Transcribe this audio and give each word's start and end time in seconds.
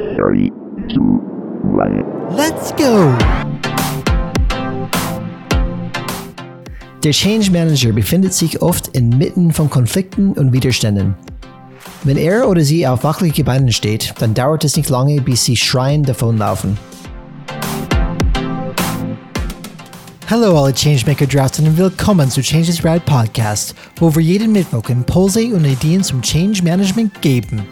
Three, 0.00 0.50
two, 0.88 1.20
one. 1.62 2.02
Let's 2.34 2.72
go! 2.72 3.14
Der 7.04 7.12
Change 7.12 7.50
Manager 7.50 7.92
befindet 7.92 8.32
sich 8.32 8.62
oft 8.62 8.88
inmitten 8.96 9.52
von 9.52 9.68
Konflikten 9.68 10.32
und 10.32 10.54
Widerständen. 10.54 11.16
Wenn 12.04 12.16
er 12.16 12.48
oder 12.48 12.62
sie 12.62 12.86
auf 12.86 13.04
wackelige 13.04 13.44
Beinen 13.44 13.72
steht, 13.72 14.14
dann 14.20 14.32
dauert 14.32 14.64
es 14.64 14.74
nicht 14.78 14.88
lange, 14.88 15.20
bis 15.20 15.44
sie 15.44 15.56
schreiend 15.56 16.08
davonlaufen. 16.08 16.78
Hallo 20.30 20.62
alle 20.62 20.72
Changemaker 20.72 21.26
draußen 21.26 21.66
und 21.66 21.76
willkommen 21.76 22.30
zu 22.30 22.40
Changes 22.40 22.82
Rad 22.82 23.04
Podcast, 23.04 23.74
wo 23.96 24.14
wir 24.14 24.22
jeden 24.22 24.52
Mittwoch 24.52 24.88
Impulse 24.88 25.54
und 25.54 25.66
Ideen 25.66 26.02
zum 26.02 26.22
Change 26.22 26.62
Management 26.62 27.20
geben. 27.20 27.66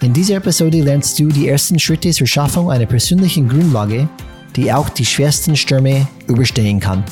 In 0.00 0.12
dieser 0.12 0.36
Episode 0.36 0.80
lernst 0.80 1.18
du 1.18 1.26
die 1.26 1.48
ersten 1.48 1.76
Schritte 1.76 2.10
zur 2.12 2.28
Schaffung 2.28 2.70
einer 2.70 2.86
persönlichen 2.86 3.48
Grundlage, 3.48 4.08
die 4.54 4.72
auch 4.72 4.88
die 4.90 5.04
schwersten 5.04 5.56
Stürme 5.56 6.06
überstehen 6.28 6.78
kann. 6.78 7.02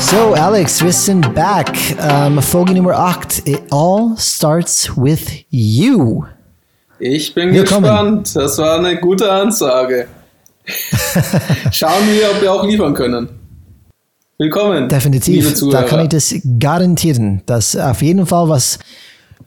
So, 0.00 0.34
Alex, 0.34 0.82
wir 0.82 0.92
sind 0.92 1.32
back. 1.32 1.72
Um, 2.02 2.42
Folge 2.42 2.74
Nummer 2.74 2.98
8. 2.98 3.46
It 3.46 3.62
all 3.70 4.16
starts 4.18 4.90
with 4.96 5.44
you. 5.50 6.24
Ich 6.98 7.32
bin 7.32 7.52
Willkommen. 7.52 7.84
gespannt. 7.84 8.34
Das 8.34 8.58
war 8.58 8.80
eine 8.80 8.98
gute 8.98 9.30
Ansage. 9.30 10.08
Schauen 11.70 12.08
wir, 12.12 12.32
ob 12.32 12.42
wir 12.42 12.52
auch 12.52 12.66
liefern 12.66 12.94
können. 12.94 13.28
Willkommen. 14.38 14.88
Definitiv. 14.88 15.54
Da 15.70 15.84
kann 15.84 16.00
ich 16.00 16.08
das 16.08 16.34
garantieren, 16.58 17.42
dass 17.46 17.76
auf 17.76 18.02
jeden 18.02 18.26
Fall, 18.26 18.48
was 18.48 18.80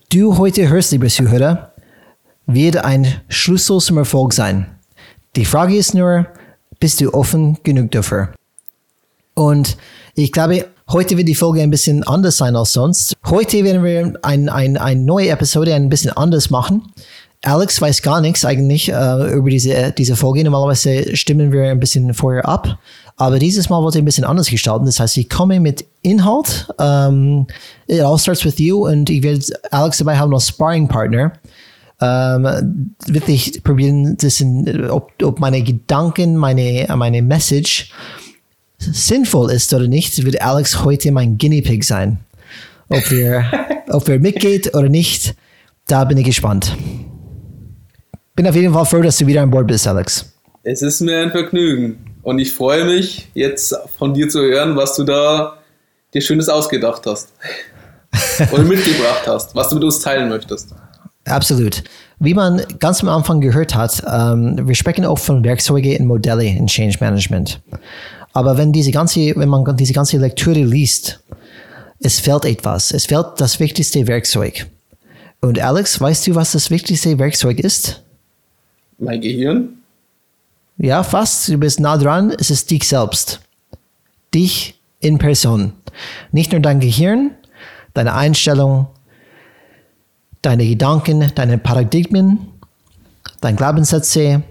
du 0.10 0.38
heute 0.38 0.70
hörst, 0.70 0.94
lieber 0.94 1.08
Zuhörer, 1.08 1.67
wird 2.48 2.78
ein 2.78 3.22
Schlüssel 3.28 3.80
zum 3.80 3.98
Erfolg 3.98 4.34
sein. 4.34 4.66
Die 5.36 5.46
Frage 5.46 5.76
ist 5.76 5.94
nur, 5.94 6.26
bist 6.80 7.00
du 7.02 7.14
offen 7.14 7.58
genug 7.64 7.92
dafür? 7.92 8.30
Und 9.36 9.78
ich 10.16 10.32
glaube, 10.32 10.66
heute 10.90 11.18
wird 11.18 11.28
die 11.28 11.36
Folge 11.36 11.62
ein 11.62 11.70
bisschen 11.70 12.04
anders 12.04 12.38
sein 12.38 12.56
als 12.56 12.74
sonst. 12.74 13.14
Heute 13.26 13.64
werden 13.64 13.84
wir 13.84 14.14
ein, 14.24 14.50
ein, 14.50 14.78
eine 14.78 15.00
neue 15.00 15.30
Episode 15.30 15.76
ein 15.76 15.90
bisschen 15.90 16.12
anders 16.12 16.50
machen. 16.50 16.82
Alex 17.44 17.80
weiß 17.80 18.02
gar 18.02 18.20
nichts 18.20 18.44
eigentlich 18.46 18.90
äh, 18.90 19.34
über 19.34 19.50
diese, 19.50 19.92
diese 19.92 20.16
Folge. 20.16 20.44
Normalerweise 20.44 21.16
stimmen 21.16 21.52
wir 21.52 21.70
ein 21.70 21.80
bisschen 21.80 22.14
vorher 22.14 22.48
ab. 22.48 22.80
Aber 23.16 23.38
dieses 23.38 23.70
Mal 23.70 23.82
wollte 23.84 24.00
ich 24.00 24.02
ein 24.02 24.06
bisschen 24.06 24.24
anders 24.24 24.50
gestalten. 24.50 24.86
Das 24.86 25.00
heißt, 25.00 25.18
ich 25.18 25.30
komme 25.30 25.60
mit 25.60 25.86
Inhalt. 26.02 26.68
Ähm, 26.80 27.46
it 27.88 28.02
all 28.02 28.18
starts 28.18 28.44
with 28.44 28.58
you. 28.58 28.88
Und 28.88 29.10
ich 29.10 29.22
werde 29.22 29.44
Alex 29.70 30.00
dabei 30.00 30.18
haben 30.18 30.34
als 30.34 30.48
Sparring-Partner 30.48 31.34
ähm, 32.00 32.96
wirklich 33.08 33.64
probieren, 33.64 34.18
das 34.18 34.40
in, 34.40 34.90
ob, 34.90 35.12
ob 35.24 35.40
meine 35.40 35.64
Gedanken, 35.64 36.38
meine, 36.38 36.88
meine 36.96 37.22
Message 37.22 37.92
sinnvoll 38.78 39.52
ist 39.52 39.74
oder 39.74 39.88
nicht, 39.88 40.24
wird 40.24 40.42
Alex 40.42 40.84
heute 40.84 41.12
mein 41.12 41.38
Guinea 41.38 41.62
Pig 41.62 41.84
sein. 41.84 42.20
Ob 42.90 43.10
wir, 43.10 43.46
ob 43.90 44.08
er 44.08 44.20
mitgeht 44.20 44.76
oder 44.76 44.90
nicht, 44.90 45.36
da 45.88 46.04
bin 46.04 46.18
ich 46.18 46.26
gespannt. 46.26 46.76
Bin 48.36 48.48
auf 48.48 48.56
jeden 48.56 48.74
Fall 48.74 48.86
froh, 48.86 49.02
dass 49.02 49.18
du 49.18 49.26
wieder 49.26 49.42
an 49.42 49.50
Bord 49.50 49.68
bist, 49.68 49.88
Alex. 49.88 50.32
Es 50.64 50.82
ist 50.82 51.02
mir 51.02 51.20
ein 51.22 51.32
Vergnügen. 51.32 51.98
Und 52.22 52.40
ich 52.40 52.52
freue 52.52 52.86
mich, 52.86 53.30
jetzt 53.34 53.74
von 53.98 54.14
dir 54.14 54.28
zu 54.28 54.42
hören, 54.42 54.76
was 54.76 54.96
du 54.96 55.04
da 55.04 55.58
dir 56.14 56.22
Schönes 56.22 56.50
ausgedacht 56.50 57.04
hast. 57.06 57.34
Oder 58.52 58.64
mitgebracht 58.64 59.24
hast, 59.26 59.56
was 59.56 59.70
du 59.70 59.76
mit 59.76 59.86
uns 59.86 60.00
teilen 60.00 60.30
möchtest. 60.30 60.76
Absolut. 61.28 61.84
Wie 62.20 62.34
man 62.34 62.62
ganz 62.80 63.02
am 63.02 63.10
Anfang 63.10 63.42
gehört 63.42 63.76
hat, 63.76 64.02
ähm, 64.12 64.68
wir 64.68 64.76
sprechen 64.76 65.06
oft 65.06 65.24
von 65.24 65.44
Werkzeuge 65.44 65.98
und 66.00 66.08
Modelle 66.08 66.46
in 66.46 66.68
Change 66.68 66.98
Management. 67.00 67.62
Aber 68.34 68.58
wenn 68.58 68.72
diese 68.72 68.92
ganze, 68.92 69.36
wenn 69.36 69.50
man 69.50 69.78
diese 69.78 69.94
ganze 69.94 70.18
Lektüre 70.18 70.64
liest, 70.64 71.20
es 72.00 72.20
fehlt 72.20 72.46
etwas. 72.46 72.92
Es 72.92 73.06
fehlt 73.06 73.28
das 73.38 73.60
wichtigste 73.60 74.08
Werkzeug. 74.08 74.68
Und 75.42 75.60
Alex, 75.60 76.00
weißt 76.00 76.28
du, 76.28 76.36
was 76.36 76.52
das 76.52 76.70
wichtigste 76.70 77.18
Werkzeug 77.20 77.60
ist? 77.60 78.02
Mein 78.98 79.22
Gehirn? 79.22 79.70
Ja, 80.78 81.04
fast. 81.04 81.50
Du 81.50 81.58
bist 81.58 81.80
nah 81.80 81.98
dran. 81.98 82.34
Es 82.40 82.50
ist 82.50 82.70
dich 82.70 82.88
selbst. 82.88 83.42
Dich 84.34 84.80
in 85.00 85.18
Person. 85.18 85.74
Nicht 86.32 86.52
nur 86.52 86.62
dein 86.62 86.80
Gehirn, 86.80 87.32
deine 87.94 88.14
Einstellung, 88.14 88.88
deine 90.48 90.66
Gedanken, 90.66 91.30
deine 91.36 91.58
Paradigmen, 91.58 92.40
deine 93.42 93.58
Glaubenssätze, 93.58 94.44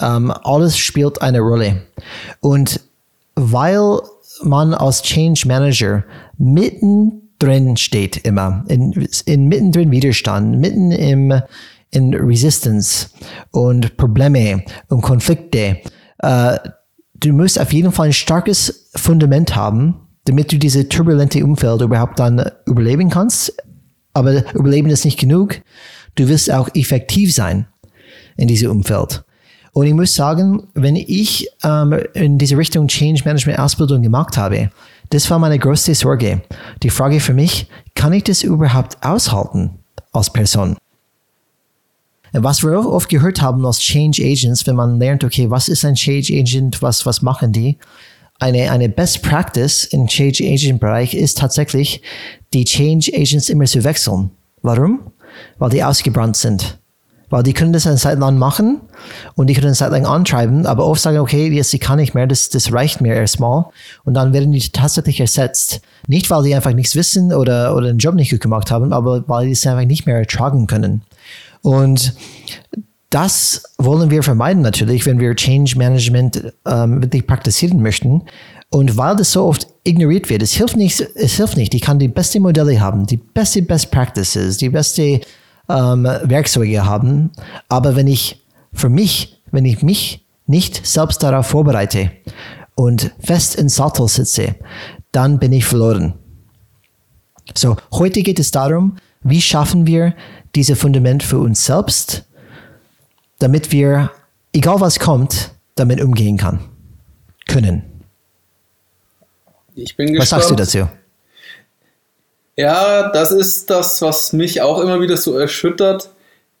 ähm, 0.00 0.32
alles 0.42 0.76
spielt 0.76 1.22
eine 1.22 1.38
Rolle. 1.38 1.82
Und 2.40 2.80
weil 3.36 4.00
man 4.42 4.74
als 4.74 5.00
Change 5.02 5.46
Manager 5.46 6.02
mittendrin 6.38 7.76
steht 7.76 8.16
immer, 8.16 8.64
in, 8.66 9.06
in 9.26 9.46
mittendrin 9.46 9.92
Widerstand, 9.92 10.58
mitten 10.58 10.90
im, 10.90 11.32
in 11.92 12.14
Resistance 12.14 13.06
und 13.52 13.96
Probleme 13.96 14.64
und 14.88 15.02
Konflikte, 15.02 15.78
äh, 16.18 16.58
du 17.14 17.32
musst 17.32 17.60
auf 17.60 17.72
jeden 17.72 17.92
Fall 17.92 18.08
ein 18.08 18.12
starkes 18.12 18.90
Fundament 18.96 19.54
haben, 19.54 20.08
damit 20.24 20.50
du 20.50 20.58
diese 20.58 20.88
turbulente 20.88 21.44
Umfeld 21.44 21.80
überhaupt 21.80 22.18
dann 22.18 22.44
überleben 22.66 23.08
kannst. 23.08 23.54
Aber 24.18 24.54
Überleben 24.54 24.90
ist 24.90 25.04
nicht 25.04 25.18
genug. 25.18 25.60
Du 26.14 26.28
wirst 26.28 26.52
auch 26.52 26.68
effektiv 26.74 27.32
sein 27.32 27.66
in 28.36 28.48
diesem 28.48 28.70
Umfeld. 28.70 29.24
Und 29.72 29.86
ich 29.86 29.94
muss 29.94 30.14
sagen, 30.14 30.66
wenn 30.74 30.96
ich 30.96 31.48
ähm, 31.62 31.96
in 32.14 32.38
diese 32.38 32.56
Richtung 32.56 32.88
Change 32.88 33.22
Management 33.24 33.58
Ausbildung 33.58 34.02
gemacht 34.02 34.36
habe, 34.36 34.70
das 35.10 35.30
war 35.30 35.38
meine 35.38 35.58
größte 35.58 35.94
Sorge. 35.94 36.42
Die 36.82 36.90
Frage 36.90 37.20
für 37.20 37.34
mich, 37.34 37.68
kann 37.94 38.12
ich 38.12 38.24
das 38.24 38.42
überhaupt 38.42 38.96
aushalten 39.02 39.78
als 40.12 40.32
Person? 40.32 40.76
Was 42.32 42.62
wir 42.62 42.78
auch 42.78 42.86
oft 42.86 43.08
gehört 43.08 43.40
haben 43.40 43.64
als 43.64 43.78
Change 43.78 44.22
Agents, 44.22 44.66
wenn 44.66 44.76
man 44.76 44.98
lernt, 44.98 45.24
okay, 45.24 45.48
was 45.48 45.68
ist 45.68 45.84
ein 45.84 45.94
Change 45.94 46.34
Agent, 46.34 46.82
was, 46.82 47.06
was 47.06 47.22
machen 47.22 47.52
die? 47.52 47.78
Eine, 48.40 48.70
eine 48.70 48.88
Best 48.88 49.22
Practice 49.22 49.84
im 49.84 50.06
Change 50.06 50.44
Agent 50.44 50.80
Bereich 50.80 51.14
ist 51.14 51.38
tatsächlich, 51.38 52.02
die 52.52 52.64
Change 52.64 53.10
Agents 53.14 53.48
immer 53.48 53.64
zu 53.64 53.82
wechseln. 53.82 54.30
Warum? 54.62 55.00
Weil 55.58 55.70
die 55.70 55.82
ausgebrannt 55.82 56.36
sind. 56.36 56.78
Weil 57.30 57.42
die 57.42 57.52
können 57.52 57.72
das 57.72 57.86
eine 57.86 57.96
Zeit 57.96 58.18
lang 58.18 58.38
machen 58.38 58.80
und 59.34 59.48
die 59.48 59.54
können 59.54 59.66
eine 59.66 59.74
Zeit 59.74 59.90
lang 59.90 60.06
antreiben, 60.06 60.64
aber 60.66 60.86
oft 60.86 61.02
sagen, 61.02 61.18
okay, 61.18 61.48
jetzt 61.48 61.74
ich 61.74 61.80
kann 61.80 61.98
nicht 61.98 62.14
mehr, 62.14 62.26
das, 62.26 62.48
das 62.48 62.72
reicht 62.72 63.02
mir 63.02 63.14
erstmal. 63.14 63.66
Und 64.04 64.14
dann 64.14 64.32
werden 64.32 64.52
die 64.52 64.60
tatsächlich 64.70 65.20
ersetzt. 65.20 65.82
Nicht, 66.06 66.30
weil 66.30 66.44
die 66.44 66.54
einfach 66.54 66.72
nichts 66.72 66.96
wissen 66.96 67.34
oder, 67.34 67.76
oder 67.76 67.88
den 67.88 67.98
Job 67.98 68.14
nicht 68.14 68.30
gut 68.30 68.40
gemacht 68.40 68.70
haben, 68.70 68.92
aber 68.92 69.28
weil 69.28 69.46
die 69.46 69.52
es 69.52 69.66
einfach 69.66 69.84
nicht 69.84 70.06
mehr 70.06 70.16
ertragen 70.16 70.66
können. 70.66 71.02
Und 71.60 72.14
das 73.10 73.62
wollen 73.78 74.10
wir 74.10 74.22
vermeiden 74.22 74.62
natürlich, 74.62 75.06
wenn 75.06 75.18
wir 75.18 75.34
Change 75.34 75.78
Management 75.78 76.52
ähm, 76.66 77.02
wirklich 77.02 77.26
praktizieren 77.26 77.80
möchten. 77.80 78.24
Und 78.70 78.98
weil 78.98 79.16
das 79.16 79.32
so 79.32 79.44
oft 79.44 79.66
ignoriert 79.84 80.28
wird, 80.28 80.42
es 80.42 80.52
hilft 80.52 80.76
nicht, 80.76 81.00
es 81.00 81.36
hilft 81.36 81.56
nicht. 81.56 81.74
Ich 81.74 81.80
kann 81.80 81.98
die 81.98 82.08
beste 82.08 82.38
Modelle 82.38 82.78
haben, 82.80 83.06
die 83.06 83.16
beste 83.16 83.62
Best 83.62 83.90
Practices, 83.90 84.58
die 84.58 84.68
beste 84.68 85.20
ähm, 85.70 86.04
Werkzeuge 86.04 86.84
haben. 86.84 87.30
Aber 87.70 87.96
wenn 87.96 88.06
ich 88.06 88.42
für 88.72 88.90
mich, 88.90 89.40
wenn 89.50 89.64
ich 89.64 89.82
mich 89.82 90.26
nicht 90.46 90.86
selbst 90.86 91.22
darauf 91.22 91.46
vorbereite 91.46 92.10
und 92.74 93.10
fest 93.20 93.54
in 93.54 93.70
Sattel 93.70 94.06
sitze, 94.08 94.56
dann 95.12 95.38
bin 95.38 95.54
ich 95.54 95.64
verloren. 95.64 96.14
So, 97.56 97.76
heute 97.92 98.22
geht 98.22 98.38
es 98.38 98.50
darum, 98.50 98.96
wie 99.22 99.40
schaffen 99.40 99.86
wir 99.86 100.14
dieses 100.54 100.78
Fundament 100.78 101.22
für 101.22 101.38
uns 101.38 101.64
selbst, 101.64 102.27
damit 103.38 103.72
wir, 103.72 104.10
egal 104.52 104.80
was 104.80 104.98
kommt, 104.98 105.50
damit 105.74 106.02
umgehen 106.02 106.36
kann, 106.36 106.60
können. 107.46 107.82
Ich 109.74 109.96
bin 109.96 110.08
Was 110.08 110.20
gespannt. 110.20 110.28
sagst 110.28 110.50
du 110.50 110.54
dazu? 110.56 110.88
Ja, 112.56 113.10
das 113.10 113.30
ist 113.30 113.70
das, 113.70 114.02
was 114.02 114.32
mich 114.32 114.60
auch 114.60 114.80
immer 114.80 115.00
wieder 115.00 115.16
so 115.16 115.38
erschüttert, 115.38 116.10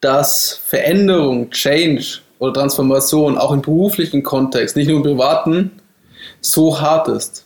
dass 0.00 0.52
Veränderung, 0.52 1.50
Change 1.50 2.20
oder 2.38 2.52
Transformation 2.52 3.36
auch 3.36 3.50
im 3.50 3.62
beruflichen 3.62 4.22
Kontext, 4.22 4.76
nicht 4.76 4.86
nur 4.86 4.98
im 4.98 5.02
privaten, 5.02 5.72
so 6.40 6.80
hart 6.80 7.08
ist, 7.08 7.44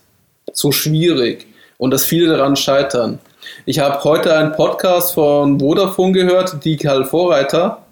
so 0.51 0.71
schwierig 0.71 1.47
und 1.79 1.89
dass 1.91 2.05
viele 2.05 2.27
daran 2.27 2.55
scheitern. 2.55 3.17
Ich 3.65 3.79
habe 3.79 4.03
heute 4.03 4.35
einen 4.35 4.51
Podcast 4.51 5.15
von 5.15 5.59
Vodafone 5.59 6.13
gehört, 6.13 6.63
Digital 6.63 7.05
Vorreiter. 7.05 7.82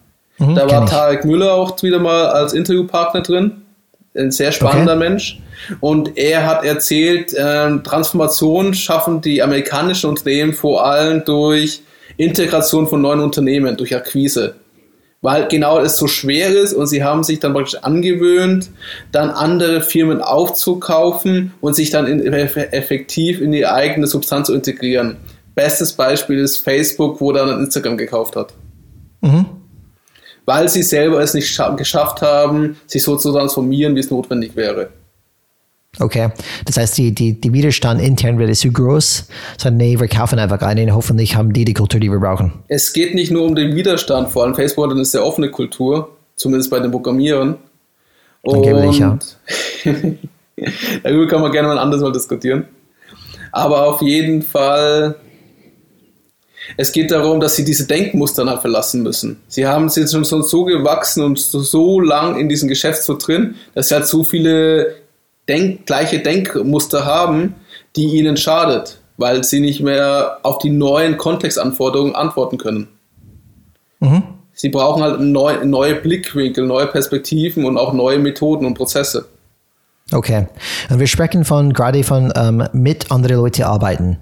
Mhm, 0.41 0.55
da 0.55 0.69
war. 0.69 0.85
Tarek 0.85 1.25
Müller 1.25 1.53
auch 1.53 1.81
wieder 1.83 1.99
mal 1.99 2.27
als 2.27 2.53
Interviewpartner 2.53 3.21
drin. 3.21 3.61
Ein 4.15 4.31
sehr 4.31 4.51
spannender 4.51 4.95
Okay. 4.95 5.09
Mensch. 5.09 5.39
Und 5.79 6.17
er 6.17 6.45
hat 6.45 6.65
erzählt, 6.65 7.33
ähm, 7.37 7.83
Transformation 7.83 8.73
schaffen 8.73 9.21
die 9.21 9.41
amerikanischen 9.41 10.09
Unternehmen 10.09 10.53
vor 10.53 10.85
allem 10.85 11.23
durch 11.23 11.81
Integration 12.17 12.87
von 12.87 13.01
neuen 13.01 13.21
Unternehmen 13.21 13.77
durch 13.77 13.95
Akquise. 13.95 14.55
Weil 15.21 15.47
genau 15.47 15.79
es 15.79 15.97
so 15.97 16.07
schwer 16.07 16.49
ist 16.49 16.73
und 16.73 16.87
sie 16.87 17.03
haben 17.03 17.23
sich 17.23 17.39
dann 17.39 17.53
praktisch 17.53 17.79
angewöhnt, 17.83 18.71
dann 19.11 19.29
andere 19.29 19.81
Firmen 19.81 20.19
aufzukaufen 20.19 21.53
und 21.61 21.75
sich 21.75 21.91
dann 21.91 22.07
in, 22.07 22.25
effektiv 22.25 23.39
in 23.39 23.51
die 23.51 23.67
eigene 23.67 24.07
Substanz 24.07 24.47
zu 24.47 24.55
integrieren. 24.55 25.17
Bestes 25.53 25.93
Beispiel 25.93 26.39
ist 26.39 26.57
Facebook, 26.57 27.21
wo 27.21 27.31
dann 27.31 27.63
Instagram 27.63 27.97
gekauft 27.97 28.35
hat. 28.35 28.53
Weil 30.45 30.69
sie 30.69 30.83
selber 30.83 31.19
es 31.21 31.33
nicht 31.33 31.59
geschafft 31.77 32.21
haben, 32.21 32.77
sich 32.87 33.03
so 33.03 33.15
zu 33.15 33.31
transformieren, 33.31 33.95
wie 33.95 33.99
es 33.99 34.09
notwendig 34.09 34.55
wäre. 34.55 34.89
Okay, 35.99 36.29
das 36.65 36.77
heißt, 36.77 36.97
die, 36.97 37.13
die, 37.13 37.39
die 37.39 37.51
Widerstand 37.51 38.01
intern 38.01 38.39
wird 38.39 38.55
zu 38.55 38.71
groß, 38.71 39.27
sondern 39.57 39.77
nee, 39.77 39.99
wir 39.99 40.07
kaufen 40.07 40.39
einfach 40.39 40.61
einen, 40.61 40.95
hoffentlich 40.95 41.35
haben 41.35 41.51
die 41.51 41.65
die 41.65 41.73
Kultur, 41.73 41.99
die 41.99 42.09
wir 42.09 42.19
brauchen. 42.19 42.53
Es 42.69 42.93
geht 42.93 43.13
nicht 43.13 43.29
nur 43.29 43.43
um 43.43 43.55
den 43.55 43.75
Widerstand, 43.75 44.29
vor 44.29 44.43
allem 44.43 44.55
Facebook 44.55 44.85
hat 44.85 44.91
eine 44.91 45.03
sehr 45.03 45.25
offene 45.25 45.51
Kultur, 45.51 46.15
zumindest 46.35 46.71
bei 46.71 46.79
den 46.79 46.91
Programmierern. 46.91 47.57
Angeblich, 48.47 48.99
ja. 48.99 49.19
darüber 51.03 51.27
kann 51.29 51.41
man 51.41 51.51
gerne 51.51 51.67
mal 51.67 51.77
anders 51.77 52.01
mal 52.01 52.13
diskutieren. 52.13 52.65
Aber 53.51 53.85
auf 53.85 54.01
jeden 54.01 54.41
Fall, 54.41 55.15
es 56.77 56.91
geht 56.91 57.11
darum, 57.11 57.39
dass 57.39 57.55
sie 57.55 57.65
diese 57.65 57.87
Denkmuster 57.87 58.45
halt 58.45 58.61
verlassen 58.61 59.03
müssen. 59.03 59.41
Sie 59.47 59.65
haben 59.67 59.89
sind 59.89 60.09
schon 60.09 60.43
so 60.43 60.65
gewachsen 60.65 61.23
und 61.23 61.39
so, 61.39 61.59
so 61.59 61.99
lang 61.99 62.39
in 62.39 62.49
diesem 62.49 62.69
Geschäft 62.69 63.03
so 63.03 63.17
drin, 63.17 63.55
dass 63.73 63.89
sie 63.89 63.95
halt 63.95 64.07
so 64.07 64.23
viele 64.23 64.95
denk, 65.47 65.85
gleiche 65.85 66.19
Denkmuster 66.19 67.05
haben, 67.05 67.55
die 67.95 68.05
ihnen 68.05 68.37
schadet, 68.37 68.99
weil 69.17 69.43
sie 69.43 69.59
nicht 69.59 69.81
mehr 69.81 70.39
auf 70.43 70.59
die 70.59 70.69
neuen 70.69 71.17
Kontextanforderungen 71.17 72.15
antworten 72.15 72.57
können. 72.57 72.87
Mhm. 73.99 74.23
Sie 74.53 74.69
brauchen 74.69 75.01
halt 75.01 75.19
neu, 75.21 75.65
neue 75.65 75.95
Blickwinkel, 75.95 76.65
neue 76.65 76.87
Perspektiven 76.87 77.65
und 77.65 77.77
auch 77.77 77.93
neue 77.93 78.19
Methoden 78.19 78.65
und 78.65 78.75
Prozesse. 78.75 79.27
Okay. 80.11 80.47
Und 80.89 80.99
wir 80.99 81.07
sprechen 81.07 81.45
von 81.45 81.73
gerade 81.73 82.03
von 82.03 82.33
ähm, 82.35 82.67
mit 82.73 83.11
anderen 83.11 83.37
Leuten 83.37 83.63
arbeiten. 83.63 84.17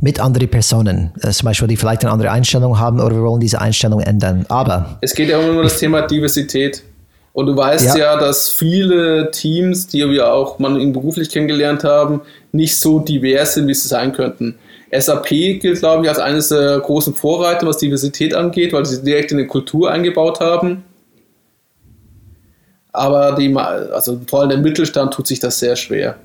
Mit 0.00 0.20
anderen 0.20 0.48
Personen, 0.50 1.12
äh, 1.22 1.30
zum 1.30 1.46
Beispiel, 1.46 1.68
die 1.68 1.76
vielleicht 1.76 2.04
eine 2.04 2.12
andere 2.12 2.30
Einstellung 2.30 2.78
haben 2.78 3.00
oder 3.00 3.16
wir 3.16 3.22
wollen 3.22 3.40
diese 3.40 3.60
Einstellung 3.60 4.00
ändern. 4.00 4.44
Aber. 4.48 4.98
Es 5.00 5.14
geht 5.14 5.30
ja 5.30 5.40
immer 5.40 5.56
um 5.56 5.62
das 5.62 5.78
Thema 5.78 6.02
Diversität. 6.02 6.82
Und 7.32 7.46
du 7.46 7.56
weißt 7.56 7.96
ja. 7.96 8.14
ja. 8.14 8.16
dass 8.16 8.48
viele 8.48 9.30
Teams, 9.30 9.86
die 9.88 10.08
wir 10.08 10.32
auch 10.32 10.58
man 10.58 10.80
in 10.80 10.94
beruflich 10.94 11.28
kennengelernt 11.28 11.84
haben, 11.84 12.22
nicht 12.52 12.80
so 12.80 12.98
divers 12.98 13.54
sind, 13.54 13.68
wie 13.68 13.74
sie 13.74 13.88
sein 13.88 14.12
könnten. 14.12 14.58
SAP 14.90 15.28
gilt, 15.28 15.80
glaube 15.80 16.04
ich, 16.04 16.08
als 16.08 16.18
eines 16.18 16.48
der 16.48 16.80
großen 16.80 17.14
Vorreiter, 17.14 17.66
was 17.66 17.76
Diversität 17.76 18.34
angeht, 18.34 18.72
weil 18.72 18.86
sie 18.86 19.02
direkt 19.02 19.32
in 19.32 19.38
die 19.38 19.46
Kultur 19.46 19.90
eingebaut 19.90 20.40
haben. 20.40 20.84
Aber 22.90 23.32
die, 23.32 23.54
also 23.54 24.18
vor 24.26 24.40
allem 24.40 24.48
der 24.48 24.58
Mittelstand 24.58 25.12
tut 25.12 25.26
sich 25.26 25.38
das 25.38 25.58
sehr 25.58 25.76
schwer. 25.76 26.16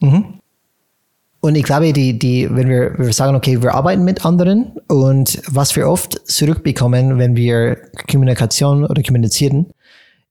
Mhm. 0.00 0.40
Und 1.44 1.56
ich 1.56 1.64
glaube, 1.64 1.92
die, 1.92 2.18
die, 2.18 2.48
wenn 2.50 2.70
wir, 2.70 2.94
wir 2.96 3.12
sagen, 3.12 3.36
okay, 3.36 3.62
wir 3.62 3.74
arbeiten 3.74 4.02
mit 4.02 4.24
anderen 4.24 4.72
und 4.88 5.42
was 5.46 5.76
wir 5.76 5.90
oft 5.90 6.26
zurückbekommen, 6.26 7.18
wenn 7.18 7.36
wir 7.36 7.76
Kommunikation 8.10 8.86
oder 8.86 9.02
kommunizieren, 9.02 9.66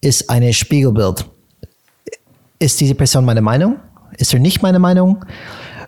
ist 0.01 0.31
ein 0.31 0.51
Spiegelbild. 0.51 1.27
Ist 2.57 2.81
diese 2.81 2.95
Person 2.95 3.25
meine 3.25 3.44
Meinung? 3.44 3.75
Ist 4.18 4.33
er 4.33 4.39
nicht 4.39 4.63
meine 4.63 4.80
Meinung? 4.80 5.24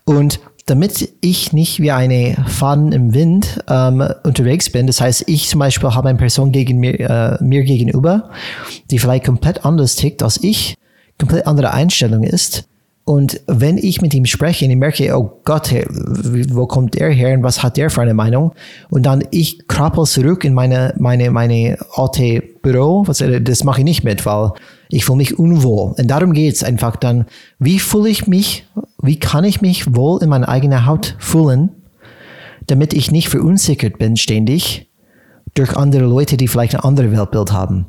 Und 0.03 0.39
damit 0.67 1.09
ich 1.21 1.53
nicht 1.53 1.79
wie 1.79 1.89
eine 1.91 2.37
Faden 2.45 2.91
im 2.91 3.15
Wind 3.15 3.63
ähm, 3.67 4.07
unterwegs 4.21 4.69
bin, 4.69 4.85
das 4.85 5.01
heißt, 5.01 5.23
ich 5.25 5.49
zum 5.49 5.57
Beispiel 5.57 5.89
habe 5.89 6.09
eine 6.09 6.19
Person 6.19 6.51
gegen 6.51 6.77
mir, 6.77 6.99
äh, 6.99 7.43
mir 7.43 7.63
gegenüber, 7.63 8.29
die 8.91 8.99
vielleicht 8.99 9.25
komplett 9.25 9.65
anders 9.65 9.95
tickt 9.95 10.21
als 10.21 10.43
ich, 10.43 10.77
komplett 11.17 11.47
andere 11.47 11.73
Einstellung 11.73 12.21
ist, 12.21 12.67
und 13.07 13.39
wenn 13.45 13.77
ich 13.77 14.01
mit 14.01 14.15
ihm 14.15 14.25
spreche 14.25 14.65
ich 14.65 14.75
merke, 14.75 15.15
oh 15.15 15.39
Gott, 15.45 15.71
wo 15.71 16.65
kommt 16.65 16.95
der 16.95 17.11
her 17.11 17.37
und 17.37 17.43
was 17.43 17.61
hat 17.61 17.77
der 17.77 17.91
für 17.91 18.01
eine 18.01 18.15
Meinung? 18.15 18.53
Und 18.89 19.05
dann 19.05 19.23
ich 19.29 19.67
krabbel 19.67 20.05
zurück 20.05 20.43
in 20.43 20.55
meine, 20.55 20.95
meine, 20.97 21.29
meine 21.29 21.77
alte 21.93 22.41
Büro, 22.63 23.03
was, 23.05 23.23
das 23.41 23.63
mache 23.63 23.81
ich 23.81 23.85
nicht 23.85 24.03
mit, 24.03 24.25
weil 24.25 24.53
ich 24.89 25.05
fühle 25.05 25.17
mich 25.17 25.37
unwohl. 25.37 25.93
Und 25.95 26.07
darum 26.07 26.33
geht 26.33 26.55
es 26.55 26.63
einfach 26.63 26.95
dann, 26.95 27.25
wie 27.59 27.77
fühle 27.77 28.09
ich 28.09 28.25
mich, 28.25 28.65
wie 28.99 29.19
kann 29.19 29.43
ich 29.43 29.61
mich 29.61 29.95
wohl 29.95 30.23
in 30.23 30.29
meiner 30.29 30.49
eigenen 30.49 30.87
Haut 30.87 31.15
fühlen, 31.19 31.69
damit 32.65 32.95
ich 32.95 33.11
nicht 33.11 33.29
verunsichert 33.29 33.99
bin 33.99 34.17
ständig 34.17 34.87
durch 35.55 35.75
andere 35.75 36.05
Leute, 36.05 36.37
die 36.37 36.47
vielleicht 36.47 36.75
ein 36.75 36.81
anderes 36.81 37.11
Weltbild 37.11 37.51
haben 37.51 37.87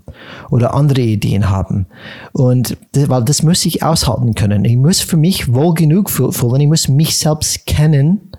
oder 0.51 0.73
andere 0.73 1.03
Ideen 1.03 1.51
haben. 1.51 1.87
Und 2.33 2.77
weil 2.95 3.25
das 3.25 3.43
muss 3.43 3.67
ich 3.67 3.83
aushalten 3.83 4.35
können. 4.35 4.65
Ich 4.65 4.77
muss 4.77 5.01
für 5.01 5.17
mich 5.17 5.53
wohl 5.53 5.75
genug 5.75 6.09
fühlen. 6.09 6.61
Ich 6.61 6.69
muss 6.69 6.89
mich 6.89 7.17
selbst 7.17 7.67
kennen 7.67 8.31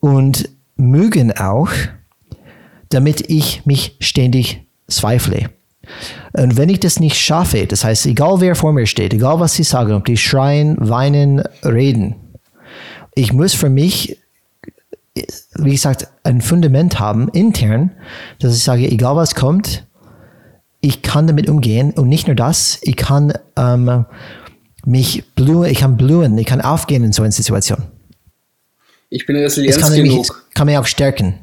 und 0.00 0.48
mögen 0.76 1.32
auch, 1.36 1.70
damit 2.90 3.28
ich 3.28 3.64
mich 3.64 3.96
ständig 4.00 4.66
zweifle. 4.86 5.50
Und 6.32 6.56
wenn 6.56 6.68
ich 6.68 6.80
das 6.80 7.00
nicht 7.00 7.16
schaffe, 7.16 7.66
das 7.66 7.84
heißt, 7.84 8.06
egal 8.06 8.40
wer 8.40 8.54
vor 8.54 8.72
mir 8.72 8.86
steht, 8.86 9.14
egal 9.14 9.40
was 9.40 9.54
sie 9.54 9.64
sagen, 9.64 9.94
ob 9.94 10.04
die 10.04 10.16
schreien, 10.16 10.76
weinen, 10.78 11.42
reden, 11.64 12.16
ich 13.14 13.32
muss 13.32 13.54
für 13.54 13.70
mich 13.70 14.18
wie 15.56 15.72
gesagt, 15.72 16.08
ein 16.24 16.40
Fundament 16.40 16.98
haben, 17.00 17.28
intern, 17.28 17.92
dass 18.38 18.56
ich 18.56 18.64
sage, 18.64 18.90
egal 18.90 19.16
was 19.16 19.34
kommt, 19.34 19.86
ich 20.80 21.02
kann 21.02 21.26
damit 21.26 21.48
umgehen 21.48 21.92
und 21.92 22.08
nicht 22.08 22.26
nur 22.26 22.36
das, 22.36 22.78
ich 22.82 22.96
kann 22.96 23.32
ähm, 23.56 24.06
mich 24.84 25.24
blühen, 25.34 25.64
ich 25.64 25.80
kann 25.80 25.96
blühen, 25.96 26.38
ich 26.38 26.46
kann 26.46 26.60
aufgehen 26.60 27.04
in 27.04 27.12
so 27.12 27.22
einer 27.22 27.32
Situation. 27.32 27.82
Ich 29.10 29.26
bin 29.26 29.36
Resilienz 29.36 29.76
das 29.76 29.84
kann 29.84 29.94
genug. 29.94 30.18
Mich, 30.18 30.54
kann 30.54 30.66
mich 30.66 30.78
auch 30.78 30.86
stärken. 30.86 31.40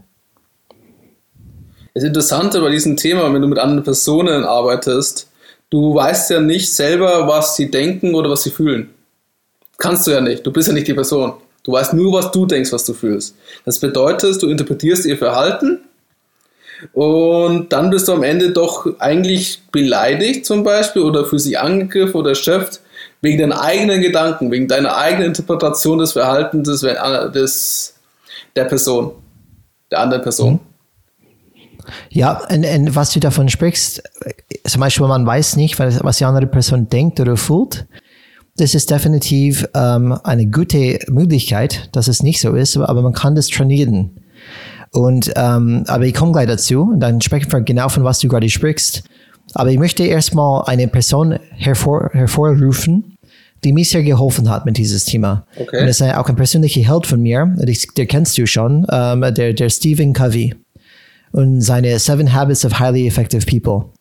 Das 1.94 2.04
Interessante 2.04 2.62
bei 2.62 2.70
diesem 2.70 2.96
Thema, 2.96 3.32
wenn 3.34 3.42
du 3.42 3.48
mit 3.48 3.60
anderen 3.60 3.84
Personen 3.84 4.44
arbeitest, 4.44 5.30
du 5.70 5.96
weißt 5.96 6.30
ja 6.30 6.40
nicht 6.40 6.72
selber, 6.72 7.28
was 7.28 7.56
sie 7.56 7.70
denken 7.70 8.16
oder 8.16 8.30
was 8.30 8.44
sie 8.44 8.52
fühlen. 8.52 8.90
Kannst 9.78 10.08
du 10.08 10.12
ja 10.12 10.22
nicht. 10.22 10.46
Du 10.46 10.52
bist 10.52 10.68
ja 10.68 10.74
nicht 10.74 10.88
die 10.88 10.94
Person. 10.94 11.34
Du 11.68 11.74
weißt 11.74 11.94
nur, 11.96 12.14
was 12.14 12.32
du 12.32 12.46
denkst, 12.46 12.72
was 12.72 12.86
du 12.86 12.94
fühlst. 12.94 13.36
Das 13.66 13.78
bedeutet, 13.78 14.42
du 14.42 14.48
interpretierst 14.48 15.06
ihr 15.06 15.18
Verhalten 15.18 15.82
und 16.94 17.74
dann 17.74 17.90
bist 17.90 18.08
du 18.08 18.14
am 18.14 18.24
Ende 18.24 18.52
doch 18.52 18.88
eigentlich 19.00 19.64
beleidigt 19.70 20.46
zum 20.46 20.64
Beispiel 20.64 21.02
oder 21.02 21.26
für 21.26 21.40
sie 21.40 21.58
angegriffen 21.58 22.16
oder 22.16 22.30
erschöpft 22.30 22.80
wegen 23.20 23.40
deinen 23.40 23.52
eigenen 23.52 24.02
Gedanken, 24.02 24.50
wegen 24.50 24.70
deiner 24.70 24.96
eigenen 24.96 25.28
Interpretation 25.28 25.98
des 25.98 26.14
Verhaltens 26.14 26.70
des, 26.70 26.96
des, 27.34 27.96
der 28.56 28.64
Person, 28.64 29.12
der 29.92 30.00
anderen 30.00 30.24
Person. 30.24 30.54
Mhm. 30.54 30.60
Ja, 32.10 32.44
und, 32.50 32.66
und, 32.66 32.96
was 32.96 33.12
du 33.12 33.20
davon 33.20 33.50
sprichst, 33.50 34.04
zum 34.66 34.80
Beispiel, 34.80 35.06
man 35.08 35.26
weiß 35.26 35.58
nicht, 35.58 35.78
was 35.80 36.18
die 36.18 36.26
andere 36.26 36.48
Person 36.48 36.88
denkt 36.88 37.20
oder 37.20 37.36
fühlt 37.36 37.86
das 38.58 38.74
ist 38.74 38.90
definitiv 38.92 39.68
ähm, 39.74 40.18
eine 40.24 40.48
gute 40.48 41.00
Möglichkeit, 41.10 41.90
dass 41.94 42.08
es 42.08 42.24
nicht 42.24 42.42
so 42.42 42.54
ist, 42.54 42.76
aber 42.76 43.02
man 43.02 43.14
kann 43.14 43.36
das 43.36 43.48
trainieren. 43.48 44.12
Und 44.92 45.32
ähm, 45.36 45.84
aber 45.88 46.06
ich 46.06 46.14
komme 46.14 46.32
gleich 46.32 46.48
dazu 46.48 46.82
und 46.82 47.00
dann 47.00 47.22
sprechen 47.22 47.52
wir 47.52 47.62
genau 47.62 47.90
von 47.90 48.04
was 48.04 48.20
du 48.20 48.28
gerade 48.28 48.50
sprichst. 48.50 49.04
Aber 49.54 49.70
ich 49.70 49.78
möchte 49.78 50.04
erstmal 50.04 50.64
eine 50.66 50.88
Person 50.88 51.40
hervor, 51.52 52.10
hervorrufen, 52.14 53.18
die 53.64 53.74
mir 53.74 53.86
sehr 53.86 54.04
geholfen 54.04 54.50
hat 54.50 54.66
mit 54.66 54.78
dieses 54.78 55.06
Thema. 55.06 55.46
Okay. 55.56 55.82
Und 55.82 55.88
das 55.88 56.02
ist 56.02 56.14
auch 56.14 56.28
ein 56.28 56.36
persönlicher 56.36 56.82
Held 56.82 57.06
von 57.06 57.22
mir, 57.22 57.56
der 57.98 58.06
kennst 58.06 58.38
du 58.38 58.46
schon, 58.46 58.86
ähm, 58.92 59.22
der, 59.22 59.54
der 59.54 59.70
Stephen 59.70 60.14
Covey 60.14 60.56
und 61.32 61.62
seine 61.62 61.98
Seven 62.00 62.34
Habits 62.34 62.66
of 62.66 62.80
Highly 62.80 63.08
Effective 63.08 63.46
People. 63.46 63.92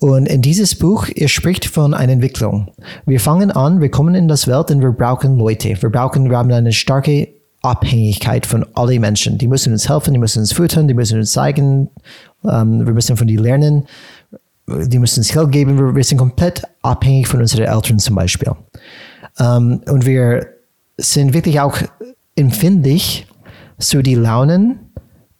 Und 0.00 0.26
in 0.26 0.42
dieses 0.42 0.74
Buch, 0.74 1.08
er 1.14 1.28
spricht 1.28 1.64
von 1.64 1.94
einer 1.94 2.12
Entwicklung. 2.12 2.72
Wir 3.06 3.20
fangen 3.20 3.50
an, 3.50 3.80
wir 3.80 3.90
kommen 3.90 4.14
in 4.14 4.28
das 4.28 4.46
Welt 4.46 4.70
und 4.70 4.82
wir 4.82 4.92
brauchen 4.92 5.38
Leute. 5.38 5.80
Wir 5.80 5.90
brauchen, 5.90 6.28
wir 6.28 6.36
haben 6.36 6.52
eine 6.52 6.72
starke 6.72 7.28
Abhängigkeit 7.62 8.44
von 8.44 8.66
allen 8.74 9.00
Menschen. 9.00 9.38
Die 9.38 9.48
müssen 9.48 9.72
uns 9.72 9.88
helfen, 9.88 10.12
die 10.12 10.20
müssen 10.20 10.40
uns 10.40 10.52
füttern, 10.52 10.86
die 10.88 10.94
müssen 10.94 11.18
uns 11.18 11.32
zeigen, 11.32 11.88
ähm, 12.44 12.84
wir 12.84 12.92
müssen 12.92 13.16
von 13.16 13.28
ihnen 13.28 13.42
lernen, 13.42 13.86
die 14.66 14.98
müssen 14.98 15.20
uns 15.20 15.32
Geld 15.32 15.52
geben. 15.52 15.78
Wir, 15.78 15.94
wir 15.94 16.04
sind 16.04 16.18
komplett 16.18 16.62
abhängig 16.82 17.28
von 17.28 17.40
unseren 17.40 17.64
Eltern 17.64 17.98
zum 17.98 18.16
Beispiel. 18.16 18.52
Ähm, 19.38 19.80
und 19.88 20.04
wir 20.04 20.46
sind 20.98 21.32
wirklich 21.32 21.60
auch 21.60 21.78
empfindlich 22.36 23.26
zu 23.78 24.02
den 24.02 24.22
Launen 24.22 24.83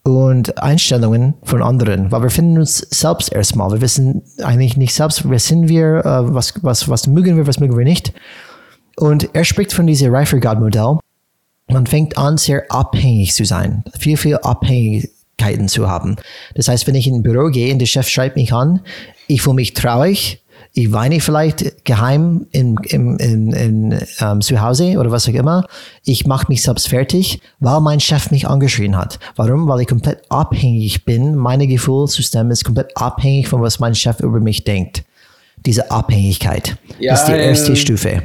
und 0.04 0.62
Einstellungen 0.62 1.34
von 1.42 1.62
anderen, 1.62 2.12
weil 2.12 2.22
wir 2.22 2.30
finden 2.30 2.58
uns 2.58 2.78
selbst 2.78 3.32
erstmal. 3.32 3.72
Wir 3.72 3.80
wissen 3.80 4.22
eigentlich 4.42 4.76
nicht 4.76 4.94
selbst, 4.94 5.28
wer 5.28 5.38
sind 5.38 5.68
wir, 5.68 6.04
äh, 6.04 6.34
was, 6.34 6.54
was, 6.62 6.88
was 6.88 7.06
mögen 7.06 7.36
wir, 7.36 7.46
was 7.46 7.58
mögen 7.58 7.76
wir 7.76 7.84
nicht. 7.84 8.12
Und 8.96 9.34
er 9.34 9.44
spricht 9.44 9.72
von 9.72 9.86
diesem 9.86 10.14
Reifegaard-Modell. 10.14 10.98
man 11.68 11.86
fängt 11.86 12.18
an, 12.18 12.36
sehr 12.36 12.70
abhängig 12.70 13.32
zu 13.32 13.44
sein, 13.44 13.82
viel, 13.98 14.18
viel 14.18 14.36
Abhängigkeiten 14.36 15.68
zu 15.68 15.88
haben. 15.88 16.16
Das 16.54 16.68
heißt, 16.68 16.86
wenn 16.86 16.94
ich 16.94 17.06
in 17.06 17.16
ein 17.16 17.22
Büro 17.22 17.48
gehe 17.48 17.72
und 17.72 17.78
der 17.78 17.86
Chef 17.86 18.08
schreibt 18.08 18.36
mich 18.36 18.52
an, 18.52 18.80
ich 19.26 19.40
fühle 19.40 19.54
mich 19.54 19.72
traurig, 19.72 20.43
ich 20.76 20.92
weine 20.92 21.20
vielleicht 21.20 21.84
geheim 21.84 22.46
in, 22.50 22.76
in, 22.82 23.16
in, 23.18 23.52
in 23.52 24.00
ähm, 24.18 24.40
zu 24.40 24.60
Hause 24.60 24.98
oder 24.98 25.12
was 25.12 25.28
auch 25.28 25.32
immer. 25.32 25.66
Ich 26.04 26.26
mache 26.26 26.46
mich 26.48 26.62
selbst 26.62 26.88
fertig, 26.88 27.40
weil 27.60 27.80
mein 27.80 28.00
Chef 28.00 28.32
mich 28.32 28.48
angeschrien 28.48 28.96
hat. 28.96 29.20
Warum? 29.36 29.68
Weil 29.68 29.82
ich 29.82 29.86
komplett 29.86 30.22
abhängig 30.30 31.04
bin. 31.04 31.36
Meine 31.36 31.68
Gefühlssystem 31.68 32.50
ist 32.50 32.64
komplett 32.64 32.96
abhängig 32.96 33.46
von 33.46 33.62
was 33.62 33.78
mein 33.78 33.94
Chef 33.94 34.18
über 34.18 34.40
mich 34.40 34.64
denkt. 34.64 35.04
Diese 35.64 35.92
Abhängigkeit 35.92 36.76
Ja, 36.98 37.14
ist 37.14 37.26
die 37.26 37.32
erste 37.32 37.70
ähm, 37.70 37.76
Stufe. 37.76 38.22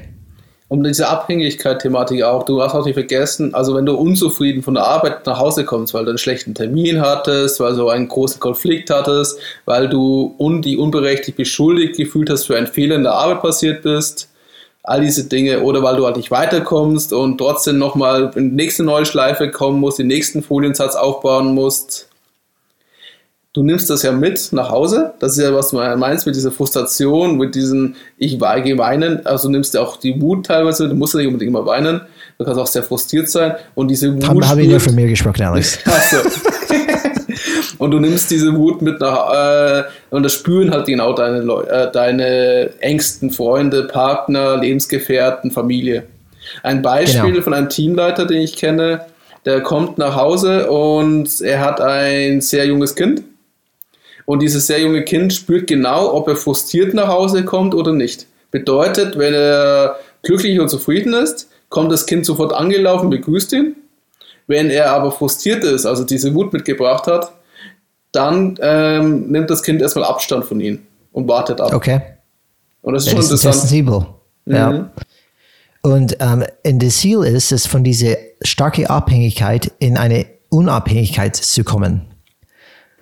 Um 0.69 0.83
diese 0.83 1.09
Abhängigkeit-Thematik 1.09 2.23
auch, 2.23 2.43
du 2.43 2.61
hast 2.61 2.75
auch 2.75 2.85
nicht 2.85 2.93
vergessen, 2.93 3.55
also 3.55 3.75
wenn 3.75 3.88
du 3.88 3.95
unzufrieden 3.95 4.61
von 4.61 4.75
der 4.75 4.85
Arbeit 4.85 5.25
nach 5.25 5.39
Hause 5.39 5.65
kommst, 5.65 5.95
weil 5.95 6.05
du 6.05 6.11
einen 6.11 6.19
schlechten 6.19 6.53
Termin 6.53 7.01
hattest, 7.01 7.59
weil 7.59 7.75
du 7.75 7.89
einen 7.89 8.07
großen 8.07 8.39
Konflikt 8.39 8.91
hattest, 8.91 9.39
weil 9.65 9.89
du 9.89 10.35
un 10.38 10.61
die 10.61 10.77
unberechtigt 10.77 11.38
beschuldigt 11.38 11.97
gefühlt 11.97 12.29
hast 12.29 12.45
für 12.45 12.55
einen 12.55 12.67
Fehler 12.67 12.95
in 12.95 13.03
der 13.03 13.13
Arbeit 13.13 13.41
passiert 13.41 13.81
bist, 13.81 14.29
all 14.83 15.01
diese 15.01 15.27
Dinge, 15.27 15.61
oder 15.61 15.81
weil 15.81 15.95
du 15.95 16.05
halt 16.05 16.17
nicht 16.17 16.29
weiterkommst 16.29 17.13
und 17.13 17.39
trotzdem 17.39 17.79
nochmal 17.79 18.31
in 18.35 18.51
die 18.51 18.55
nächste 18.55 18.83
neue 18.83 19.07
Schleife 19.07 19.49
kommen 19.49 19.79
musst, 19.79 19.97
den 19.97 20.07
nächsten 20.07 20.43
Foliensatz 20.43 20.95
aufbauen 20.95 21.55
musst, 21.55 22.09
du 23.53 23.63
nimmst 23.63 23.89
das 23.89 24.03
ja 24.03 24.12
mit 24.12 24.50
nach 24.51 24.70
Hause. 24.70 25.13
Das 25.20 25.38
ist 25.38 25.44
ja, 25.44 25.53
was 25.53 25.70
du 25.70 25.77
meinst 25.77 26.25
mit 26.25 26.36
dieser 26.36 26.51
Frustration, 26.51 27.38
mit 27.38 27.56
diesen, 27.56 27.96
ich 28.18 28.38
gehe 28.39 28.77
weinen. 28.77 29.25
Also 29.25 29.48
du 29.48 29.53
nimmst 29.53 29.74
ja 29.74 29.82
auch 29.82 29.98
die 29.98 30.22
Wut 30.22 30.46
teilweise 30.46 30.84
mit. 30.84 30.91
Du 30.91 30.96
musst 30.96 31.13
ja 31.13 31.20
nicht 31.20 31.27
unbedingt 31.27 31.50
immer 31.50 31.65
weinen. 31.65 32.01
Du 32.38 32.46
kannst 32.46 32.60
auch 32.60 32.68
sehr 32.68 32.84
frustriert 32.84 33.29
sein. 33.29 33.56
Und 33.75 33.89
diese 33.89 34.13
Wut. 34.15 34.27
Habe 34.27 34.48
hab 34.48 34.58
ich 34.58 34.68
nur 34.68 34.79
spürt- 34.79 34.82
von 34.89 34.96
mir 34.96 35.08
gesprochen, 35.08 35.41
Alex. 35.44 35.79
Ach 35.86 36.01
so. 36.03 36.18
und 37.79 37.91
du 37.91 38.00
nimmst 38.00 38.29
diese 38.32 38.53
Wut 38.56 38.82
mit 38.82 39.00
nach, 39.00 39.34
äh, 39.79 39.84
und 40.10 40.24
das 40.24 40.34
spüren 40.34 40.72
halt 40.72 40.86
genau 40.86 41.13
deine, 41.13 41.41
Leu 41.41 41.62
äh, 41.63 41.91
deine 41.91 42.70
engsten 42.79 43.32
Freunde, 43.32 43.84
Partner, 43.86 44.58
Lebensgefährten, 44.58 45.51
Familie. 45.51 46.03
Ein 46.63 46.82
Beispiel 46.82 47.32
Genau. 47.32 47.44
von 47.44 47.53
einem 47.53 47.70
Teamleiter, 47.70 48.25
den 48.25 48.41
ich 48.41 48.56
kenne, 48.56 49.01
der 49.46 49.62
kommt 49.62 49.98
nach 49.98 50.15
Hause 50.15 50.70
und 50.70 51.41
er 51.41 51.60
hat 51.62 51.79
ein 51.82 52.41
sehr 52.41 52.65
junges 52.65 52.96
Kind. 52.96 53.24
Und 54.29 54.43
dieses 54.43 54.67
sehr 54.67 54.79
junge 54.79 55.03
Kind 55.03 55.33
spürt 55.33 55.65
genau, 55.65 56.13
ob 56.13 56.27
er 56.27 56.36
frustriert 56.36 56.93
nach 56.93 57.07
Hause 57.07 57.45
kommt 57.45 57.74
oder 57.74 57.93
nicht. 57.93 58.27
Bedeutet, 58.51 59.17
wenn 59.17 59.33
er 59.33 59.95
glücklich 60.21 60.59
und 60.59 60.69
zufrieden 60.69 61.13
ist, 61.13 61.50
kommt 61.69 61.91
das 61.91 62.05
Kind 62.05 62.27
sofort 62.27 62.53
angelaufen, 62.53 63.09
begrüßt 63.09 63.53
ihn. 63.53 63.75
Wenn 64.45 64.69
er 64.69 64.91
aber 64.91 65.12
frustriert 65.12 65.63
ist, 65.63 65.88
also 65.88 66.03
diese 66.03 66.36
Wut 66.36 66.53
mitgebracht 66.53 67.07
hat, 67.07 67.31
dann 68.12 68.55
ähm, 68.62 69.31
nimmt 69.31 69.50
das 69.50 69.63
Kind 69.63 69.81
erstmal 69.81 70.05
Abstand 70.05 70.45
von 70.45 70.59
ihm 70.59 70.83
und 71.12 71.27
wartet 71.27 71.59
ab. 71.59 71.74
Okay. 71.74 72.00
Und 72.83 72.93
das 72.93 73.07
ist 73.07 73.07
Ja, 73.07 73.12
schon 73.13 73.17
das 73.21 73.31
ist 73.31 73.31
interessant. 73.31 73.62
sensibel. 73.62 74.05
Ja. 74.45 74.69
Mhm. 74.69 74.89
Und 75.81 76.17
ähm, 76.19 76.45
in 76.62 76.77
das 76.77 76.98
Ziel 76.98 77.24
ist 77.24 77.51
es, 77.51 77.65
von 77.65 77.83
dieser 77.83 78.15
starken 78.43 78.86
Abhängigkeit 78.86 79.71
in 79.79 79.98
eine 79.98 80.27
Unabhängigkeit 80.50 81.36
zu 81.36 81.63
kommen. 81.63 82.05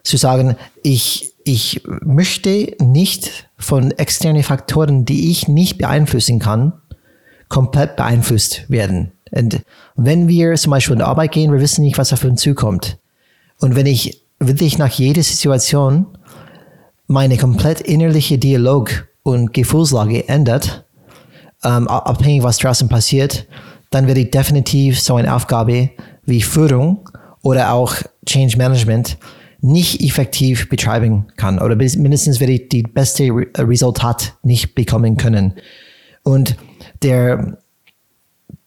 Zu 0.07 0.17
sagen, 0.17 0.55
ich, 0.83 1.33
ich 1.43 1.81
möchte 2.01 2.75
nicht 2.79 3.49
von 3.57 3.91
externen 3.91 4.43
Faktoren, 4.43 5.03
die 5.03 5.31
ich 5.31 5.47
nicht 5.47 5.77
beeinflussen 5.77 6.39
kann, 6.39 6.73
komplett 7.49 7.97
beeinflusst 7.97 8.69
werden. 8.69 9.11
Und 9.31 9.61
wenn 9.95 10.29
wir 10.29 10.55
zum 10.55 10.71
Beispiel 10.71 10.93
in 10.93 10.99
die 10.99 11.05
Arbeit 11.05 11.33
gehen, 11.33 11.51
wir 11.51 11.59
wissen 11.59 11.83
nicht, 11.83 11.97
was 11.97 12.13
auf 12.13 12.23
uns 12.23 12.41
zukommt. 12.41 12.97
Und 13.59 13.75
wenn 13.75 13.85
ich 13.85 14.23
wirklich 14.39 14.77
nach 14.77 14.91
jeder 14.91 15.23
Situation 15.23 16.05
meine 17.07 17.37
komplett 17.37 17.81
innerliche 17.81 18.37
Dialog 18.37 19.07
und 19.23 19.53
Gefühlslage 19.53 20.29
ändert, 20.29 20.85
ähm, 21.63 21.87
ab- 21.89 22.07
abhängig 22.07 22.43
was 22.43 22.59
draußen 22.59 22.87
passiert, 22.87 23.45
dann 23.89 24.07
werde 24.07 24.21
ich 24.21 24.31
definitiv 24.31 25.01
so 25.01 25.15
eine 25.15 25.35
Aufgabe 25.35 25.89
wie 26.25 26.41
Führung 26.41 27.09
oder 27.41 27.73
auch 27.73 27.95
Change 28.25 28.57
Management 28.57 29.17
nicht 29.59 30.01
effektiv 30.01 30.69
betreiben 30.69 31.27
kann 31.35 31.59
oder 31.59 31.75
mindestens 31.75 32.39
werde 32.39 32.53
ich 32.53 32.69
die 32.69 32.83
beste 32.83 33.23
Re 33.23 33.47
Resultat 33.57 34.35
nicht 34.43 34.75
bekommen 34.75 35.17
können. 35.17 35.53
Und 36.23 36.57
der, 37.01 37.57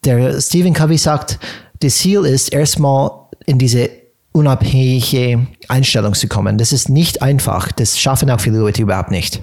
der 0.05 0.41
Stephen 0.41 0.75
Covey 0.75 0.99
sagt, 0.99 1.39
das 1.81 1.97
Ziel 1.97 2.25
ist 2.25 2.53
erstmal 2.53 3.11
in 3.47 3.59
diese 3.59 3.91
unabhängige 4.33 5.47
Einstellung 5.69 6.15
zu 6.15 6.29
kommen. 6.29 6.59
Das 6.59 6.73
ist 6.73 6.89
nicht 6.89 7.23
einfach. 7.23 7.73
Das 7.73 7.99
schaffen 7.99 8.31
auch 8.31 8.41
viele 8.41 8.59
Leute 8.59 8.83
überhaupt 8.83 9.11
nicht. 9.11 9.43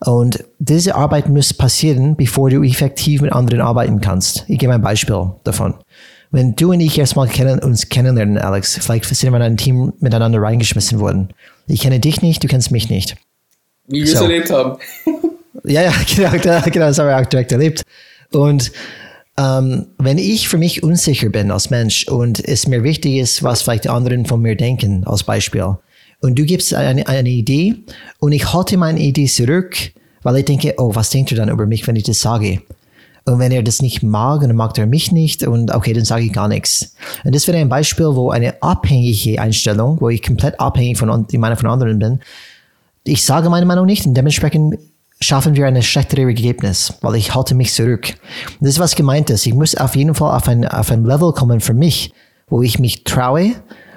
Und 0.00 0.44
diese 0.58 0.94
Arbeit 0.94 1.28
muss 1.28 1.52
passieren, 1.52 2.16
bevor 2.16 2.50
du 2.50 2.62
effektiv 2.62 3.20
mit 3.20 3.32
anderen 3.32 3.60
arbeiten 3.60 4.00
kannst. 4.00 4.44
Ich 4.46 4.58
gebe 4.58 4.72
ein 4.72 4.80
Beispiel 4.80 5.32
davon. 5.44 5.74
Wenn 6.30 6.54
du 6.56 6.72
und 6.72 6.80
ich 6.80 6.98
erstmal 6.98 7.28
kennen, 7.28 7.58
uns 7.60 7.88
kennenlernen, 7.88 8.38
Alex, 8.38 8.78
vielleicht 8.82 9.06
sind 9.06 9.32
wir 9.32 9.36
in 9.36 9.42
ein 9.42 9.56
Team 9.56 9.92
miteinander 10.00 10.40
reingeschmissen 10.40 11.00
worden. 11.00 11.28
Ich 11.66 11.82
kenne 11.82 12.00
dich 12.00 12.20
nicht, 12.22 12.44
du 12.44 12.48
kennst 12.48 12.70
mich 12.70 12.90
nicht. 12.90 13.16
Wie 13.86 13.98
wir 13.98 14.04
es 14.04 14.18
So. 14.18 14.24
erlebt 14.24 14.50
haben. 14.50 14.78
Ja, 15.64 15.82
ja, 15.82 15.92
genau, 16.16 16.30
genau, 16.30 16.60
genau, 16.62 16.86
das 16.86 16.98
haben 16.98 17.08
wir 17.08 17.18
auch 17.18 17.26
direkt 17.26 17.50
erlebt. 17.50 17.82
Und 18.32 18.70
ähm, 19.36 19.86
wenn 19.98 20.18
ich 20.18 20.48
für 20.48 20.56
mich 20.56 20.82
unsicher 20.82 21.28
bin 21.30 21.50
als 21.50 21.70
Mensch 21.70 22.06
und 22.06 22.42
es 22.46 22.68
mir 22.68 22.84
wichtig 22.84 23.16
ist, 23.16 23.42
was 23.42 23.62
vielleicht 23.62 23.84
die 23.84 23.88
anderen 23.88 24.24
von 24.24 24.40
mir 24.40 24.56
denken, 24.56 25.04
als 25.04 25.24
Beispiel, 25.24 25.76
und 26.20 26.38
du 26.38 26.44
gibst 26.44 26.74
eine, 26.74 27.06
eine 27.06 27.28
Idee 27.28 27.76
und 28.18 28.32
ich 28.32 28.52
halte 28.52 28.76
meine 28.76 29.00
Idee 29.00 29.26
zurück, 29.26 29.76
weil 30.22 30.38
ich 30.38 30.44
denke, 30.44 30.74
oh, 30.78 30.94
was 30.94 31.10
denkt 31.10 31.30
er 31.32 31.38
dann 31.38 31.48
über 31.48 31.66
mich, 31.66 31.86
wenn 31.86 31.96
ich 31.96 32.04
das 32.04 32.20
sage? 32.20 32.60
Und 33.28 33.38
wenn 33.38 33.52
er 33.52 33.62
das 33.62 33.82
nicht 33.82 34.02
mag, 34.02 34.40
dann 34.40 34.56
mag 34.56 34.76
er 34.78 34.86
mich 34.86 35.12
nicht 35.12 35.46
und 35.46 35.74
okay, 35.74 35.92
dann 35.92 36.04
sage 36.04 36.24
ich 36.24 36.32
gar 36.32 36.48
nichts. 36.48 36.94
Und 37.24 37.34
das 37.34 37.46
wäre 37.46 37.58
ein 37.58 37.68
Beispiel, 37.68 38.06
wo 38.06 38.30
eine 38.30 38.62
abhängige 38.62 39.40
Einstellung, 39.40 40.00
wo 40.00 40.08
ich 40.08 40.22
komplett 40.22 40.58
abhängig 40.58 40.98
von 40.98 41.26
die 41.26 41.38
Meinung 41.38 41.58
von 41.58 41.68
anderen 41.68 41.98
bin, 41.98 42.20
ich 43.04 43.24
sage 43.24 43.48
meine 43.48 43.66
Meinung 43.66 43.86
nicht 43.86 44.06
und 44.06 44.14
dementsprechend 44.14 44.78
schaffen 45.20 45.56
wir 45.56 45.66
ein 45.66 45.82
schlechtere 45.82 46.22
Ergebnis, 46.22 46.94
weil 47.00 47.16
ich 47.16 47.34
halte 47.34 47.54
mich 47.54 47.72
zurück. 47.72 48.14
Und 48.60 48.66
das 48.66 48.70
ist 48.70 48.78
was 48.78 48.94
gemeint 48.94 49.30
ist. 49.30 49.46
Ich 49.46 49.54
muss 49.54 49.74
auf 49.74 49.96
jeden 49.96 50.14
Fall 50.14 50.36
auf 50.36 50.48
ein, 50.48 50.66
auf 50.66 50.90
ein 50.90 51.04
Level 51.04 51.32
kommen 51.32 51.60
für 51.60 51.74
mich, 51.74 52.12
wo 52.48 52.62
ich 52.62 52.78
mich 52.78 53.04
traue, 53.04 53.52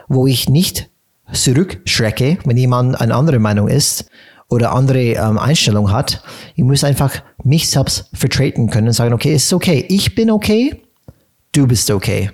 wo 0.08 0.28
ich 0.28 0.50
nicht 0.50 0.90
zurückschrecke, 1.32 2.40
wenn 2.46 2.58
jemand 2.58 3.00
eine 3.00 3.14
andere 3.14 3.40
Meinung 3.40 3.68
ist 3.68 4.10
oder 4.52 4.74
andere 4.74 5.14
ähm, 5.14 5.40
Einstellung 5.40 5.92
hat. 5.92 6.22
Ich 6.56 6.64
muss 6.64 6.84
einfach 6.84 7.16
mich 7.44 7.70
selbst 7.70 8.10
vertreten 8.14 8.70
können 8.70 8.88
und 8.88 8.94
sagen, 8.94 9.14
okay, 9.14 9.34
ist 9.34 9.52
okay, 9.54 9.86
ich 9.88 10.14
bin 10.14 10.30
okay, 10.30 10.84
du 11.54 11.66
bist 11.66 11.90
okay. 11.90 12.30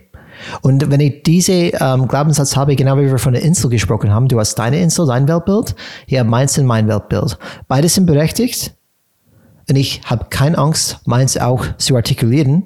Und 0.61 0.91
wenn 0.91 0.99
ich 0.99 1.23
diese 1.23 1.53
ähm, 1.53 2.07
Glaubenssatz 2.07 2.55
habe, 2.55 2.75
genau 2.75 2.97
wie 2.97 3.09
wir 3.09 3.17
von 3.17 3.33
der 3.33 3.43
Insel 3.43 3.69
gesprochen 3.69 4.11
haben, 4.11 4.27
du 4.27 4.39
hast 4.39 4.55
deine 4.55 4.81
Insel, 4.81 5.07
dein 5.07 5.27
Weltbild, 5.27 5.75
ja, 6.07 6.23
meins 6.23 6.57
und 6.57 6.65
mein 6.65 6.87
Weltbild. 6.87 7.37
Beide 7.67 7.87
sind 7.87 8.05
berechtigt 8.07 8.73
und 9.69 9.75
ich 9.75 10.01
habe 10.05 10.25
keine 10.29 10.57
Angst, 10.57 10.99
meins 11.05 11.37
auch 11.37 11.65
zu 11.77 11.95
artikulieren, 11.95 12.63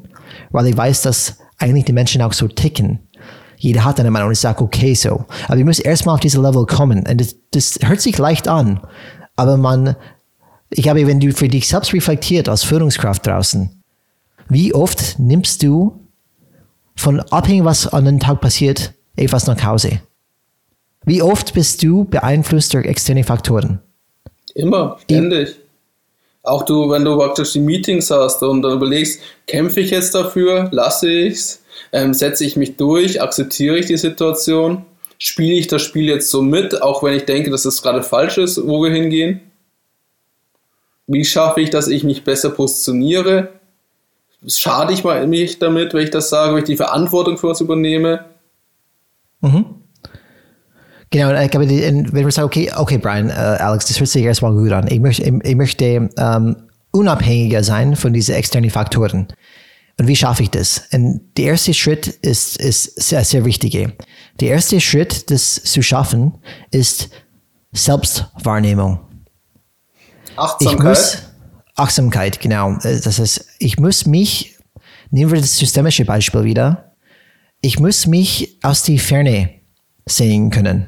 weil 0.51 0.67
ich 0.67 0.77
weiß, 0.77 1.01
dass 1.01 1.38
eigentlich 1.58 1.86
die 1.86 1.93
Menschen 1.93 2.22
auch 2.22 2.34
so 2.34 2.48
ticken. 2.48 3.00
Jeder 3.58 3.84
hat 3.84 4.00
eine 4.00 4.10
Meinung 4.12 4.29
und 4.29 4.34
ich 4.34 4.39
sage, 4.39 4.63
okay, 4.63 4.93
so. 4.96 5.25
Aber 5.48 5.58
ich 5.58 5.65
muss 5.65 5.79
erstmal 5.79 6.15
auf 6.15 6.22
diese 6.22 6.41
Level 6.41 6.65
kommen. 6.65 7.05
Und 7.08 7.22
das, 7.22 7.36
das 7.51 7.77
hört 7.88 8.01
sich 8.01 8.17
leicht 8.17 8.48
an. 8.48 8.79
Aber 9.41 9.57
man, 9.57 9.95
ich 10.69 10.83
glaube, 10.83 11.07
wenn 11.07 11.19
du 11.19 11.33
für 11.33 11.48
dich 11.48 11.67
selbst 11.67 11.95
reflektiert 11.95 12.48
als 12.48 12.63
Führungskraft 12.63 13.25
draußen, 13.25 13.71
wie 14.50 14.71
oft 14.71 15.17
nimmst 15.17 15.63
du 15.63 16.00
von 16.95 17.21
abhängig, 17.21 17.65
was 17.65 17.88
an 17.88 18.05
den 18.05 18.19
Tag 18.19 18.39
passiert, 18.39 18.93
etwas 19.15 19.48
nach 19.48 19.63
Hause? 19.63 20.00
Wie 21.05 21.24
oft 21.24 21.55
bist 21.55 21.81
du 21.81 22.05
beeinflusst 22.05 22.75
durch 22.75 22.86
externe 22.86 23.24
Faktoren? 23.24 23.79
Immer, 24.53 25.00
ständig. 25.05 25.55
Auch 26.43 26.62
du, 26.63 26.88
wenn 26.91 27.03
du 27.03 27.17
praktisch 27.17 27.53
die 27.53 27.62
Meetings 27.62 28.12
hast 28.12 28.43
und 28.43 28.62
dann 28.62 28.74
überlegst, 28.74 29.21
kämpfe 29.48 29.79
ich 29.79 29.89
jetzt 29.89 30.13
dafür, 30.13 30.69
lasse 30.71 31.10
ich's, 31.10 31.63
ähm, 31.91 32.13
setze 32.13 32.45
ich 32.45 32.57
mich 32.57 32.77
durch, 32.77 33.19
akzeptiere 33.19 33.79
ich 33.79 33.88
die 33.88 33.98
Situation, 33.98 34.86
spiele 35.24 35.54
ich 35.54 35.68
das 35.68 35.84
Spiel 35.84 36.10
jetzt 36.10 36.32
so 36.32 36.42
mit, 36.42 36.82
auch 36.82 37.04
wenn 37.04 37.13
ich 37.13 37.25
denke, 37.25 37.51
dass 37.51 37.66
es 37.66 37.84
gerade 37.84 38.01
falsch 38.01 38.40
ist, 38.40 38.68
wo 38.68 38.82
wir 38.84 38.92
hingehen? 38.92 39.40
Wie 41.06 41.24
schaffe 41.24 41.62
ich, 41.62 41.70
dass 41.70 41.88
ich 41.88 42.04
mich 42.04 42.24
besser 42.24 42.50
positioniere? 42.50 43.50
Schade 44.48 44.94
ich 44.94 45.04
mich 45.04 45.60
damit, 45.60 45.94
wenn 45.94 46.06
ich 46.06 46.10
das 46.10 46.30
sage, 46.30 46.54
wenn 46.54 46.63
ich 46.63 46.68
die 46.68 46.75
Verantwortung 46.75 47.38
für 47.38 47.50
was 47.50 47.62
übernehme? 47.62 48.25
Genau, 51.12 51.40
ich 51.40 51.51
glaube, 51.51 51.70
wenn 51.70 52.13
wir 52.13 52.32
sagen, 52.32 52.48
okay, 52.48 52.72
okay, 52.75 52.98
Brian, 52.98 53.30
äh, 53.30 53.34
Alex, 53.34 53.86
das 53.86 54.00
hört 54.00 54.10
sich 54.10 54.24
erstmal 54.24 54.54
gut 54.54 54.72
an. 54.72 54.88
Ich 54.88 55.00
möchte, 55.00 55.22
ich, 55.22 55.34
ich 55.44 55.56
möchte 55.56 56.10
ähm, 56.18 56.56
unabhängiger 56.92 57.63
sein 57.63 57.96
von 57.96 58.12
diesen 58.12 58.34
externen 58.34 58.72
Faktoren. 58.72 59.28
Und 60.00 60.07
wie 60.07 60.15
schaffe 60.15 60.43
ich 60.43 60.50
das? 60.50 60.83
Und 60.91 61.21
der 61.38 61.45
erste 61.45 61.74
Schritt 61.74 62.07
ist, 62.07 62.57
ist 62.57 63.00
sehr, 63.01 63.24
sehr 63.24 63.45
wichtig. 63.45 63.74
Der 64.39 64.50
erste 64.50 64.79
Schritt, 64.81 65.29
das 65.29 65.55
zu 65.63 65.81
schaffen, 65.81 66.33
ist 66.71 67.10
Selbstwahrnehmung. 67.71 69.00
Achtsamkeit. 70.36 70.83
Muss, 70.83 71.17
Achtsamkeit, 71.75 72.39
genau. 72.39 72.77
Das 72.81 73.19
heißt, 73.19 73.45
ich 73.60 73.79
muss 73.79 74.05
mich, 74.05 74.57
nehmen 75.10 75.31
wir 75.31 75.41
das 75.41 75.57
systemische 75.57 76.05
Beispiel 76.05 76.43
wieder, 76.43 76.95
ich 77.62 77.79
muss 77.79 78.07
mich 78.07 78.57
aus 78.63 78.83
die 78.83 78.98
Ferne 78.98 79.62
sehen 80.05 80.50
können. 80.50 80.88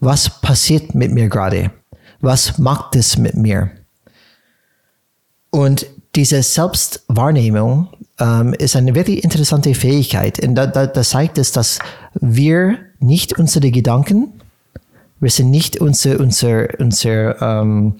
Was 0.00 0.40
passiert 0.40 0.94
mit 0.94 1.12
mir 1.12 1.28
gerade? 1.28 1.72
Was 2.20 2.58
macht 2.58 2.94
es 2.94 3.18
mit 3.18 3.34
mir? 3.34 3.70
Und 5.50 5.86
diese 6.14 6.42
Selbstwahrnehmung 6.42 7.88
ähm, 8.22 8.54
ist 8.54 8.76
eine 8.76 8.94
wirklich 8.94 9.24
interessante 9.24 9.74
Fähigkeit. 9.74 10.42
Und 10.42 10.54
da, 10.54 10.66
da, 10.66 10.86
da 10.86 11.02
zeigt 11.02 11.38
es, 11.38 11.50
dass 11.50 11.80
wir 12.14 12.78
nicht 13.00 13.38
unsere 13.38 13.70
Gedanken, 13.70 14.40
wir 15.18 15.30
sind 15.30 15.50
nicht 15.50 15.80
unsere, 15.80 16.18
unsere, 16.18 16.68
unsere 16.78 17.36
ähm, 17.40 17.96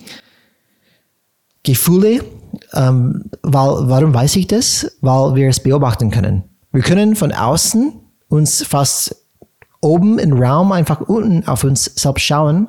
Gefühle. 1.64 2.24
Ähm, 2.72 3.30
weil, 3.42 3.88
warum 3.88 4.14
weiß 4.14 4.36
ich 4.36 4.46
das? 4.46 4.96
Weil 5.00 5.34
wir 5.34 5.48
es 5.48 5.60
beobachten 5.60 6.10
können. 6.10 6.44
Wir 6.72 6.82
können 6.82 7.16
von 7.16 7.32
außen 7.32 7.92
uns 8.28 8.62
fast 8.62 9.16
oben 9.80 10.18
im 10.18 10.32
Raum 10.32 10.72
einfach 10.72 11.00
unten 11.00 11.46
auf 11.48 11.64
uns 11.64 11.84
selbst 11.84 12.22
schauen 12.22 12.68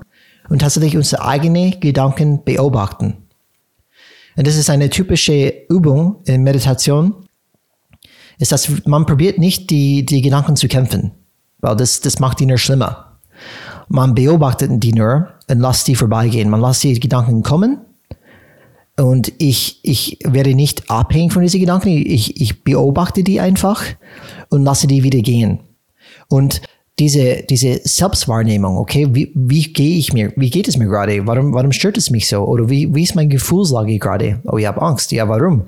und 0.49 0.59
tatsächlich 0.59 0.97
unsere 0.97 1.23
eigenen 1.23 1.79
Gedanken 1.79 2.43
beobachten. 2.43 3.17
Und 4.35 4.47
das 4.47 4.55
ist 4.55 4.69
eine 4.69 4.89
typische 4.89 5.53
Übung 5.69 6.21
in 6.25 6.43
Meditation, 6.43 7.22
ist, 8.39 8.51
dass 8.51 8.85
man 8.85 9.05
probiert 9.05 9.37
nicht 9.37 9.69
die, 9.69 10.05
die 10.05 10.21
Gedanken 10.21 10.55
zu 10.55 10.67
kämpfen, 10.67 11.11
weil 11.59 11.75
das, 11.75 12.01
das 12.01 12.19
macht 12.19 12.39
die 12.39 12.45
nur 12.45 12.57
schlimmer. 12.57 13.17
Man 13.89 14.15
beobachtet 14.15 14.71
die 14.83 14.93
nur 14.93 15.29
und 15.49 15.59
lässt 15.59 15.87
die 15.87 15.95
vorbeigehen. 15.95 16.49
Man 16.49 16.61
lässt 16.61 16.83
die 16.83 16.99
Gedanken 16.99 17.43
kommen 17.43 17.81
und 18.99 19.33
ich, 19.39 19.79
ich 19.83 20.19
werde 20.23 20.53
nicht 20.53 20.89
abhängig 20.89 21.33
von 21.33 21.41
diesen 21.41 21.59
Gedanken. 21.59 21.89
Ich, 21.89 22.39
ich 22.39 22.63
beobachte 22.63 23.23
die 23.23 23.39
einfach 23.39 23.83
und 24.49 24.63
lasse 24.63 24.87
die 24.87 25.03
wieder 25.03 25.19
gehen. 25.19 25.59
Und 26.29 26.61
diese, 26.99 27.43
diese 27.49 27.79
Selbstwahrnehmung, 27.83 28.77
okay, 28.77 29.07
wie, 29.11 29.31
wie 29.33 29.73
gehe 29.73 29.97
ich 29.97 30.13
mir, 30.13 30.31
wie 30.35 30.51
geht 30.51 30.67
es 30.67 30.77
mir 30.77 30.85
gerade? 30.85 31.25
Warum, 31.25 31.53
warum 31.53 31.71
stört 31.71 31.97
es 31.97 32.11
mich 32.11 32.27
so? 32.27 32.43
Oder 32.43 32.69
wie, 32.69 32.93
wie 32.93 33.01
ist 33.01 33.15
meine 33.15 33.29
Gefühlslage 33.29 33.97
gerade? 33.97 34.41
Oh, 34.45 34.57
ich 34.57 34.67
habe 34.67 34.81
Angst. 34.81 35.11
Ja, 35.11 35.27
warum? 35.27 35.63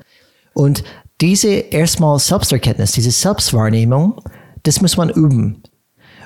Und 0.54 0.84
diese 1.20 1.48
erstmal 1.48 2.18
Selbsterkenntnis, 2.18 2.92
diese 2.92 3.10
Selbstwahrnehmung, 3.10 4.20
das 4.62 4.80
muss 4.80 4.96
man 4.96 5.10
üben. 5.10 5.62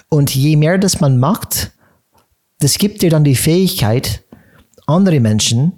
Und 0.09 0.35
je 0.35 0.57
mehr 0.57 0.79
das 0.79 1.01
man 1.01 1.19
macht, 1.19 1.73
das 2.59 2.79
gibt 2.79 3.03
dir 3.03 3.11
dann 3.11 3.25
die 3.25 3.37
Fähigkeit, 3.37 4.25
andere 4.87 5.21
Menschen 5.21 5.73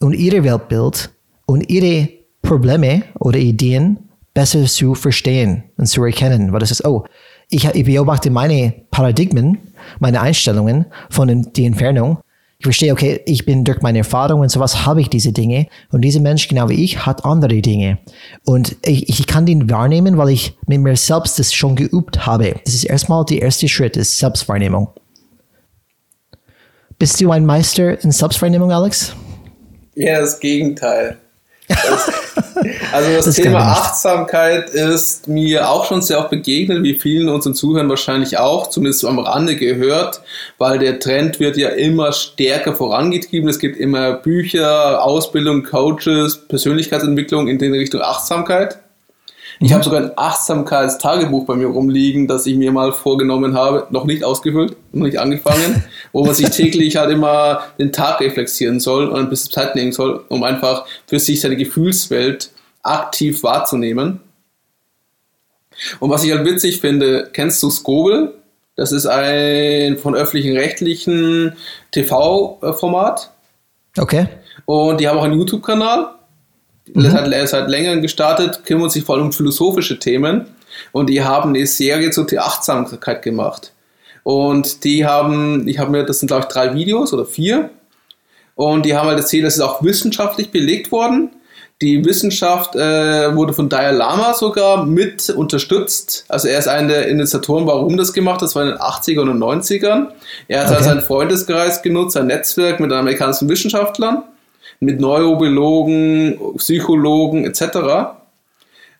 und 0.00 0.12
ihre 0.12 0.44
Weltbild 0.44 1.10
und 1.46 1.68
ihre 1.70 2.08
Probleme 2.42 3.02
oder 3.18 3.38
Ideen 3.38 3.98
besser 4.34 4.66
zu 4.66 4.94
verstehen 4.94 5.64
und 5.78 5.86
zu 5.86 6.04
erkennen. 6.04 6.52
Weil 6.52 6.60
das 6.60 6.70
ist, 6.70 6.84
oh, 6.84 7.04
ich, 7.48 7.64
ich 7.64 7.84
beobachte 7.84 8.30
meine 8.30 8.74
Paradigmen, 8.90 9.58
meine 9.98 10.20
Einstellungen 10.20 10.86
von 11.10 11.28
der 11.28 11.64
Entfernung. 11.64 12.18
Ich 12.58 12.64
verstehe, 12.64 12.92
okay, 12.92 13.20
ich 13.26 13.44
bin 13.44 13.64
durch 13.64 13.82
meine 13.82 13.98
Erfahrung 13.98 14.40
und 14.40 14.50
sowas 14.50 14.86
habe 14.86 15.02
ich 15.02 15.10
diese 15.10 15.32
Dinge 15.32 15.66
und 15.90 16.00
dieser 16.00 16.20
Mensch, 16.20 16.48
genau 16.48 16.70
wie 16.70 16.82
ich, 16.84 17.04
hat 17.04 17.24
andere 17.24 17.60
Dinge. 17.60 17.98
Und 18.44 18.76
ich, 18.82 19.08
ich 19.08 19.26
kann 19.26 19.44
den 19.44 19.68
wahrnehmen, 19.68 20.16
weil 20.16 20.30
ich 20.30 20.56
mit 20.66 20.80
mir 20.80 20.96
selbst 20.96 21.38
das 21.38 21.52
schon 21.52 21.76
geübt 21.76 22.24
habe. 22.24 22.54
Das 22.64 22.72
ist 22.72 22.84
erstmal 22.84 23.24
der 23.26 23.42
erste 23.42 23.68
Schritt, 23.68 23.96
ist 23.98 24.18
Selbstwahrnehmung. 24.18 24.88
Bist 26.98 27.20
du 27.20 27.30
ein 27.30 27.44
Meister 27.44 28.02
in 28.02 28.10
Selbstwahrnehmung, 28.10 28.72
Alex? 28.72 29.14
Ja, 29.94 30.20
das 30.20 30.40
Gegenteil. 30.40 31.18
Also 32.92 33.12
das, 33.12 33.24
Das 33.26 33.34
Thema. 33.36 33.58
Achtsamkeit 33.58 34.70
ist 34.70 35.28
mir 35.28 35.68
auch 35.68 35.84
schon 35.86 36.00
sehr 36.00 36.18
oft 36.18 36.30
begegnet, 36.30 36.82
wie 36.82 36.94
vielen 36.94 37.28
unseren 37.28 37.54
Zuhörern 37.54 37.88
wahrscheinlich 37.88 38.38
auch, 38.38 38.70
zumindest 38.70 39.04
am 39.04 39.18
Rande 39.18 39.56
gehört, 39.56 40.22
weil 40.58 40.78
der 40.78 40.98
Trend 40.98 41.38
wird 41.38 41.56
ja 41.56 41.68
immer 41.70 42.12
stärker 42.12 42.74
vorangetrieben. 42.74 43.48
Es 43.48 43.58
gibt 43.58 43.76
immer 43.76 44.14
Bücher, 44.14 45.02
Ausbildung, 45.02 45.64
Coaches, 45.64 46.48
Persönlichkeitsentwicklung 46.48 47.48
in 47.48 47.58
die 47.58 47.66
Richtung 47.66 48.00
Achtsamkeit. 48.00 48.78
Ich 49.58 49.72
habe 49.72 49.82
sogar 49.82 50.02
ein 50.02 50.10
Achtsamkeitstagebuch 50.16 51.46
bei 51.46 51.54
mir 51.54 51.68
rumliegen, 51.68 52.26
das 52.26 52.44
ich 52.46 52.56
mir 52.56 52.72
mal 52.72 52.92
vorgenommen 52.92 53.56
habe, 53.56 53.86
noch 53.90 54.04
nicht 54.04 54.22
ausgefüllt, 54.22 54.76
noch 54.92 55.04
nicht 55.04 55.18
angefangen, 55.18 55.84
wo 56.12 56.24
man 56.24 56.34
sich 56.34 56.50
täglich 56.50 56.96
halt 56.96 57.10
immer 57.10 57.62
den 57.78 57.92
Tag 57.92 58.20
reflektieren 58.20 58.80
soll 58.80 59.08
und 59.08 59.18
ein 59.18 59.30
bisschen 59.30 59.52
Zeit 59.52 59.74
nehmen 59.74 59.92
soll, 59.92 60.24
um 60.28 60.42
einfach 60.42 60.84
für 61.06 61.18
sich 61.18 61.40
seine 61.40 61.56
Gefühlswelt 61.56 62.50
aktiv 62.82 63.42
wahrzunehmen. 63.42 64.20
Und 66.00 66.10
was 66.10 66.24
ich 66.24 66.32
halt 66.32 66.44
witzig 66.44 66.80
finde, 66.80 67.30
kennst 67.32 67.62
du 67.62 67.70
Skobel? 67.70 68.34
Das 68.76 68.92
ist 68.92 69.06
ein 69.06 69.96
von 69.96 70.14
öffentlichen 70.14 70.56
rechtlichen 70.56 71.56
TV-Format. 71.92 73.30
Okay. 73.96 74.28
Und 74.66 75.00
die 75.00 75.08
haben 75.08 75.18
auch 75.18 75.24
einen 75.24 75.38
YouTube-Kanal. 75.38 76.15
Das 76.94 77.12
hat 77.12 77.48
seit 77.48 77.68
längerem 77.68 78.02
gestartet, 78.02 78.64
kümmern 78.64 78.90
sich 78.90 79.04
vor 79.04 79.16
allem 79.16 79.26
um 79.26 79.32
philosophische 79.32 79.98
Themen. 79.98 80.46
Und 80.92 81.08
die 81.10 81.22
haben 81.24 81.50
eine 81.50 81.66
Serie 81.66 82.10
zur 82.10 82.26
Achtsamkeit 82.38 83.22
gemacht. 83.22 83.72
Und 84.22 84.84
die 84.84 85.06
haben, 85.06 85.66
ich 85.68 85.78
habe 85.78 85.90
mir, 85.90 86.04
das 86.04 86.18
sind 86.20 86.28
glaube 86.28 86.42
ich 86.42 86.48
drei 86.48 86.74
Videos 86.74 87.12
oder 87.12 87.24
vier. 87.24 87.70
Und 88.54 88.86
die 88.86 88.96
haben 88.96 89.06
halt 89.08 89.18
erzählt, 89.18 89.44
das 89.44 89.54
ist 89.54 89.60
auch 89.60 89.82
wissenschaftlich 89.82 90.50
belegt 90.50 90.90
worden. 90.92 91.30
Die 91.82 92.02
Wissenschaft 92.06 92.74
äh, 92.74 93.36
wurde 93.36 93.52
von 93.52 93.68
Dalai 93.68 93.90
Lama 93.92 94.32
sogar 94.32 94.86
mit 94.86 95.28
unterstützt. 95.28 96.24
Also 96.28 96.48
er 96.48 96.58
ist 96.58 96.68
einer 96.68 96.88
der 96.88 97.08
Initiatoren, 97.08 97.66
warum 97.66 97.98
das 97.98 98.14
gemacht 98.14 98.36
hat. 98.36 98.42
Das 98.44 98.54
war 98.56 98.62
in 98.62 98.70
den 98.70 98.78
80ern 98.78 99.30
und 99.30 99.38
90ern. 99.38 100.08
Er 100.48 100.64
hat 100.64 100.72
Okay. 100.72 100.82
seinen 100.84 101.02
Freundeskreis 101.02 101.82
genutzt, 101.82 102.14
sein 102.14 102.28
Netzwerk 102.28 102.80
mit 102.80 102.90
amerikanischen 102.92 103.48
Wissenschaftlern, 103.50 104.22
mit 104.80 105.00
Neurobiologen, 105.00 106.38
Psychologen 106.58 107.44
etc. 107.44 108.16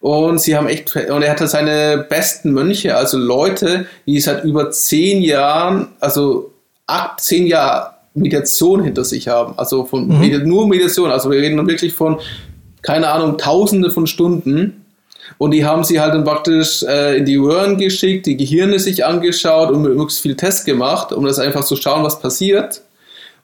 Und 0.00 0.40
sie 0.40 0.56
haben 0.56 0.68
echt, 0.68 0.94
und 0.94 1.22
er 1.22 1.30
hatte 1.30 1.48
seine 1.48 2.06
besten 2.08 2.52
Mönche, 2.52 2.96
also 2.96 3.18
Leute, 3.18 3.86
die 4.06 4.20
seit 4.20 4.44
über 4.44 4.70
zehn 4.70 5.22
Jahren, 5.22 5.88
also 6.00 6.52
acht, 6.86 7.20
zehn 7.20 7.46
Jahre 7.46 7.90
Meditation 8.14 8.82
hinter 8.82 9.04
sich 9.04 9.28
haben. 9.28 9.54
Also 9.56 9.84
von 9.84 10.08
Medi- 10.08 10.44
nur 10.44 10.66
Meditation. 10.66 11.10
Also 11.10 11.30
wir 11.30 11.38
reden 11.40 11.56
dann 11.56 11.66
wirklich 11.66 11.92
von, 11.92 12.18
keine 12.82 13.08
Ahnung, 13.08 13.36
tausende 13.36 13.90
von 13.90 14.06
Stunden. 14.06 14.84
Und 15.38 15.50
die 15.50 15.64
haben 15.64 15.82
sie 15.82 16.00
halt 16.00 16.14
dann 16.14 16.24
praktisch 16.24 16.82
äh, 16.84 17.18
in 17.18 17.24
die 17.24 17.36
Röhren 17.36 17.76
geschickt, 17.78 18.26
die 18.26 18.36
Gehirne 18.36 18.78
sich 18.78 19.04
angeschaut 19.04 19.70
und 19.70 19.82
möglichst 19.82 20.20
viel 20.20 20.36
Tests 20.36 20.64
gemacht, 20.64 21.12
um 21.12 21.24
das 21.24 21.38
einfach 21.40 21.64
zu 21.64 21.74
schauen, 21.74 22.04
was 22.04 22.20
passiert. 22.20 22.80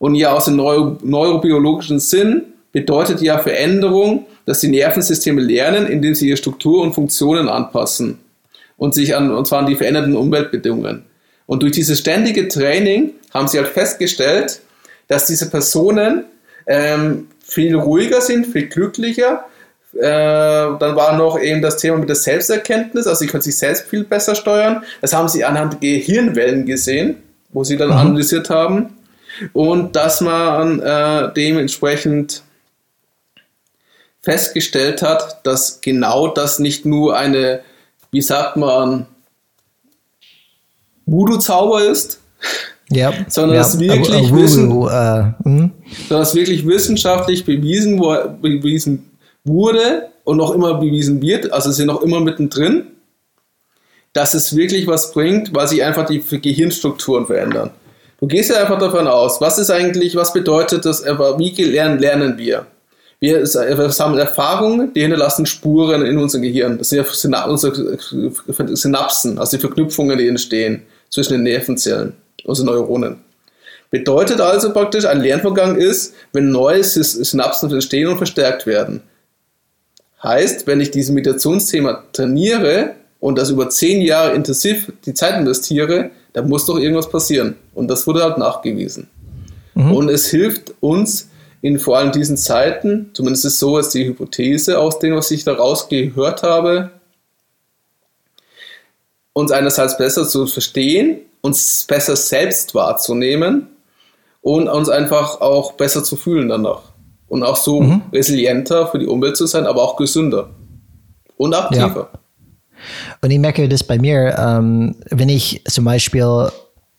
Und 0.02 0.16
ja, 0.16 0.32
aus 0.32 0.46
dem 0.46 0.56
Neuro 0.56 0.98
neurobiologischen 1.04 2.00
Sinn 2.00 2.42
bedeutet 2.72 3.22
ja 3.22 3.38
Veränderung, 3.38 4.26
dass 4.46 4.58
die 4.58 4.66
Nervensysteme 4.66 5.40
lernen, 5.40 5.86
indem 5.86 6.16
sie 6.16 6.26
ihre 6.26 6.36
Struktur 6.36 6.82
und 6.82 6.92
Funktionen 6.92 7.48
anpassen 7.48 8.18
und 8.76 8.94
sich 8.94 9.14
an, 9.14 9.30
und 9.30 9.46
zwar 9.46 9.60
an 9.60 9.66
die 9.66 9.76
veränderten 9.76 10.16
Umweltbedingungen. 10.16 11.04
Und 11.46 11.62
durch 11.62 11.70
dieses 11.70 12.00
ständige 12.00 12.48
Training 12.48 13.12
haben 13.32 13.46
sie 13.46 13.58
halt 13.58 13.68
festgestellt, 13.68 14.60
dass 15.06 15.26
diese 15.26 15.48
Personen 15.48 16.24
ähm, 16.66 17.28
viel 17.40 17.76
ruhiger 17.76 18.20
sind, 18.20 18.48
viel 18.48 18.66
glücklicher. 18.66 19.44
Äh, 19.94 20.00
dann 20.00 20.96
war 20.96 21.16
noch 21.16 21.38
eben 21.38 21.62
das 21.62 21.76
Thema 21.76 21.98
mit 21.98 22.08
der 22.08 22.16
Selbsterkenntnis, 22.16 23.06
also 23.06 23.20
sie 23.20 23.28
können 23.28 23.44
sich 23.44 23.56
selbst 23.56 23.86
viel 23.86 24.02
besser 24.02 24.34
steuern. 24.34 24.82
Das 25.00 25.12
haben 25.12 25.28
sie 25.28 25.44
anhand 25.44 25.80
Gehirnwellen 25.80 26.66
gesehen, 26.66 27.18
wo 27.50 27.62
sie 27.62 27.76
dann 27.76 27.92
analysiert 27.92 28.50
haben. 28.50 28.96
Und 29.52 29.96
dass 29.96 30.20
man 30.20 30.80
äh, 30.80 31.32
dementsprechend 31.34 32.42
festgestellt 34.20 35.02
hat, 35.02 35.44
dass 35.46 35.80
genau 35.80 36.28
das 36.28 36.58
nicht 36.58 36.84
nur 36.84 37.16
eine, 37.16 37.60
wie 38.10 38.22
sagt 38.22 38.56
man, 38.56 39.06
Voodoo-Zauber 41.06 41.84
ist, 41.84 42.20
Ja. 42.90 43.12
Sondern 43.28 43.56
ja. 43.56 43.62
das 43.62 43.78
wirklich 43.78 44.30
äh, 44.30 44.34
wissen- 44.34 44.70
hm? 45.42 45.72
sondern 46.08 46.22
es 46.22 46.34
wirklich 46.34 46.66
wissenschaftlich 46.66 47.44
bewiesen, 47.44 47.98
wo, 47.98 48.14
bewiesen 48.40 49.10
wurde 49.44 50.08
und 50.24 50.36
noch 50.36 50.52
immer 50.52 50.74
bewiesen 50.74 51.20
wird, 51.22 51.52
also 51.52 51.72
sind 51.72 51.86
noch 51.86 52.02
immer 52.02 52.20
mittendrin, 52.20 52.84
dass 54.12 54.34
es 54.34 54.54
wirklich 54.54 54.86
was 54.86 55.12
bringt, 55.12 55.54
weil 55.54 55.66
sich 55.68 55.82
einfach 55.82 56.06
die 56.06 56.20
Gehirnstrukturen 56.20 57.26
verändern. 57.26 57.70
Du 58.22 58.28
gehst 58.28 58.50
ja 58.50 58.60
einfach 58.60 58.78
davon 58.78 59.08
aus, 59.08 59.40
was 59.40 59.58
ist 59.58 59.68
eigentlich, 59.68 60.14
was 60.14 60.32
bedeutet 60.32 60.84
das, 60.84 61.02
aber 61.02 61.40
wie 61.40 61.50
lernen, 61.60 61.98
lernen 61.98 62.38
wir? 62.38 62.66
Wir, 63.18 63.40
wir 63.40 63.90
sammeln 63.90 64.20
Erfahrungen, 64.20 64.92
die 64.94 65.00
hinterlassen 65.00 65.44
Spuren 65.44 66.06
in 66.06 66.18
unserem 66.18 66.42
Gehirn. 66.42 66.78
Das 66.78 66.90
sind 66.90 67.04
ja 67.32 67.44
unsere 67.46 67.98
Synapsen, 68.76 69.40
also 69.40 69.56
die 69.56 69.60
Verknüpfungen, 69.60 70.16
die 70.18 70.28
entstehen 70.28 70.82
zwischen 71.10 71.32
den 71.32 71.42
Nervenzellen, 71.42 72.12
also 72.46 72.64
Neuronen. 72.64 73.16
Bedeutet 73.90 74.40
also 74.40 74.72
praktisch, 74.72 75.04
ein 75.04 75.20
Lernvorgang 75.20 75.74
ist, 75.74 76.14
wenn 76.32 76.52
neue 76.52 76.84
Synapsen 76.84 77.72
entstehen 77.72 78.06
und 78.06 78.18
verstärkt 78.18 78.66
werden. 78.66 79.02
Heißt, 80.22 80.68
wenn 80.68 80.80
ich 80.80 80.92
dieses 80.92 81.10
Meditationsthema 81.12 82.04
trainiere 82.12 82.94
und 83.22 83.38
das 83.38 83.50
über 83.50 83.70
zehn 83.70 84.02
Jahre 84.02 84.34
intensiv 84.34 84.92
die 85.06 85.14
Zeit 85.14 85.38
investiere, 85.38 86.10
dann 86.32 86.48
muss 86.48 86.66
doch 86.66 86.76
irgendwas 86.76 87.08
passieren. 87.08 87.54
Und 87.72 87.86
das 87.86 88.04
wurde 88.08 88.24
halt 88.24 88.36
nachgewiesen. 88.36 89.08
Mhm. 89.74 89.92
Und 89.92 90.08
es 90.08 90.26
hilft 90.26 90.74
uns 90.80 91.30
in 91.60 91.78
vor 91.78 91.98
allem 91.98 92.10
diesen 92.10 92.36
Zeiten, 92.36 93.10
zumindest 93.12 93.44
ist 93.44 93.60
so 93.60 93.78
ist 93.78 93.90
die 93.90 94.06
Hypothese 94.06 94.76
aus 94.80 94.98
dem, 94.98 95.14
was 95.14 95.30
ich 95.30 95.44
daraus 95.44 95.88
gehört 95.88 96.42
habe, 96.42 96.90
uns 99.32 99.52
einerseits 99.52 99.96
besser 99.96 100.26
zu 100.26 100.48
verstehen, 100.48 101.20
uns 101.42 101.84
besser 101.86 102.16
selbst 102.16 102.74
wahrzunehmen 102.74 103.68
und 104.40 104.68
uns 104.68 104.88
einfach 104.88 105.40
auch 105.40 105.74
besser 105.74 106.02
zu 106.02 106.16
fühlen 106.16 106.48
danach. 106.48 106.82
Und 107.28 107.44
auch 107.44 107.56
so 107.56 107.82
mhm. 107.82 108.02
resilienter 108.12 108.88
für 108.88 108.98
die 108.98 109.06
Umwelt 109.06 109.36
zu 109.36 109.46
sein, 109.46 109.64
aber 109.64 109.80
auch 109.80 109.94
gesünder 109.94 110.50
und 111.36 111.54
aktiver. 111.54 112.10
Ja. 112.12 112.21
Und 113.20 113.30
ich 113.30 113.38
merke 113.38 113.68
das 113.68 113.84
bei 113.84 113.98
mir, 113.98 114.36
ähm, 114.38 114.96
wenn 115.10 115.28
ich 115.28 115.62
zum 115.66 115.84
Beispiel, 115.84 116.48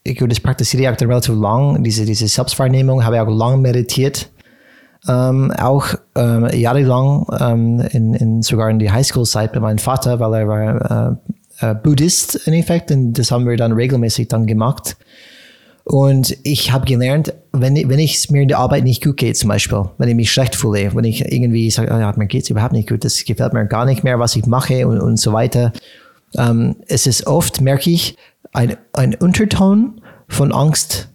ich 0.04 0.17
das 0.17 0.39
praktiziere 0.39 0.91
auch 0.91 1.00
relativ 1.00 1.36
lang, 1.36 1.84
diese, 1.84 2.06
diese 2.06 2.28
Selbstwahrnehmung, 2.28 3.04
habe 3.04 3.15
ich 3.15 3.22
auch 3.22 3.28
lang 3.28 3.62
meditiert. 3.62 4.30
Ähm, 5.06 5.52
auch 5.52 5.88
ähm, 6.15 6.48
jahrelang 6.54 7.26
ähm, 7.38 7.80
in, 7.91 8.13
in, 8.13 8.41
sogar 8.41 8.69
in 8.69 8.80
die 8.80 8.89
Highschool-Zeit 8.89 9.52
bei 9.52 9.60
meinem 9.60 9.80
Vater, 9.80 10.22
weil 10.22 10.34
er 10.34 10.48
war 10.48 11.19
äh, 11.60 11.69
äh, 11.72 11.76
Buddhist 11.76 12.48
in 12.48 12.54
Effekt 12.54 12.89
und 12.91 13.13
das 13.13 13.32
haben 13.32 13.48
wir 13.48 13.58
dann 13.58 13.74
regelmäßig 13.74 14.30
dann 14.30 14.46
gemacht. 14.46 14.96
Und 15.86 16.38
ich 16.43 16.72
habe 16.72 16.86
gelernt, 16.86 17.34
wenn, 17.52 17.76
wenn 17.89 18.00
ich 18.00 18.30
mir 18.32 18.43
in 18.43 18.48
der 18.48 18.60
Arbeit 18.60 18.86
nicht 18.86 19.04
gut 19.04 19.17
geht, 19.17 19.36
zum 19.36 19.50
Beispiel, 19.50 19.84
wenn 19.98 20.10
ich 20.10 20.15
mich 20.15 20.32
schlecht 20.32 20.56
fühle, 20.56 20.96
wenn 20.96 21.04
ich 21.04 21.32
irgendwie 21.32 21.69
sage, 21.69 21.91
oh 21.93 22.00
ja, 22.00 22.13
mir 22.15 22.28
geht 22.28 22.43
es 22.43 22.50
überhaupt 22.50 22.74
nicht 22.74 22.88
gut, 22.88 23.04
das 23.04 23.24
gefällt 23.26 23.54
mir 23.54 23.65
gar 23.65 23.86
nicht 23.86 24.04
mehr, 24.04 24.17
was 24.19 24.36
ich 24.36 24.46
mache 24.46 24.88
und, 24.88 25.02
und 25.02 25.19
so 25.19 25.34
weiter. 25.34 25.74
Ähm, 26.38 26.78
es 26.88 27.06
ist 27.06 27.28
oft, 27.28 27.60
merke 27.60 27.89
ich, 27.89 28.17
ein, 28.54 28.78
ein 28.93 29.15
Unterton 29.15 30.02
von 30.30 30.54
Angst 30.54 31.10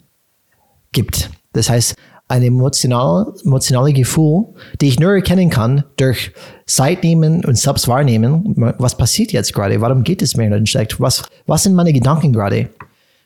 gibt. 0.93 1.31
Das 1.55 1.71
heißt, 1.71 1.97
ein 2.29 2.43
emotional, 2.43 3.33
emotionales 3.45 3.95
Gefühl, 3.95 4.45
die 4.83 4.89
ich 4.89 5.01
nur 5.01 5.15
erkennen 5.15 5.49
kann 5.49 5.85
durch 5.97 6.33
Zeit 6.67 7.03
nehmen 7.03 7.43
und 7.45 7.57
selbst 7.57 7.89
wahrnehmen. 7.89 8.55
Was 8.79 8.99
passiert 8.99 9.33
jetzt 9.33 9.55
gerade? 9.55 9.81
Warum 9.81 10.05
geht 10.05 10.21
es 10.21 10.37
mir 10.37 10.51
nicht 10.51 10.71
schlecht? 10.71 11.01
Was, 11.01 11.23
was 11.47 11.63
sind 11.63 11.75
meine 11.75 11.93
Gedanken 11.93 12.35
gerade? 12.35 12.69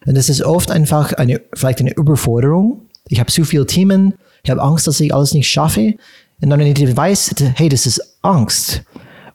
Und 0.07 0.17
das 0.17 0.29
ist 0.29 0.43
oft 0.43 0.71
einfach 0.71 1.13
eine, 1.15 1.41
vielleicht 1.55 1.81
eine 1.81 1.95
Überforderung. 1.95 2.83
Ich 3.09 3.21
habe 3.21 3.31
zu 3.31 3.45
viele 3.45 3.67
Themen, 3.67 4.15
ich 4.43 4.51
habe 4.51 4.63
Angst, 4.63 4.87
dass 4.87 5.01
ich 5.01 5.15
alles 5.15 5.35
nicht 5.35 5.49
schaffe. 5.49 5.95
Und 6.41 6.51
dann, 6.51 6.59
wenn 6.59 6.67
ich 6.67 6.97
weiß, 6.97 7.35
hey, 7.55 7.69
das 7.69 7.87
ist 7.87 8.19
Angst. 8.23 8.83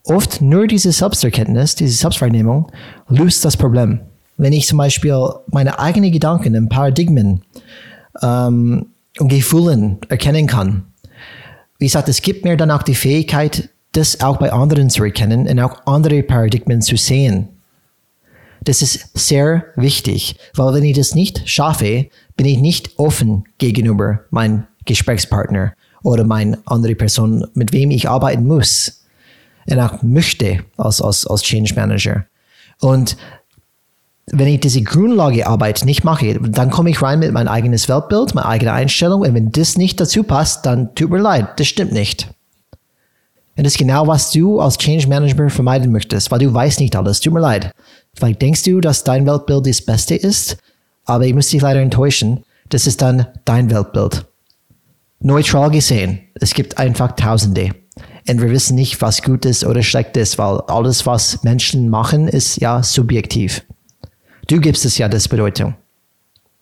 Oft 0.04 0.40
nur 0.40 0.66
diese 0.66 0.92
Selbsterkenntnis, 0.92 1.74
diese 1.74 1.94
Selbstwahrnehmung 1.94 2.70
löst 3.08 3.44
das 3.44 3.56
Problem. 3.56 4.00
Wenn 4.36 4.52
ich 4.52 4.66
zum 4.66 4.78
Beispiel 4.78 5.16
meine 5.48 5.78
eigenen 5.78 6.12
Gedanken 6.12 6.56
und 6.56 6.68
Paradigmen 6.68 7.42
ähm, 8.22 8.86
und 9.18 9.28
Gefühlen 9.28 9.98
erkennen 10.08 10.46
kann, 10.46 10.84
wie 11.78 11.86
gesagt, 11.86 12.08
es 12.08 12.22
gibt 12.22 12.44
mir 12.44 12.56
dann 12.56 12.70
auch 12.70 12.82
die 12.82 12.94
Fähigkeit, 12.94 13.68
das 13.92 14.20
auch 14.20 14.38
bei 14.38 14.52
anderen 14.52 14.90
zu 14.90 15.04
erkennen 15.04 15.46
und 15.48 15.60
auch 15.60 15.86
andere 15.86 16.22
Paradigmen 16.22 16.82
zu 16.82 16.96
sehen. 16.96 17.48
Das 18.68 18.82
ist 18.82 19.16
sehr 19.16 19.64
wichtig, 19.76 20.36
weil 20.54 20.74
wenn 20.74 20.84
ich 20.84 20.94
das 20.94 21.14
nicht 21.14 21.48
schaffe, 21.48 22.08
bin 22.36 22.44
ich 22.44 22.58
nicht 22.58 22.98
offen 22.98 23.44
gegenüber 23.56 24.20
meinem 24.28 24.66
Gesprächspartner 24.84 25.72
oder 26.02 26.24
meine 26.24 26.58
andere 26.66 26.94
Person, 26.94 27.46
mit 27.54 27.72
wem 27.72 27.90
ich 27.90 28.10
arbeiten 28.10 28.46
muss 28.46 29.06
und 29.70 29.80
auch 29.80 30.02
möchte 30.02 30.64
als, 30.76 31.00
als, 31.00 31.26
als 31.26 31.44
Change 31.44 31.72
Manager. 31.76 32.26
Und 32.80 33.16
wenn 34.26 34.48
ich 34.48 34.60
diese 34.60 34.82
Grundlagearbeit 34.82 35.86
nicht 35.86 36.04
mache, 36.04 36.38
dann 36.38 36.68
komme 36.68 36.90
ich 36.90 37.00
rein 37.00 37.20
mit 37.20 37.32
meinem 37.32 37.48
eigenes 37.48 37.88
Weltbild, 37.88 38.34
meine 38.34 38.48
eigene 38.48 38.74
Einstellung. 38.74 39.22
Und 39.22 39.32
wenn 39.32 39.50
das 39.50 39.78
nicht 39.78 39.98
dazu 39.98 40.24
passt, 40.24 40.66
dann 40.66 40.94
tut 40.94 41.08
mir 41.08 41.22
leid, 41.22 41.58
das 41.58 41.68
stimmt 41.68 41.92
nicht. 41.92 42.28
Und 43.58 43.64
das 43.64 43.72
ist 43.72 43.78
genau, 43.78 44.06
was 44.06 44.30
du 44.30 44.60
als 44.60 44.78
Change 44.78 45.08
Manager 45.08 45.50
vermeiden 45.50 45.90
möchtest, 45.90 46.30
weil 46.30 46.38
du 46.38 46.54
weißt 46.54 46.78
nicht 46.78 46.94
alles. 46.94 47.18
Tut 47.18 47.32
mir 47.32 47.40
leid. 47.40 47.72
Vielleicht 48.14 48.40
denkst 48.40 48.62
du, 48.62 48.80
dass 48.80 49.02
dein 49.02 49.26
Weltbild 49.26 49.66
das 49.66 49.82
Beste 49.82 50.14
ist, 50.14 50.58
aber 51.06 51.26
ich 51.26 51.34
muss 51.34 51.48
dich 51.48 51.60
leider 51.60 51.80
enttäuschen. 51.80 52.44
Das 52.68 52.86
ist 52.86 53.02
dann 53.02 53.26
dein 53.44 53.68
Weltbild. 53.68 54.26
Neutral 55.18 55.72
gesehen, 55.72 56.20
es 56.34 56.54
gibt 56.54 56.78
einfach 56.78 57.16
Tausende. 57.16 57.74
Und 58.28 58.40
wir 58.40 58.50
wissen 58.50 58.76
nicht, 58.76 59.02
was 59.02 59.22
gut 59.22 59.44
ist 59.44 59.64
oder 59.64 59.82
schlecht 59.82 60.16
ist, 60.16 60.38
weil 60.38 60.60
alles, 60.68 61.04
was 61.04 61.42
Menschen 61.42 61.88
machen, 61.88 62.28
ist 62.28 62.60
ja 62.60 62.84
subjektiv. 62.84 63.64
Du 64.46 64.60
gibst 64.60 64.84
es 64.84 64.98
ja 64.98 65.08
das 65.08 65.26
Bedeutung. 65.26 65.74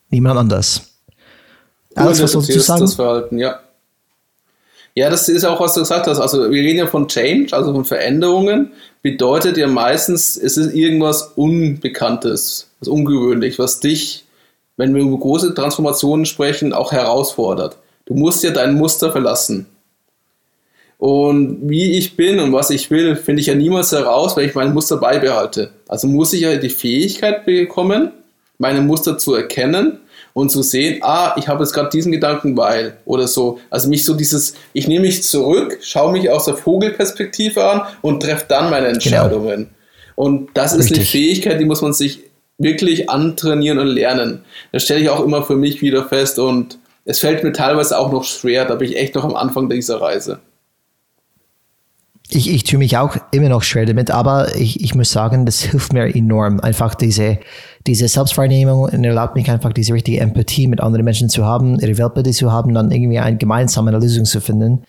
Niemand 0.08 0.38
anders. 0.38 0.92
Alles, 1.94 2.22
was 2.22 2.32
sollst 2.32 2.48
du 2.48 2.60
sagen? 2.60 2.80
Das 2.80 2.94
Verhalten, 2.94 3.36
ja. 3.36 3.60
Ja, 4.98 5.10
das 5.10 5.28
ist 5.28 5.44
auch, 5.44 5.60
was 5.60 5.74
du 5.74 5.80
gesagt 5.80 6.06
hast. 6.06 6.20
Also 6.20 6.50
wir 6.50 6.62
reden 6.62 6.78
ja 6.78 6.86
von 6.86 7.06
Change, 7.06 7.54
also 7.54 7.74
von 7.74 7.84
Veränderungen. 7.84 8.72
Bedeutet 9.02 9.58
ja 9.58 9.68
meistens, 9.68 10.38
es 10.38 10.56
ist 10.56 10.74
irgendwas 10.74 11.32
Unbekanntes, 11.36 12.70
was 12.80 12.88
ungewöhnlich, 12.88 13.58
was 13.58 13.78
dich, 13.78 14.24
wenn 14.78 14.94
wir 14.94 15.02
über 15.02 15.18
große 15.18 15.52
Transformationen 15.52 16.24
sprechen, 16.24 16.72
auch 16.72 16.92
herausfordert. 16.92 17.76
Du 18.06 18.14
musst 18.14 18.42
ja 18.42 18.52
dein 18.52 18.74
Muster 18.74 19.12
verlassen. 19.12 19.66
Und 20.96 21.68
wie 21.68 21.98
ich 21.98 22.16
bin 22.16 22.40
und 22.40 22.54
was 22.54 22.70
ich 22.70 22.90
will, 22.90 23.16
finde 23.16 23.42
ich 23.42 23.48
ja 23.48 23.54
niemals 23.54 23.92
heraus, 23.92 24.34
wenn 24.34 24.48
ich 24.48 24.54
mein 24.54 24.72
Muster 24.72 24.96
beibehalte. 24.96 25.72
Also 25.88 26.06
muss 26.06 26.32
ich 26.32 26.40
ja 26.40 26.56
die 26.56 26.70
Fähigkeit 26.70 27.44
bekommen, 27.44 28.12
meine 28.56 28.80
Muster 28.80 29.18
zu 29.18 29.34
erkennen 29.34 30.00
und 30.36 30.50
zu 30.50 30.62
sehen, 30.62 30.98
ah, 31.00 31.34
ich 31.38 31.48
habe 31.48 31.64
jetzt 31.64 31.72
gerade 31.72 31.88
diesen 31.88 32.12
Gedanken, 32.12 32.58
weil 32.58 32.98
oder 33.06 33.26
so. 33.26 33.58
Also 33.70 33.88
mich 33.88 34.04
so 34.04 34.12
dieses, 34.12 34.52
ich 34.74 34.86
nehme 34.86 35.06
mich 35.06 35.22
zurück, 35.22 35.78
schaue 35.80 36.12
mich 36.12 36.28
aus 36.28 36.44
der 36.44 36.52
Vogelperspektive 36.52 37.64
an 37.64 37.80
und 38.02 38.22
treffe 38.22 38.44
dann 38.46 38.68
meine 38.68 38.88
genau. 38.88 38.96
Entscheidungen. 38.96 39.56
Genau. 39.56 39.68
Und 40.14 40.50
das 40.52 40.74
ist 40.74 40.90
Richtig. 40.90 40.96
eine 40.98 41.06
Fähigkeit, 41.06 41.58
die 41.58 41.64
muss 41.64 41.80
man 41.80 41.94
sich 41.94 42.24
wirklich 42.58 43.08
antrainieren 43.08 43.78
und 43.78 43.86
lernen. 43.86 44.44
Das 44.72 44.82
stelle 44.82 45.00
ich 45.00 45.08
auch 45.08 45.24
immer 45.24 45.42
für 45.42 45.56
mich 45.56 45.80
wieder 45.80 46.04
fest 46.04 46.38
und 46.38 46.76
es 47.06 47.20
fällt 47.20 47.42
mir 47.42 47.54
teilweise 47.54 47.98
auch 47.98 48.12
noch 48.12 48.24
schwer, 48.24 48.66
da 48.66 48.74
bin 48.74 48.90
ich 48.90 48.98
echt 48.98 49.14
noch 49.14 49.24
am 49.24 49.36
Anfang 49.36 49.70
dieser 49.70 50.02
Reise 50.02 50.40
ich, 52.28 52.50
ich 52.52 52.64
tue 52.64 52.78
mich 52.78 52.96
auch 52.96 53.16
immer 53.30 53.48
noch 53.48 53.62
schwer 53.62 53.86
damit, 53.86 54.10
aber 54.10 54.56
ich, 54.56 54.82
ich 54.82 54.94
muss 54.94 55.12
sagen, 55.12 55.46
das 55.46 55.60
hilft 55.62 55.92
mir 55.92 56.14
enorm. 56.14 56.60
Einfach 56.60 56.94
diese, 56.94 57.38
diese 57.86 58.08
Selbstwahrnehmung 58.08 58.82
und 58.82 59.04
erlaubt 59.04 59.36
mich 59.36 59.50
einfach 59.50 59.72
diese 59.72 59.94
richtige 59.94 60.20
Empathie 60.20 60.66
mit 60.66 60.80
anderen 60.80 61.04
Menschen 61.04 61.28
zu 61.28 61.44
haben, 61.44 61.78
ihre 61.78 61.96
Weltbilder 61.98 62.32
zu 62.32 62.50
haben, 62.52 62.74
dann 62.74 62.90
irgendwie 62.90 63.18
eine 63.18 63.36
gemeinsame 63.36 63.92
Lösung 63.92 64.24
zu 64.24 64.40
finden. 64.40 64.82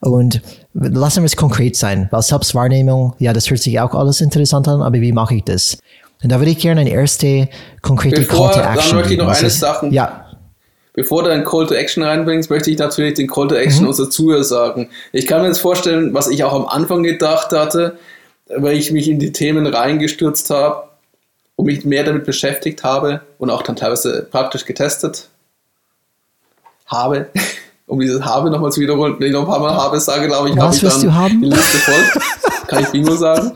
Und 0.00 0.42
lassen 0.74 1.22
wir 1.22 1.26
es 1.26 1.36
konkret 1.36 1.76
sein, 1.76 2.08
weil 2.10 2.22
Selbstwahrnehmung, 2.22 3.14
ja, 3.18 3.32
das 3.32 3.50
hört 3.50 3.60
sich 3.60 3.80
auch 3.80 3.94
alles 3.94 4.20
interessant 4.20 4.68
an, 4.68 4.82
aber 4.82 5.00
wie 5.00 5.12
mache 5.12 5.36
ich 5.36 5.44
das? 5.44 5.78
Und 6.22 6.30
da 6.30 6.38
würde 6.38 6.52
ich 6.52 6.58
gerne 6.58 6.82
eine 6.82 6.90
erste 6.90 7.48
konkrete 7.82 8.22
Bevor, 8.22 8.50
Call 8.50 8.62
to 8.62 8.68
Action. 8.68 8.90
Dann 8.90 8.98
möchte 8.98 9.12
ich 9.12 9.18
noch 9.18 9.28
eine 9.28 9.50
Sache. 9.50 9.88
Ja. 9.88 10.23
Bevor 10.94 11.24
du 11.24 11.30
einen 11.30 11.44
Call 11.44 11.66
to 11.66 11.74
Action 11.74 12.04
reinbringst, 12.04 12.50
möchte 12.50 12.70
ich 12.70 12.78
natürlich 12.78 13.14
den 13.14 13.26
Call 13.26 13.48
to 13.48 13.56
Action 13.56 13.82
mhm. 13.82 13.88
unserer 13.88 14.10
Zuhörer 14.10 14.44
sagen. 14.44 14.90
Ich 15.12 15.26
kann 15.26 15.42
mir 15.42 15.48
jetzt 15.48 15.58
vorstellen, 15.58 16.14
was 16.14 16.28
ich 16.28 16.44
auch 16.44 16.52
am 16.52 16.66
Anfang 16.66 17.02
gedacht 17.02 17.52
hatte, 17.52 17.98
weil 18.46 18.76
ich 18.76 18.92
mich 18.92 19.08
in 19.08 19.18
die 19.18 19.32
Themen 19.32 19.66
reingestürzt 19.66 20.50
habe 20.50 20.88
und 21.56 21.66
mich 21.66 21.84
mehr 21.84 22.04
damit 22.04 22.24
beschäftigt 22.24 22.84
habe 22.84 23.22
und 23.38 23.50
auch 23.50 23.62
dann 23.62 23.74
teilweise 23.74 24.26
praktisch 24.30 24.64
getestet 24.64 25.28
habe. 26.86 27.28
um 27.86 27.98
dieses 27.98 28.24
habe 28.24 28.50
nochmal 28.50 28.72
zu 28.72 28.80
wiederholen, 28.80 29.16
wenn 29.18 29.26
ich 29.26 29.32
noch 29.32 29.42
ein 29.42 29.46
paar 29.46 29.60
Mal 29.60 29.74
habe 29.74 29.98
sage, 30.00 30.28
glaube 30.28 30.50
ich, 30.50 30.56
habe 30.56 30.74
ich 30.74 30.80
dann 30.80 31.40
die 31.40 31.46
Liste 31.46 31.78
voll. 31.78 32.22
kann 32.68 32.82
ich 32.84 32.88
Bingo 32.92 33.16
sagen. 33.16 33.52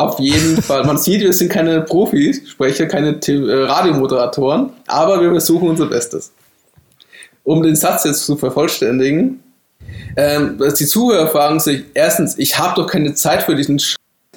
Auf 0.00 0.18
jeden 0.18 0.62
Fall. 0.62 0.84
Man 0.84 0.96
sieht, 0.96 1.20
wir 1.20 1.32
sind 1.34 1.50
keine 1.50 1.82
Profisprecher, 1.82 2.86
keine 2.86 3.10
äh, 3.10 3.64
Radiomoderatoren, 3.64 4.70
aber 4.86 5.20
wir 5.20 5.28
versuchen 5.30 5.68
unser 5.68 5.84
Bestes. 5.86 6.32
Um 7.44 7.62
den 7.62 7.76
Satz 7.76 8.04
jetzt 8.04 8.24
zu 8.24 8.34
vervollständigen, 8.36 9.42
ähm, 10.16 10.58
die 10.58 10.86
Zuhörer 10.86 11.26
fragen 11.26 11.60
sich, 11.60 11.84
erstens, 11.92 12.38
ich 12.38 12.58
habe 12.58 12.80
doch 12.80 12.86
keine 12.86 13.12
Zeit 13.12 13.42
für 13.42 13.54
diesen 13.54 13.78
Sch 13.78 13.96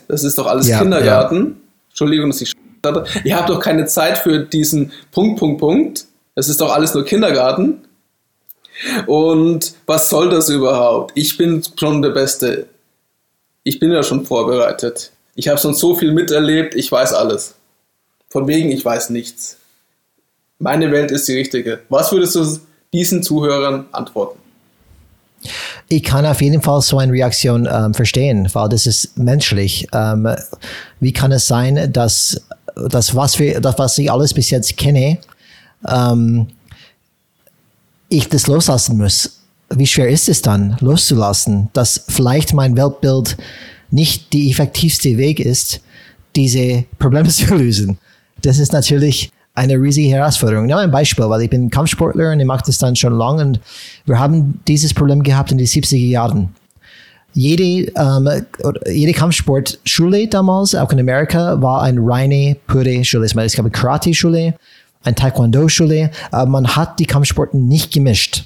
Das 0.10 0.26
ist 0.26 0.38
doch 0.38 0.48
alles 0.48 0.68
ja, 0.68 0.80
Kindergarten. 0.80 1.38
Ja. 1.38 1.52
Entschuldigung, 1.92 2.30
dass 2.30 2.42
ich 2.42 2.50
Sch 2.50 2.56
hatte. 2.86 3.06
Ihr 3.24 3.38
habt 3.38 3.50
doch 3.50 3.62
keine 3.62 3.86
Zeit 3.86 4.18
für 4.18 4.40
diesen 4.40 4.92
Punkt, 5.14 5.40
Punkt, 5.40 5.62
Punkt. 5.62 6.06
Das 6.36 6.50
ist 6.50 6.60
doch 6.60 6.74
alles 6.74 6.94
nur 6.94 7.06
Kindergarten. 7.06 7.86
Und 9.08 9.76
was 9.86 10.10
soll 10.10 10.30
das 10.30 10.50
überhaupt? 10.50 11.14
Ich 11.16 11.38
bin 11.38 11.64
schon 11.80 12.02
der 12.02 12.10
Beste. 12.10 12.66
Ich 13.64 13.80
bin 13.80 13.94
ja 13.94 14.04
schon 14.04 14.26
vorbereitet. 14.26 15.13
Ich 15.36 15.48
habe 15.48 15.60
schon 15.60 15.74
so 15.74 15.96
viel 15.96 16.12
miterlebt, 16.12 16.76
ich 16.76 16.92
weiß 16.92 17.14
alles. 17.14 17.56
Von 18.30 18.48
wegen, 18.48 18.72
ich 18.72 18.84
weiß 18.84 19.10
nichts. 19.10 19.58
Meine 20.60 20.92
Welt 20.92 21.12
ist 21.12 21.28
die 21.28 21.34
richtige. 21.34 21.80
Was 21.90 22.12
würdest 22.12 22.36
du 22.36 22.60
diesen 22.94 23.24
Zuhörern 23.24 23.88
antworten? 23.92 24.40
Ich 25.90 26.04
kann 26.04 26.26
auf 26.26 26.42
jeden 26.42 26.62
Fall 26.62 26.82
so 26.82 26.98
eine 26.98 27.12
Reaktion 27.12 27.68
ähm, 27.72 27.94
verstehen, 27.94 28.48
weil 28.54 28.70
das 28.70 28.88
ist 28.88 29.18
menschlich. 29.18 29.88
Ähm, 29.94 30.34
wie 31.00 31.12
kann 31.12 31.32
es 31.32 31.48
sein, 31.48 31.92
dass 31.92 32.42
das, 32.76 33.16
was, 33.16 33.40
wir, 33.40 33.60
das, 33.60 33.78
was 33.78 33.98
ich 33.98 34.12
alles 34.12 34.34
bis 34.34 34.50
jetzt 34.50 34.78
kenne, 34.78 35.18
ähm, 35.88 36.48
ich 38.10 38.30
das 38.30 38.48
loslassen 38.48 38.98
muss? 38.98 39.42
Wie 39.70 39.88
schwer 39.88 40.10
ist 40.10 40.30
es 40.30 40.42
dann, 40.42 40.78
loszulassen, 40.80 41.70
dass 41.74 42.06
vielleicht 42.08 42.54
mein 42.54 42.78
Weltbild 42.78 43.36
nicht 43.94 44.34
die 44.34 44.50
effektivste 44.50 45.18
Weg 45.18 45.40
ist, 45.40 45.82
diese 46.36 46.86
Probleme 47.00 47.30
zu 47.30 47.56
lösen? 47.56 47.98
Das 48.42 48.58
ist 48.58 48.74
natürlich 48.74 49.32
eine 49.56 49.76
riesige 49.76 50.10
Herausforderung. 50.10 50.66
Nur 50.66 50.80
ein 50.80 50.92
Beispiel, 50.92 51.30
weil 51.30 51.44
ich 51.44 51.50
bin 51.50 51.70
Kampfsportler 51.70 52.32
und 52.32 52.40
ich 52.40 52.46
mache 52.46 52.64
das 52.66 52.80
dann 52.80 52.96
schon 52.96 53.14
lange 53.14 53.46
und 53.46 53.60
wir 54.06 54.20
haben 54.20 54.60
dieses 54.68 54.94
Problem 54.94 55.22
gehabt 55.22 55.52
in 55.52 55.58
den 55.58 55.68
70er 55.68 55.96
Jahren. 55.98 56.50
Jede, 57.36 57.92
ähm, 57.96 58.46
jede 58.88 59.14
Kampfsportschule 59.14 60.28
damals, 60.28 60.76
auch 60.76 60.92
in 60.92 61.00
Amerika, 61.00 61.60
war 61.62 61.82
eine 61.82 62.00
reine, 62.04 62.58
pure 62.68 63.04
Schule. 63.04 63.26
Es 63.26 63.34
gab 63.34 63.66
eine 63.66 63.72
Karate-Schule, 63.72 64.54
eine 65.04 65.16
Taekwondo-Schule, 65.16 66.12
aber 66.32 66.50
man 66.50 66.76
hat 66.76 67.00
die 67.00 67.06
Kampfsporten 67.06 67.68
nicht 67.68 67.92
gemischt. 67.92 68.46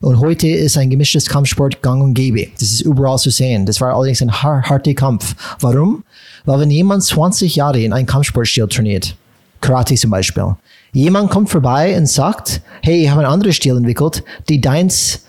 Und 0.00 0.20
heute 0.20 0.48
ist 0.48 0.76
ein 0.76 0.90
gemischtes 0.90 1.26
Kampfsport 1.26 1.82
gang 1.82 2.02
und 2.02 2.14
gäbe. 2.14 2.48
Das 2.54 2.70
ist 2.70 2.82
überall 2.82 3.18
zu 3.18 3.30
sehen. 3.30 3.64
Das 3.64 3.80
war 3.80 3.94
allerdings 3.94 4.20
ein 4.20 4.32
harter 4.32 4.94
Kampf. 4.94 5.34
Warum? 5.60 6.04
Weil 6.44 6.60
wenn 6.60 6.70
jemand 6.70 7.02
20 7.02 7.56
Jahre 7.56 7.80
in 7.80 7.92
einem 7.92 8.06
Kampfsportstil 8.06 8.68
trainiert, 8.68 9.16
Karate 9.60 9.94
zum 9.94 10.10
Beispiel. 10.10 10.54
Jemand 10.92 11.30
kommt 11.30 11.50
vorbei 11.50 11.96
und 11.96 12.08
sagt, 12.08 12.60
hey, 12.82 13.04
ich 13.04 13.10
habe 13.10 13.22
einen 13.22 13.32
anderen 13.32 13.52
Stil 13.52 13.76
entwickelt, 13.76 14.22
die 14.48 14.60
deins 14.60 15.24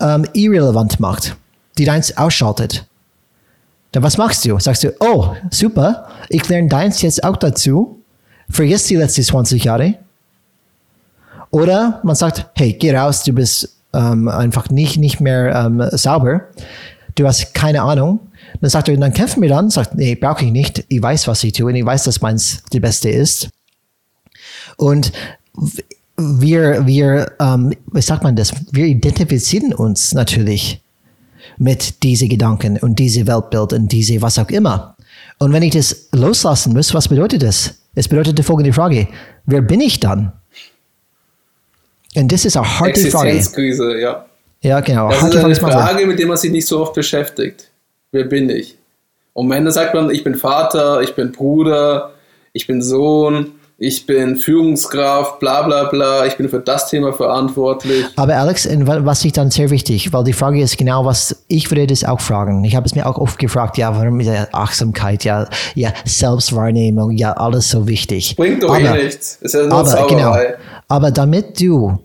ähm, 0.00 0.26
irrelevant 0.32 1.00
macht, 1.00 1.36
die 1.78 1.84
deins 1.84 2.16
ausschaltet. 2.16 2.86
Dann 3.92 4.02
was 4.02 4.18
machst 4.18 4.44
du? 4.44 4.58
Sagst 4.58 4.84
du, 4.84 4.94
oh, 5.00 5.34
super, 5.50 6.08
ich 6.28 6.48
lerne 6.48 6.68
deins 6.68 7.02
jetzt 7.02 7.22
auch 7.24 7.36
dazu, 7.36 8.00
vergiss 8.48 8.84
die 8.86 8.96
letzten 8.96 9.22
20 9.22 9.64
Jahre. 9.64 9.94
Oder 11.50 12.00
man 12.02 12.16
sagt, 12.16 12.46
hey, 12.54 12.72
geh 12.72 12.96
raus, 12.96 13.22
du 13.22 13.32
bist 13.32 13.75
ähm, 13.92 14.28
einfach 14.28 14.70
nicht, 14.70 14.98
nicht 14.98 15.20
mehr 15.20 15.54
ähm, 15.54 15.82
sauber, 15.92 16.42
du 17.14 17.26
hast 17.26 17.54
keine 17.54 17.82
Ahnung. 17.82 18.20
Dann 18.60 18.70
sagt 18.70 18.88
er, 18.88 18.96
dann 18.96 19.12
kämpfen 19.12 19.42
wir 19.42 19.48
dann, 19.48 19.70
sagt, 19.70 19.94
nee, 19.94 20.14
brauche 20.14 20.44
ich 20.44 20.52
nicht, 20.52 20.84
ich 20.88 21.02
weiß, 21.02 21.28
was 21.28 21.42
ich 21.44 21.52
tue 21.52 21.66
und 21.66 21.76
ich 21.76 21.84
weiß, 21.84 22.04
dass 22.04 22.20
meins 22.20 22.62
die 22.72 22.80
beste 22.80 23.08
ist. 23.08 23.48
Und 24.76 25.12
wir, 26.16 26.86
wir, 26.86 27.32
ähm, 27.40 27.74
wie 27.92 28.02
sagt 28.02 28.22
man 28.22 28.36
das? 28.36 28.52
Wir 28.72 28.86
identifizieren 28.86 29.74
uns 29.74 30.14
natürlich 30.14 30.80
mit 31.58 32.02
diesen 32.02 32.28
Gedanken 32.28 32.78
und 32.78 32.98
diese 32.98 33.26
Weltbild 33.26 33.72
und 33.72 33.92
diese 33.92 34.20
was 34.22 34.38
auch 34.38 34.48
immer. 34.48 34.96
Und 35.38 35.52
wenn 35.52 35.62
ich 35.62 35.72
das 35.72 36.08
loslassen 36.12 36.72
muss, 36.72 36.94
was 36.94 37.08
bedeutet 37.08 37.42
das? 37.42 37.74
Es 37.94 38.08
bedeutet 38.08 38.38
die 38.38 38.42
folgende 38.42 38.72
Frage: 38.72 39.08
Wer 39.44 39.62
bin 39.62 39.80
ich 39.80 40.00
dann? 40.00 40.32
Und 42.16 42.32
das 42.32 42.44
ist 42.44 42.56
eine 42.56 42.66
harte 42.66 43.00
Frage. 43.10 43.28
Existenzkrise, 43.28 44.00
ja. 44.00 44.26
Ja, 44.62 44.80
genau. 44.80 45.10
Das 45.10 45.22
ist 45.22 45.36
eine 45.36 45.54
Frage, 45.54 46.06
mit 46.06 46.18
der 46.18 46.26
man 46.26 46.36
sich 46.36 46.50
nicht 46.50 46.66
so 46.66 46.80
oft 46.80 46.94
beschäftigt. 46.94 47.70
Wer 48.10 48.24
bin 48.24 48.48
ich? 48.48 48.76
Und 49.34 49.50
wenn 49.50 49.64
dann 49.64 49.72
sagt 49.72 49.94
man, 49.94 50.10
ich 50.10 50.24
bin 50.24 50.34
Vater, 50.34 51.02
ich 51.02 51.14
bin 51.14 51.30
Bruder, 51.30 52.12
ich 52.54 52.66
bin 52.66 52.80
Sohn, 52.80 53.52
ich 53.78 54.06
bin 54.06 54.36
Führungskraft, 54.36 55.38
bla 55.38 55.62
bla 55.62 55.84
bla, 55.84 56.24
ich 56.24 56.36
bin 56.36 56.48
für 56.48 56.60
das 56.60 56.88
Thema 56.88 57.12
verantwortlich. 57.12 58.06
Aber 58.16 58.34
Alex, 58.36 58.66
was 58.70 59.24
ich 59.24 59.32
dann 59.32 59.50
sehr 59.50 59.68
wichtig, 59.68 60.12
weil 60.14 60.24
die 60.24 60.32
Frage 60.32 60.62
ist 60.62 60.78
genau, 60.78 61.04
was 61.04 61.44
ich 61.48 61.70
würde 61.70 61.86
das 61.86 62.02
auch 62.02 62.20
fragen. 62.20 62.64
Ich 62.64 62.74
habe 62.74 62.86
es 62.86 62.94
mir 62.94 63.06
auch 63.06 63.18
oft 63.18 63.38
gefragt, 63.38 63.76
ja, 63.76 63.94
warum 63.94 64.18
ist 64.20 64.28
ja 64.28 64.48
Achtsamkeit, 64.52 65.24
ja, 65.24 65.46
ja, 65.74 65.92
Selbstwahrnehmung, 66.06 67.10
ja, 67.12 67.34
alles 67.34 67.68
so 67.68 67.86
wichtig. 67.86 68.34
Bringt 68.36 68.62
doch 68.62 68.78
eh 68.78 68.86
aber, 68.86 68.98
eh 68.98 69.04
nichts. 69.04 69.38
Ist 69.42 69.54
ja 69.54 69.66
nur 69.66 69.74
aber, 69.74 70.06
genau, 70.06 70.34
aber 70.88 71.10
damit 71.10 71.60
du 71.60 71.98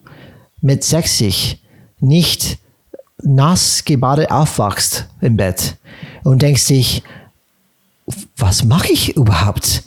mit 0.59 0.83
60 0.83 1.61
nicht 2.01 2.57
nass 3.23 3.85
gebadet 3.85 4.29
aufwachst 4.29 5.05
im 5.21 5.37
Bett 5.37 5.75
und 6.23 6.41
denkst 6.41 6.67
dich, 6.67 7.03
was 8.35 8.65
mache 8.65 8.91
ich 8.91 9.15
überhaupt? 9.15 9.83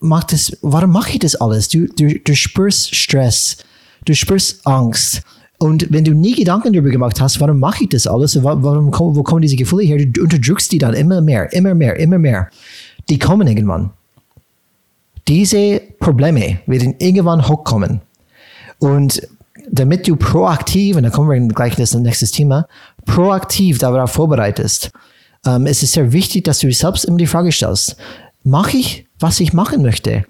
Macht 0.00 0.32
es, 0.32 0.56
warum 0.62 0.92
mache 0.92 1.12
ich 1.12 1.18
das 1.20 1.36
alles? 1.36 1.68
Du, 1.68 1.86
du, 1.86 2.18
du 2.18 2.34
spürst 2.34 2.94
Stress, 2.94 3.58
du 4.04 4.14
spürst 4.14 4.66
Angst. 4.66 5.22
Und 5.58 5.92
wenn 5.92 6.04
du 6.04 6.12
nie 6.12 6.34
Gedanken 6.34 6.72
darüber 6.72 6.90
gemacht 6.90 7.20
hast, 7.20 7.38
warum 7.40 7.60
mache 7.60 7.84
ich 7.84 7.90
das 7.90 8.06
alles? 8.06 8.42
Warum, 8.42 8.90
wo 8.92 9.22
kommen 9.22 9.42
diese 9.42 9.56
Gefühle 9.56 9.84
her? 9.84 9.98
Du 10.06 10.22
unterdrückst 10.22 10.72
die 10.72 10.78
dann 10.78 10.94
immer 10.94 11.20
mehr, 11.20 11.52
immer 11.52 11.74
mehr, 11.74 11.96
immer 11.98 12.18
mehr. 12.18 12.48
Die 13.10 13.18
kommen 13.18 13.46
irgendwann. 13.46 13.90
Diese 15.28 15.80
Probleme 15.98 16.60
werden 16.66 16.94
irgendwann 16.98 17.46
hochkommen. 17.46 18.00
Und 18.78 19.28
damit 19.70 20.08
du 20.08 20.16
proaktiv, 20.16 20.96
und 20.96 21.02
da 21.02 21.10
kommen 21.10 21.30
wir 21.30 21.54
gleich 21.54 21.76
das 21.76 21.94
nächste 21.94 22.26
Thema, 22.26 22.66
proaktiv 23.04 23.78
darauf 23.78 24.12
vorbereitest, 24.12 24.90
ähm, 25.46 25.66
es 25.66 25.82
ist 25.82 25.92
sehr 25.92 26.12
wichtig, 26.12 26.44
dass 26.44 26.60
du 26.60 26.72
selbst 26.72 27.04
immer 27.04 27.18
die 27.18 27.26
Frage 27.26 27.52
stellst, 27.52 27.96
mache 28.44 28.78
ich 28.78 29.06
was 29.20 29.40
ich 29.40 29.52
machen 29.52 29.82
möchte. 29.82 30.24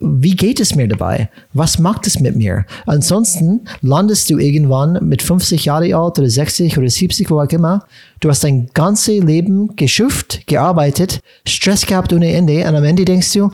Wie 0.00 0.36
geht 0.36 0.60
es 0.60 0.74
mir 0.74 0.86
dabei? 0.86 1.30
Was 1.52 1.78
macht 1.78 2.06
es 2.06 2.20
mit 2.20 2.36
mir? 2.36 2.66
Ansonsten 2.86 3.62
landest 3.80 4.30
du 4.30 4.38
irgendwann 4.38 4.98
mit 5.08 5.22
50 5.22 5.64
Jahre 5.64 5.96
alt 5.96 6.18
oder 6.18 6.28
60 6.28 6.78
oder 6.78 6.88
70, 6.88 7.30
wo 7.30 7.40
auch 7.40 7.48
immer. 7.48 7.86
Du 8.20 8.28
hast 8.28 8.44
dein 8.44 8.68
ganzes 8.74 9.24
Leben 9.24 9.74
geschufft, 9.76 10.46
gearbeitet, 10.46 11.20
Stress 11.46 11.86
gehabt 11.86 12.12
ohne 12.12 12.30
Ende 12.32 12.60
und 12.68 12.76
am 12.76 12.84
Ende 12.84 13.04
denkst 13.04 13.32
du, 13.32 13.50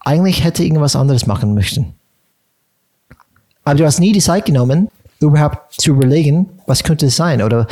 eigentlich 0.00 0.44
hätte 0.44 0.62
ich 0.62 0.68
irgendwas 0.68 0.96
anderes 0.96 1.26
machen 1.26 1.54
möchten. 1.54 1.94
Aber 3.64 3.76
du 3.76 3.84
hast 3.84 3.98
nie 3.98 4.12
die 4.12 4.20
Zeit 4.20 4.46
genommen, 4.46 4.88
überhaupt 5.20 5.80
zu 5.80 5.92
überlegen, 5.92 6.50
was 6.66 6.84
könnte 6.84 7.06
es 7.06 7.16
sein 7.16 7.42
oder 7.42 7.66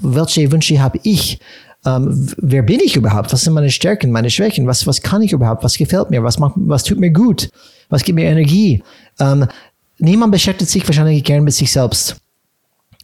welche 0.00 0.50
Wünsche 0.52 0.80
habe 0.80 1.00
ich 1.02 1.38
ähm, 1.86 2.28
wer 2.38 2.62
bin 2.62 2.80
ich 2.80 2.96
überhaupt? 2.96 3.32
Was 3.32 3.42
sind 3.42 3.54
meine 3.54 3.70
Stärken, 3.70 4.10
meine 4.10 4.30
Schwächen? 4.30 4.66
Was, 4.66 4.86
was 4.86 5.00
kann 5.00 5.22
ich 5.22 5.32
überhaupt? 5.32 5.62
Was 5.62 5.76
gefällt 5.78 6.10
mir? 6.10 6.22
Was, 6.22 6.38
macht, 6.38 6.54
was 6.56 6.82
tut 6.82 6.98
mir 6.98 7.10
gut? 7.10 7.50
Was 7.88 8.02
gibt 8.02 8.16
mir 8.16 8.28
Energie? 8.28 8.82
Ähm, 9.20 9.46
niemand 9.98 10.32
beschäftigt 10.32 10.70
sich 10.70 10.86
wahrscheinlich 10.86 11.24
gern 11.24 11.44
mit 11.44 11.54
sich 11.54 11.70
selbst 11.70 12.16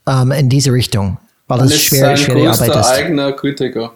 ähm, 0.06 0.32
in 0.32 0.48
diese 0.48 0.72
Richtung, 0.72 1.18
weil 1.46 1.62
es 1.62 1.80
schwer, 1.80 2.16
schwere 2.16 2.50
Arbeit 2.50 2.76
ist. 2.76 2.86
eigener 2.86 3.32
Kritiker. 3.32 3.92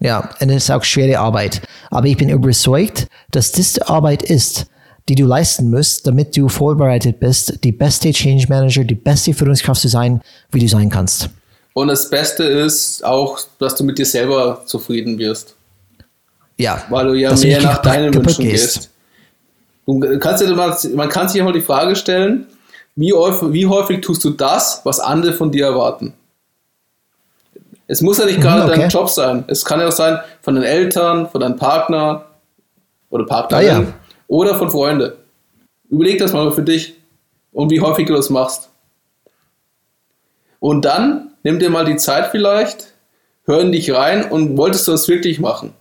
Ja, 0.00 0.28
und 0.40 0.50
es 0.50 0.64
ist 0.64 0.70
auch 0.70 0.84
schwere 0.84 1.18
Arbeit. 1.18 1.62
Aber 1.90 2.06
ich 2.06 2.16
bin 2.16 2.28
überzeugt, 2.28 3.06
dass 3.30 3.52
das 3.52 3.74
die 3.74 3.82
Arbeit 3.82 4.22
ist, 4.22 4.66
die 5.08 5.14
du 5.14 5.24
leisten 5.24 5.70
musst, 5.70 6.06
damit 6.06 6.36
du 6.36 6.48
vorbereitet 6.48 7.20
bist, 7.20 7.62
die 7.64 7.72
beste 7.72 8.10
Change 8.12 8.46
Manager, 8.48 8.84
die 8.84 8.94
beste 8.94 9.32
Führungskraft 9.32 9.80
zu 9.80 9.88
sein, 9.88 10.20
wie 10.50 10.60
du 10.60 10.68
sein 10.68 10.90
kannst. 10.90 11.30
Und 11.74 11.88
das 11.88 12.08
Beste 12.08 12.44
ist 12.44 13.04
auch, 13.04 13.38
dass 13.58 13.74
du 13.74 13.84
mit 13.84 13.98
dir 13.98 14.06
selber 14.06 14.62
zufrieden 14.64 15.18
wirst. 15.18 15.56
Ja. 16.56 16.82
Weil 16.88 17.08
du 17.08 17.14
ja 17.14 17.34
mehr 17.34 17.60
nach 17.62 17.82
deinen 17.82 18.14
Wünschen 18.14 18.44
gehst. 18.44 18.90
Du 19.84 20.18
kannst 20.18 20.42
dir 20.42 20.54
man 20.54 21.08
kann 21.08 21.28
sich 21.28 21.36
ja 21.36 21.44
mal 21.44 21.52
die 21.52 21.60
Frage 21.60 21.96
stellen, 21.96 22.46
wie 22.96 23.12
häufig, 23.12 23.52
wie 23.52 23.66
häufig 23.66 24.00
tust 24.00 24.24
du 24.24 24.30
das, 24.30 24.80
was 24.84 25.00
andere 25.00 25.32
von 25.32 25.50
dir 25.50 25.66
erwarten? 25.66 26.14
Es 27.88 28.00
muss 28.00 28.18
ja 28.18 28.24
nicht 28.24 28.40
gerade 28.40 28.62
mhm, 28.62 28.68
okay. 28.70 28.80
dein 28.80 28.88
Job 28.88 29.10
sein. 29.10 29.44
Es 29.48 29.64
kann 29.64 29.80
ja 29.80 29.88
auch 29.88 29.92
sein 29.92 30.20
von 30.40 30.54
den 30.54 30.64
Eltern, 30.64 31.28
von 31.28 31.40
deinem 31.40 31.56
Partner 31.56 32.24
oder 33.10 33.26
Partnerin 33.26 33.68
ah, 33.68 33.80
ja. 33.80 33.94
oder 34.28 34.54
von 34.54 34.70
Freunden. 34.70 35.12
Überleg 35.90 36.18
das 36.18 36.32
mal 36.32 36.50
für 36.52 36.62
dich 36.62 36.94
und 37.52 37.70
wie 37.70 37.80
häufig 37.80 38.06
du 38.06 38.14
das 38.14 38.30
machst. 38.30 38.70
Und 40.60 40.84
dann 40.84 41.33
nimm 41.44 41.60
dir 41.60 41.70
mal 41.70 41.84
die 41.84 41.96
Zeit 41.96 42.30
vielleicht, 42.32 42.94
hör 43.44 43.60
in 43.60 43.70
dich 43.70 43.92
rein 43.92 44.24
und 44.24 44.56
wolltest 44.56 44.88
du 44.88 44.92
das 44.92 45.06
wirklich 45.06 45.38
machen? 45.38 45.72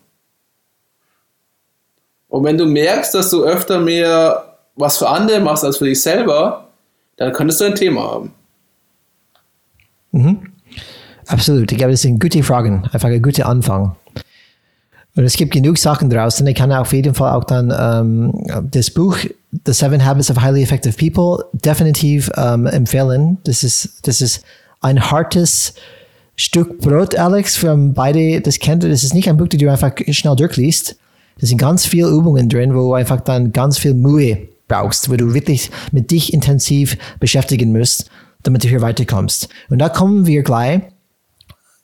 Und 2.28 2.43
wenn 2.43 2.58
du 2.58 2.65
merkst, 2.65 3.13
dass 3.13 3.30
du 3.30 3.43
öfter 3.43 3.80
mehr 3.80 4.58
was 4.76 4.97
für 4.97 5.08
andere 5.08 5.39
machst 5.39 5.63
als 5.63 5.78
für 5.78 5.86
dich 5.86 6.02
selber, 6.02 6.67
dann 7.17 7.32
könntest 7.32 7.62
du 7.62 7.65
ein 7.65 7.76
Thema 7.76 8.02
haben. 8.02 8.34
Mhm. 10.12 10.52
Absolut. 11.28 11.71
Ich 11.71 11.78
glaube, 11.78 11.91
das 11.91 12.02
sind 12.02 12.19
gute 12.19 12.43
Fragen. 12.43 12.88
Einfach 12.91 13.10
ein 13.10 13.21
guter 13.21 13.45
Anfang. 13.45 13.95
Und 15.15 15.23
es 15.26 15.38
gibt 15.38 15.54
genug 15.54 15.78
Sachen 15.78 16.10
draußen. 16.10 16.45
Ich 16.47 16.56
kann 16.56 16.71
auf 16.71 16.91
jeden 16.91 17.13
Fall 17.13 17.34
auch 17.34 17.43
dann 17.43 17.71
ähm, 17.78 18.69
das 18.71 18.89
Buch 18.89 19.17
The 19.65 19.73
Seven 19.73 20.04
Habits 20.04 20.32
of 20.32 20.41
Highly 20.41 20.63
Effective 20.63 20.95
People 20.97 21.45
definitiv 21.54 22.32
ähm, 22.36 22.65
empfehlen. 22.65 23.38
Das 23.43 23.63
ist, 23.63 24.08
das 24.08 24.21
ist 24.21 24.43
ein 24.83 25.11
hartes 25.11 25.73
Stück 26.35 26.79
Brot, 26.79 27.15
Alex, 27.15 27.55
für 27.55 27.75
beide 27.75 28.41
das 28.41 28.59
kennt. 28.59 28.83
Das 28.83 29.03
ist 29.03 29.13
nicht 29.13 29.29
ein 29.29 29.37
Buch, 29.37 29.47
das 29.47 29.59
du 29.59 29.71
einfach 29.71 29.91
schnell 30.09 30.35
durchliest. 30.35 30.97
Da 31.39 31.47
sind 31.47 31.57
ganz 31.57 31.85
viele 31.85 32.09
Übungen 32.09 32.49
drin, 32.49 32.73
wo 32.73 32.79
du 32.79 32.93
einfach 32.93 33.21
dann 33.21 33.51
ganz 33.51 33.77
viel 33.77 33.93
Mühe 33.93 34.49
brauchst, 34.67 35.09
wo 35.09 35.15
du 35.15 35.33
wirklich 35.33 35.71
mit 35.91 36.11
dich 36.11 36.33
intensiv 36.33 36.97
beschäftigen 37.19 37.71
musst, 37.71 38.09
damit 38.43 38.63
du 38.63 38.67
hier 38.67 38.81
weiterkommst. 38.81 39.49
Und 39.69 39.79
da 39.79 39.89
kommen 39.89 40.25
wir 40.25 40.43
gleich 40.43 40.81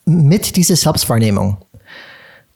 mit 0.05 0.55
dieser 0.55 0.75
Selbstwahrnehmung. 0.75 1.57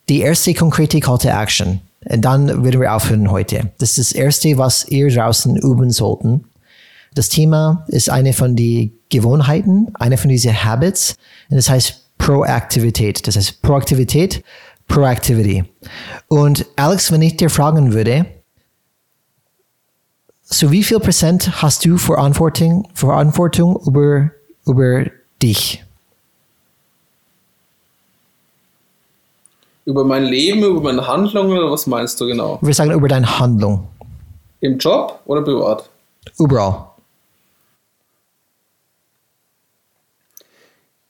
Die 0.09 0.21
erste 0.21 0.53
konkrete 0.53 0.99
Call 0.99 1.19
to 1.19 1.29
Action. 1.29 1.79
Und 2.05 2.21
dann 2.21 2.63
würden 2.63 2.81
wir 2.81 2.93
aufhören 2.93 3.31
heute. 3.31 3.71
Das 3.77 3.97
ist 3.97 4.11
das 4.11 4.11
erste, 4.11 4.57
was 4.57 4.87
ihr 4.89 5.09
draußen 5.09 5.55
üben 5.57 5.91
sollten. 5.91 6.45
Das 7.15 7.29
Thema 7.29 7.85
ist 7.87 8.09
eine 8.09 8.33
von 8.33 8.55
den 8.55 8.93
Gewohnheiten, 9.09 9.93
eine 9.95 10.17
von 10.17 10.29
diesen 10.29 10.63
Habits. 10.63 11.15
Und 11.49 11.57
das 11.57 11.69
heißt 11.69 12.17
Proaktivität. 12.17 13.27
Das 13.27 13.35
heißt 13.35 13.61
Proaktivität, 13.61 14.43
Proactivity. 14.87 15.65
Und 16.27 16.65
Alex, 16.75 17.11
wenn 17.11 17.21
ich 17.21 17.37
dir 17.37 17.49
fragen 17.49 17.93
würde, 17.93 18.25
so 20.41 20.71
wie 20.71 20.83
viel 20.83 20.99
Prozent 20.99 21.61
hast 21.61 21.85
du 21.85 21.97
Verantwortung, 21.97 22.87
Verantwortung 22.93 23.79
über, 23.85 24.31
über 24.65 25.05
dich? 25.41 25.83
Über 29.85 30.05
mein 30.05 30.25
Leben, 30.25 30.63
über 30.63 30.81
meine 30.81 31.05
Handlungen 31.05 31.57
oder 31.57 31.71
was 31.71 31.87
meinst 31.87 32.19
du 32.21 32.27
genau? 32.27 32.57
Wir 32.61 32.73
sagen 32.73 32.91
über 32.91 33.07
deine 33.07 33.39
Handlung. 33.39 33.87
Im 34.61 34.77
Job 34.77 35.19
oder 35.25 35.41
privat? 35.41 35.89
Überall. 36.39 36.92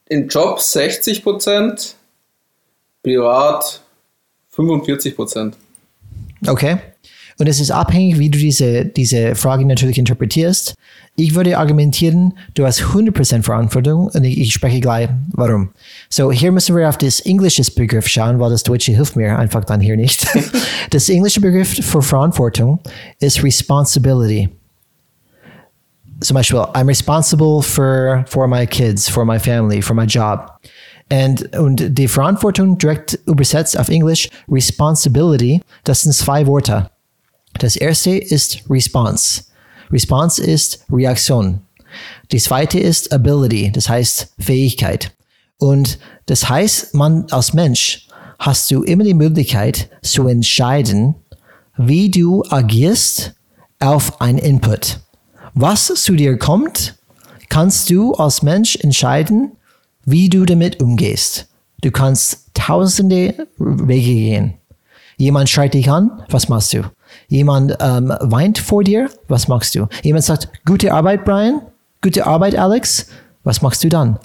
Im 0.09 0.27
Job 0.27 0.59
60 0.59 1.23
Prozent, 1.23 1.95
privat 3.01 3.81
45 4.49 5.15
Prozent. 5.15 5.57
Okay. 6.47 6.77
Und 7.39 7.47
es 7.49 7.59
ist 7.59 7.71
abhängig, 7.71 8.19
wie 8.19 8.29
du 8.29 8.37
diese, 8.37 8.85
diese 8.85 9.35
Frage 9.35 9.65
natürlich 9.65 9.97
interpretierst. 9.97 10.75
Ich 11.15 11.33
würde 11.35 11.57
argumentieren, 11.57 12.33
du 12.53 12.65
hast 12.65 12.81
100% 12.81 13.43
Verantwortung 13.43 14.07
und 14.07 14.23
ich, 14.23 14.39
ich 14.39 14.53
spreche 14.53 14.79
gleich, 14.79 15.09
warum. 15.31 15.69
So, 16.09 16.31
hier 16.31 16.51
müssen 16.51 16.75
wir 16.75 16.87
auf 16.87 16.97
das 16.97 17.19
englische 17.21 17.63
Begriff 17.73 18.07
schauen, 18.07 18.39
weil 18.39 18.51
das 18.51 18.63
Deutsche 18.63 18.91
hilft 18.91 19.15
mir 19.15 19.37
einfach 19.37 19.65
dann 19.65 19.81
hier 19.81 19.97
nicht. 19.97 20.27
Das 20.89 21.09
englische 21.09 21.41
Begriff 21.41 21.83
für 21.83 22.03
Verantwortung 22.03 22.79
ist 23.19 23.43
Responsibility. 23.43 24.49
Zum 26.23 26.36
Beispiel, 26.36 26.59
I'm 26.73 26.88
responsible 26.88 27.62
for, 27.62 28.23
for 28.27 28.47
my 28.47 28.65
kids, 28.65 29.09
for 29.09 29.25
my 29.25 29.38
family, 29.38 29.81
for 29.81 29.93
my 29.93 30.05
job. 30.05 30.59
And, 31.12 31.53
und 31.57 31.97
die 31.97 32.07
Verantwortung 32.07 32.77
direkt 32.77 33.19
übersetzt 33.25 33.77
auf 33.77 33.89
Englisch, 33.89 34.29
Responsibility, 34.49 35.62
das 35.83 36.01
sind 36.01 36.13
zwei 36.13 36.47
Worte. 36.47 36.89
Das 37.59 37.75
erste 37.75 38.17
ist 38.17 38.63
Response. 38.69 39.43
Response 39.91 40.41
ist 40.41 40.86
Reaktion. 40.91 41.62
Die 42.31 42.39
zweite 42.39 42.79
ist 42.79 43.12
Ability, 43.13 43.71
das 43.71 43.89
heißt 43.89 44.33
Fähigkeit. 44.39 45.12
Und 45.59 45.99
das 46.25 46.49
heißt, 46.49 46.95
man 46.95 47.27
als 47.31 47.53
Mensch 47.53 48.07
hast 48.39 48.71
du 48.71 48.83
immer 48.83 49.03
die 49.03 49.13
Möglichkeit 49.13 49.89
zu 50.01 50.27
entscheiden, 50.27 51.15
wie 51.77 52.09
du 52.09 52.43
agierst 52.49 53.33
auf 53.79 54.19
ein 54.21 54.38
Input. 54.38 55.02
Was 55.55 55.85
zu 55.85 56.15
dir 56.15 56.37
kommt, 56.39 56.95
kannst 57.49 57.89
du 57.91 58.13
als 58.15 58.41
Mensch 58.41 58.75
entscheiden, 58.77 59.51
wie 60.03 60.27
du 60.27 60.45
damit 60.45 60.81
umgehst. 60.81 61.47
Du 61.81 61.91
kannst 61.91 62.47
tausende 62.55 63.47
Wege 63.57 64.13
gehen. 64.13 64.53
Jemand 65.17 65.49
schreit 65.49 65.75
dich 65.75 65.91
an, 65.91 66.23
was 66.29 66.49
machst 66.49 66.73
du? 66.73 66.81
Jemand 67.27 67.77
ähm, 67.79 68.11
weint 68.21 68.57
vor 68.57 68.83
dir, 68.83 69.11
was 69.27 69.47
machst 69.47 69.75
du? 69.75 69.87
Jemand 70.01 70.23
sagt, 70.23 70.49
gute 70.65 70.91
Arbeit, 70.91 71.23
Brian, 71.23 71.61
gute 72.01 72.25
Arbeit, 72.25 72.55
Alex, 72.55 73.07
was 73.43 73.61
machst 73.61 73.83
du 73.83 73.89
dann? 73.89 74.17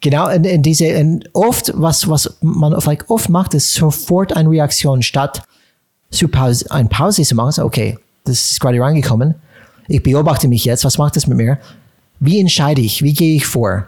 Genau, 0.00 0.28
in, 0.28 0.44
in 0.44 0.62
diese, 0.62 0.86
in 0.86 1.28
oft, 1.34 1.72
was, 1.74 2.08
was 2.08 2.38
man 2.40 2.80
vielleicht 2.80 3.10
oft 3.10 3.28
macht, 3.28 3.52
ist 3.52 3.74
sofort 3.74 4.34
eine 4.34 4.48
Reaktion, 4.48 5.02
statt 5.02 5.42
zu 6.10 6.28
Pause, 6.28 6.70
eine 6.70 6.88
Pause 6.88 7.22
zu 7.22 7.34
machen. 7.34 7.62
Okay, 7.62 7.98
das 8.24 8.52
ist 8.52 8.60
gerade 8.60 8.80
reingekommen. 8.80 9.34
Ich 9.88 10.02
beobachte 10.02 10.48
mich 10.48 10.64
jetzt, 10.64 10.84
was 10.84 10.98
macht 10.98 11.16
das 11.16 11.26
mit 11.26 11.36
mir? 11.36 11.58
Wie 12.20 12.40
entscheide 12.40 12.80
ich? 12.80 13.02
Wie 13.02 13.14
gehe 13.14 13.36
ich 13.36 13.46
vor? 13.46 13.86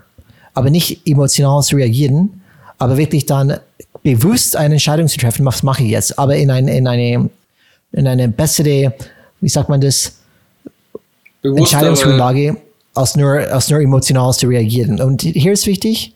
Aber 0.55 0.71
nicht 0.71 1.07
emotional 1.07 1.63
zu 1.63 1.77
reagieren, 1.77 2.43
aber 2.79 2.97
wirklich 2.97 3.27
dann 3.27 3.59
bewusst 4.03 4.57
eine 4.57 4.75
Entscheidung 4.75 5.09
zu 5.09 5.19
treffen, 5.19 5.45
was 5.47 5.63
mache 5.63 5.83
ich 5.83 5.91
jetzt? 5.91 6.19
Aber 6.19 6.37
in, 6.37 6.51
ein, 6.51 6.69
in, 6.69 6.87
eine, 6.87 7.31
in 7.93 8.07
eine 8.07 8.29
bessere, 8.29 8.95
wie 9.41 9.49
sagt 9.49 9.69
man 9.69 9.81
das, 9.81 10.17
Bewusst, 11.43 11.61
Entscheidungsgrundlage, 11.61 12.57
als 12.95 13.17
nur, 13.17 13.35
als 13.35 13.69
nur 13.69 13.81
emotional 13.81 14.33
zu 14.33 14.47
reagieren. 14.49 15.01
Und 15.01 15.23
hier 15.23 15.53
ist 15.53 15.67
wichtig, 15.67 16.15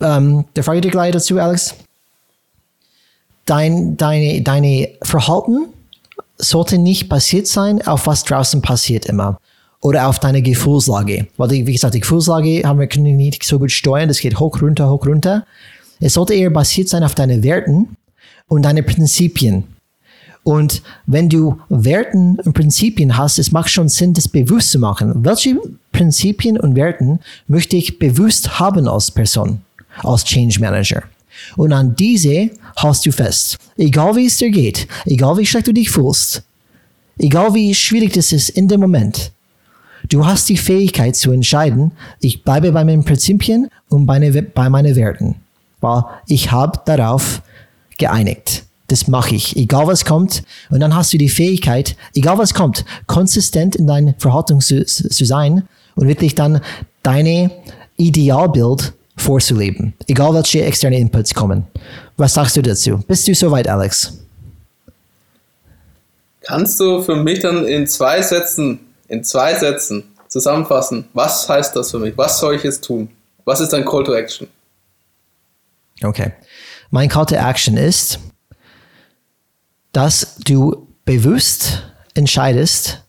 ähm, 0.00 0.44
der 0.56 0.64
frage 0.64 0.78
ich 0.78 0.82
dir 0.82 0.90
gleich 0.90 1.12
dazu, 1.12 1.38
Alex. 1.38 1.74
Dein, 3.44 3.96
deine, 3.96 4.42
deine 4.42 4.90
Verhalten 5.02 5.68
sollte 6.38 6.78
nicht 6.78 7.08
basiert 7.08 7.46
sein 7.46 7.86
auf 7.86 8.06
was 8.06 8.24
draußen 8.24 8.62
passiert 8.62 9.06
immer 9.06 9.38
oder 9.80 10.08
auf 10.08 10.18
deine 10.18 10.42
Gefühlslage. 10.42 11.28
Weil, 11.36 11.48
die, 11.48 11.66
wie 11.66 11.72
gesagt, 11.72 11.94
die 11.94 12.00
Gefühlslage 12.00 12.62
haben 12.64 12.80
wir 12.80 12.86
können 12.86 13.16
nicht 13.16 13.44
so 13.44 13.58
gut 13.58 13.70
steuern. 13.70 14.08
Das 14.08 14.20
geht 14.20 14.38
hoch, 14.38 14.60
runter, 14.60 14.90
hoch, 14.90 15.06
runter. 15.06 15.46
Es 16.00 16.14
sollte 16.14 16.34
eher 16.34 16.50
basiert 16.50 16.88
sein 16.88 17.04
auf 17.04 17.14
deine 17.14 17.42
Werten 17.42 17.96
und 18.48 18.62
deine 18.62 18.82
Prinzipien. 18.82 19.64
Und 20.44 20.82
wenn 21.06 21.28
du 21.28 21.60
Werten 21.68 22.38
und 22.40 22.54
Prinzipien 22.54 23.16
hast, 23.16 23.38
es 23.38 23.52
macht 23.52 23.70
schon 23.70 23.88
Sinn, 23.88 24.14
das 24.14 24.28
bewusst 24.28 24.70
zu 24.70 24.78
machen. 24.78 25.12
Welche 25.24 25.60
Prinzipien 25.92 26.58
und 26.58 26.74
Werten 26.74 27.20
möchte 27.48 27.76
ich 27.76 27.98
bewusst 27.98 28.58
haben 28.58 28.88
als 28.88 29.10
Person, 29.10 29.60
als 30.02 30.24
Change 30.24 30.58
Manager? 30.60 31.02
Und 31.56 31.72
an 31.72 31.94
diese 31.96 32.50
hast 32.76 33.06
du 33.06 33.12
fest. 33.12 33.56
Egal 33.76 34.16
wie 34.16 34.26
es 34.26 34.38
dir 34.38 34.50
geht, 34.50 34.86
egal 35.06 35.36
wie 35.38 35.46
schlecht 35.46 35.66
du 35.66 35.72
dich 35.72 35.90
fühlst, 35.90 36.42
egal 37.18 37.54
wie 37.54 37.74
schwierig 37.74 38.12
das 38.12 38.32
ist 38.32 38.50
in 38.50 38.68
dem 38.68 38.80
Moment, 38.80 39.32
du 40.08 40.24
hast 40.24 40.48
die 40.48 40.56
Fähigkeit 40.56 41.16
zu 41.16 41.32
entscheiden, 41.32 41.92
ich 42.20 42.42
bleibe 42.44 42.72
bei 42.72 42.84
meinen 42.84 43.04
Prinzipien 43.04 43.68
und 43.88 44.06
bei, 44.06 44.18
meinen 44.68 44.96
Werten. 44.96 45.36
Weil 45.80 46.04
ich 46.26 46.50
habe 46.50 46.80
darauf 46.84 47.42
geeinigt. 47.98 48.64
Das 48.88 49.06
mache 49.06 49.34
ich, 49.34 49.54
egal 49.56 49.86
was 49.86 50.06
kommt. 50.06 50.42
Und 50.70 50.80
dann 50.80 50.94
hast 50.94 51.12
du 51.12 51.18
die 51.18 51.28
Fähigkeit, 51.28 51.94
egal 52.14 52.38
was 52.38 52.54
kommt, 52.54 52.86
konsistent 53.06 53.76
in 53.76 53.86
deiner 53.86 54.14
Verhaltung 54.18 54.60
zu, 54.60 54.84
zu 54.86 55.24
sein 55.24 55.64
und 55.94 56.08
wirklich 56.08 56.34
dann 56.34 56.60
deine 57.02 57.50
Idealbild 57.98 58.94
vorzuleben. 59.18 59.94
Egal 60.06 60.34
welche 60.34 60.64
externe 60.64 60.98
Inputs 60.98 61.34
kommen. 61.34 61.66
Was 62.16 62.34
sagst 62.34 62.56
du 62.56 62.62
dazu? 62.62 62.98
Bist 63.06 63.26
du 63.28 63.34
soweit, 63.34 63.68
Alex? 63.68 64.18
Kannst 66.42 66.80
du 66.80 67.02
für 67.02 67.16
mich 67.16 67.40
dann 67.40 67.66
in 67.66 67.86
zwei 67.86 68.22
Sätzen, 68.22 68.80
in 69.08 69.22
zwei 69.22 69.54
Sätzen 69.54 70.04
zusammenfassen, 70.28 71.08
was 71.12 71.48
heißt 71.48 71.74
das 71.76 71.90
für 71.90 71.98
mich? 71.98 72.16
Was 72.16 72.38
soll 72.38 72.56
ich 72.56 72.62
jetzt 72.62 72.84
tun? 72.84 73.10
Was 73.44 73.60
ist 73.60 73.72
dein 73.72 73.84
Call 73.84 74.04
to 74.04 74.14
Action? 74.14 74.48
Okay. 76.02 76.32
Mein 76.90 77.08
Call 77.08 77.26
to 77.26 77.34
Action 77.34 77.76
ist, 77.76 78.18
dass 79.92 80.36
du 80.44 80.86
bewusst 81.04 81.82
entscheidest, 82.14 83.02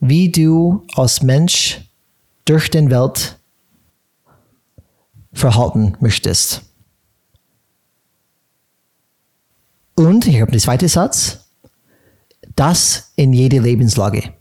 wie 0.00 0.30
du 0.30 0.86
als 0.94 1.22
Mensch 1.22 1.80
durch 2.44 2.70
den 2.70 2.90
Welt 2.90 3.36
verhalten 5.32 5.96
möchtest. 6.00 6.62
Und, 9.94 10.26
ich 10.26 10.40
habe 10.40 10.50
den 10.50 10.60
zweiten 10.60 10.88
Satz, 10.88 11.40
das 12.56 13.12
in 13.16 13.32
jede 13.32 13.58
Lebenslage. 13.58 14.32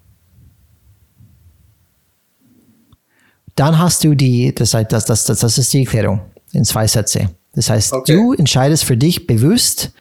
Dann 3.56 3.78
hast 3.78 4.04
du 4.04 4.16
die, 4.16 4.54
das, 4.56 4.72
das, 4.72 5.06
das, 5.06 5.26
das 5.26 5.58
ist 5.58 5.74
die 5.74 5.84
Erklärung 5.84 6.22
in 6.54 6.64
zwei 6.66 6.88
Sätze. 6.88 7.30
Das 7.54 7.70
heißt, 7.70 7.94
Okay. 7.94 8.16
du 8.16 8.34
entscheidest 8.34 8.86
für 8.86 8.98
dich 8.98 9.28
bewusst, 9.28 9.92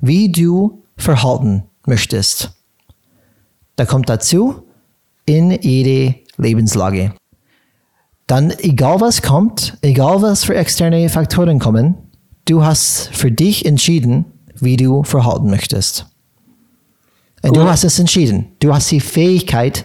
wie 0.00 0.30
du 0.30 0.82
verhalten 0.96 1.64
möchtest. 1.86 2.50
Da 3.76 3.86
kommt 3.86 4.08
dazu 4.10 4.62
in 5.24 5.50
jede 5.62 6.14
Lebenslage. 6.36 7.14
Dann, 8.30 8.54
egal 8.60 9.00
was 9.00 9.22
kommt, 9.22 9.76
egal 9.82 10.22
was 10.22 10.44
für 10.44 10.54
externe 10.54 11.08
Faktoren 11.08 11.58
kommen, 11.58 11.96
du 12.44 12.62
hast 12.62 13.08
für 13.08 13.32
dich 13.32 13.66
entschieden, 13.66 14.24
wie 14.54 14.76
du 14.76 15.02
verhalten 15.02 15.50
möchtest. 15.50 16.06
Und 17.42 17.56
du 17.56 17.62
Gut. 17.62 17.70
hast 17.70 17.82
es 17.82 17.98
entschieden. 17.98 18.52
Du 18.60 18.72
hast 18.72 18.88
die 18.92 19.00
Fähigkeit 19.00 19.84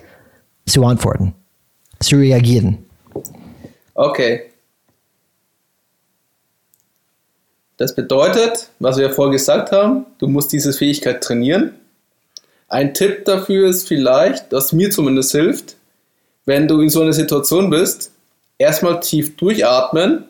zu 0.68 0.86
antworten, 0.86 1.34
zu 2.00 2.18
reagieren. 2.18 2.86
Okay. 3.96 4.52
Das 7.78 7.96
bedeutet, 7.96 8.70
was 8.78 8.98
wir 8.98 9.08
ja 9.08 9.12
vorher 9.12 9.32
gesagt 9.32 9.72
haben, 9.72 10.06
du 10.20 10.28
musst 10.28 10.54
diese 10.54 10.72
Fähigkeit 10.72 11.24
trainieren. 11.24 11.74
Ein 12.68 12.94
Tipp 12.94 13.26
dafür 13.26 13.68
ist 13.70 13.88
vielleicht, 13.88 14.54
dass 14.54 14.72
mir 14.72 14.92
zumindest 14.92 15.32
hilft, 15.32 15.78
wenn 16.46 16.68
du 16.68 16.80
in 16.82 16.90
so 16.90 17.02
einer 17.02 17.14
Situation 17.14 17.72
bist, 17.72 18.12
erstmal 18.58 19.00
tief 19.00 19.36
durchatmen, 19.38 20.26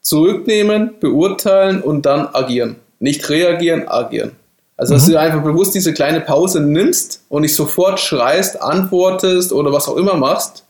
zurücknehmen, 0.00 0.98
beurteilen 1.00 1.82
und 1.82 2.06
dann 2.06 2.28
agieren. 2.32 2.76
Nicht 2.98 3.28
reagieren, 3.28 3.88
agieren. 3.88 4.32
Also, 4.76 4.94
dass 4.94 5.06
du 5.06 5.18
einfach 5.18 5.42
bewusst 5.42 5.74
diese 5.74 5.92
kleine 5.92 6.20
Pause 6.20 6.60
nimmst 6.60 7.22
und 7.28 7.42
nicht 7.42 7.56
sofort 7.56 7.98
schreist, 7.98 8.62
antwortest 8.62 9.52
oder 9.52 9.72
was 9.72 9.88
auch 9.88 9.96
immer 9.96 10.14
machst, 10.14 10.64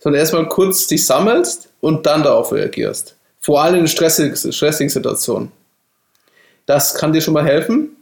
sondern 0.00 0.18
erstmal 0.20 0.48
kurz 0.48 0.88
dich 0.88 1.06
sammelst 1.06 1.68
und 1.80 2.04
dann 2.06 2.24
darauf 2.24 2.52
reagierst. 2.52 3.14
Vor 3.40 3.62
allem 3.62 3.80
in 3.80 3.88
stressigen, 3.88 4.36
stressigen 4.52 4.90
Situationen. 4.90 5.52
Das 6.66 6.94
kann 6.94 7.12
dir 7.12 7.20
schon 7.20 7.34
mal 7.34 7.44
helfen. 7.44 7.96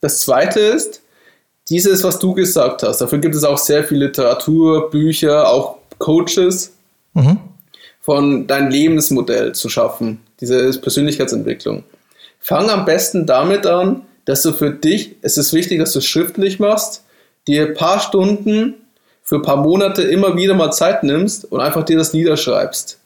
Das 0.00 0.20
zweite 0.20 0.60
ist, 0.60 1.02
dieses, 1.68 2.04
was 2.04 2.18
du 2.18 2.32
gesagt 2.34 2.82
hast, 2.82 3.00
dafür 3.00 3.18
gibt 3.18 3.34
es 3.34 3.42
auch 3.42 3.58
sehr 3.58 3.84
viel 3.84 3.98
Literatur, 3.98 4.90
Bücher, 4.90 5.48
auch 5.48 5.78
Coaches, 5.98 6.72
Mhm. 7.14 7.38
von 8.00 8.46
dein 8.46 8.70
Lebensmodell 8.70 9.54
zu 9.54 9.68
schaffen, 9.68 10.20
diese 10.40 10.78
Persönlichkeitsentwicklung. 10.80 11.84
Fang 12.40 12.68
am 12.68 12.84
besten 12.84 13.24
damit 13.24 13.66
an, 13.66 14.02
dass 14.24 14.42
du 14.42 14.52
für 14.52 14.70
dich, 14.70 15.16
es 15.22 15.36
ist 15.38 15.52
wichtig, 15.52 15.78
dass 15.78 15.92
du 15.92 16.00
es 16.00 16.06
schriftlich 16.06 16.58
machst, 16.58 17.04
dir 17.46 17.68
ein 17.68 17.74
paar 17.74 18.00
Stunden 18.00 18.74
für 19.22 19.36
ein 19.36 19.42
paar 19.42 19.56
Monate 19.56 20.02
immer 20.02 20.36
wieder 20.36 20.54
mal 20.54 20.70
Zeit 20.72 21.02
nimmst 21.02 21.50
und 21.50 21.60
einfach 21.60 21.84
dir 21.84 21.96
das 21.96 22.12
niederschreibst. 22.12 22.98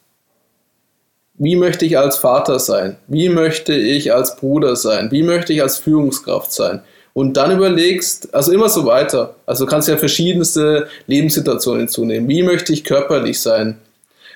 Wie 1.35 1.55
möchte 1.55 1.85
ich 1.85 1.97
als 1.99 2.17
Vater 2.17 2.59
sein? 2.59 2.97
Wie 3.07 3.29
möchte 3.29 3.75
ich 3.75 4.13
als 4.13 4.37
Bruder 4.37 4.75
sein? 4.75 5.13
Wie 5.13 5.23
möchte 5.23 5.53
ich 5.53 5.63
als 5.63 5.79
Führungskraft 5.79 6.53
sein? 6.53 6.83
Und 7.13 7.37
dann 7.37 7.51
überlegst, 7.51 8.35
also 8.35 8.53
immer 8.53 8.69
so 8.69 8.87
weiter. 8.87 9.35
Also 9.47 9.65
du 9.65 9.71
kannst 9.71 9.89
ja 9.89 9.97
verschiedenste 9.97 10.89
Lebenssituationen 11.07 11.81
hinzunehmen. 11.81 12.29
Wie 12.29 12.43
möchte 12.43 12.73
ich 12.73 12.85
körperlich 12.85 13.41
sein? 13.41 13.79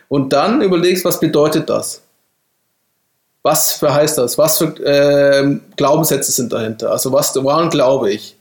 Und 0.08 0.32
dann 0.32 0.60
überlegst, 0.62 1.04
was 1.04 1.20
bedeutet 1.20 1.70
das? 1.70 2.02
Was 3.42 3.72
für 3.72 3.92
heißt 3.92 4.18
das? 4.18 4.38
Was 4.38 4.58
für 4.58 4.74
ähm, 4.84 5.62
Glaubenssätze 5.76 6.32
sind 6.32 6.52
dahinter? 6.52 6.90
Also 6.92 7.12
was, 7.12 7.34
woran 7.42 7.70
glaube 7.70 8.12
ich? 8.12 8.36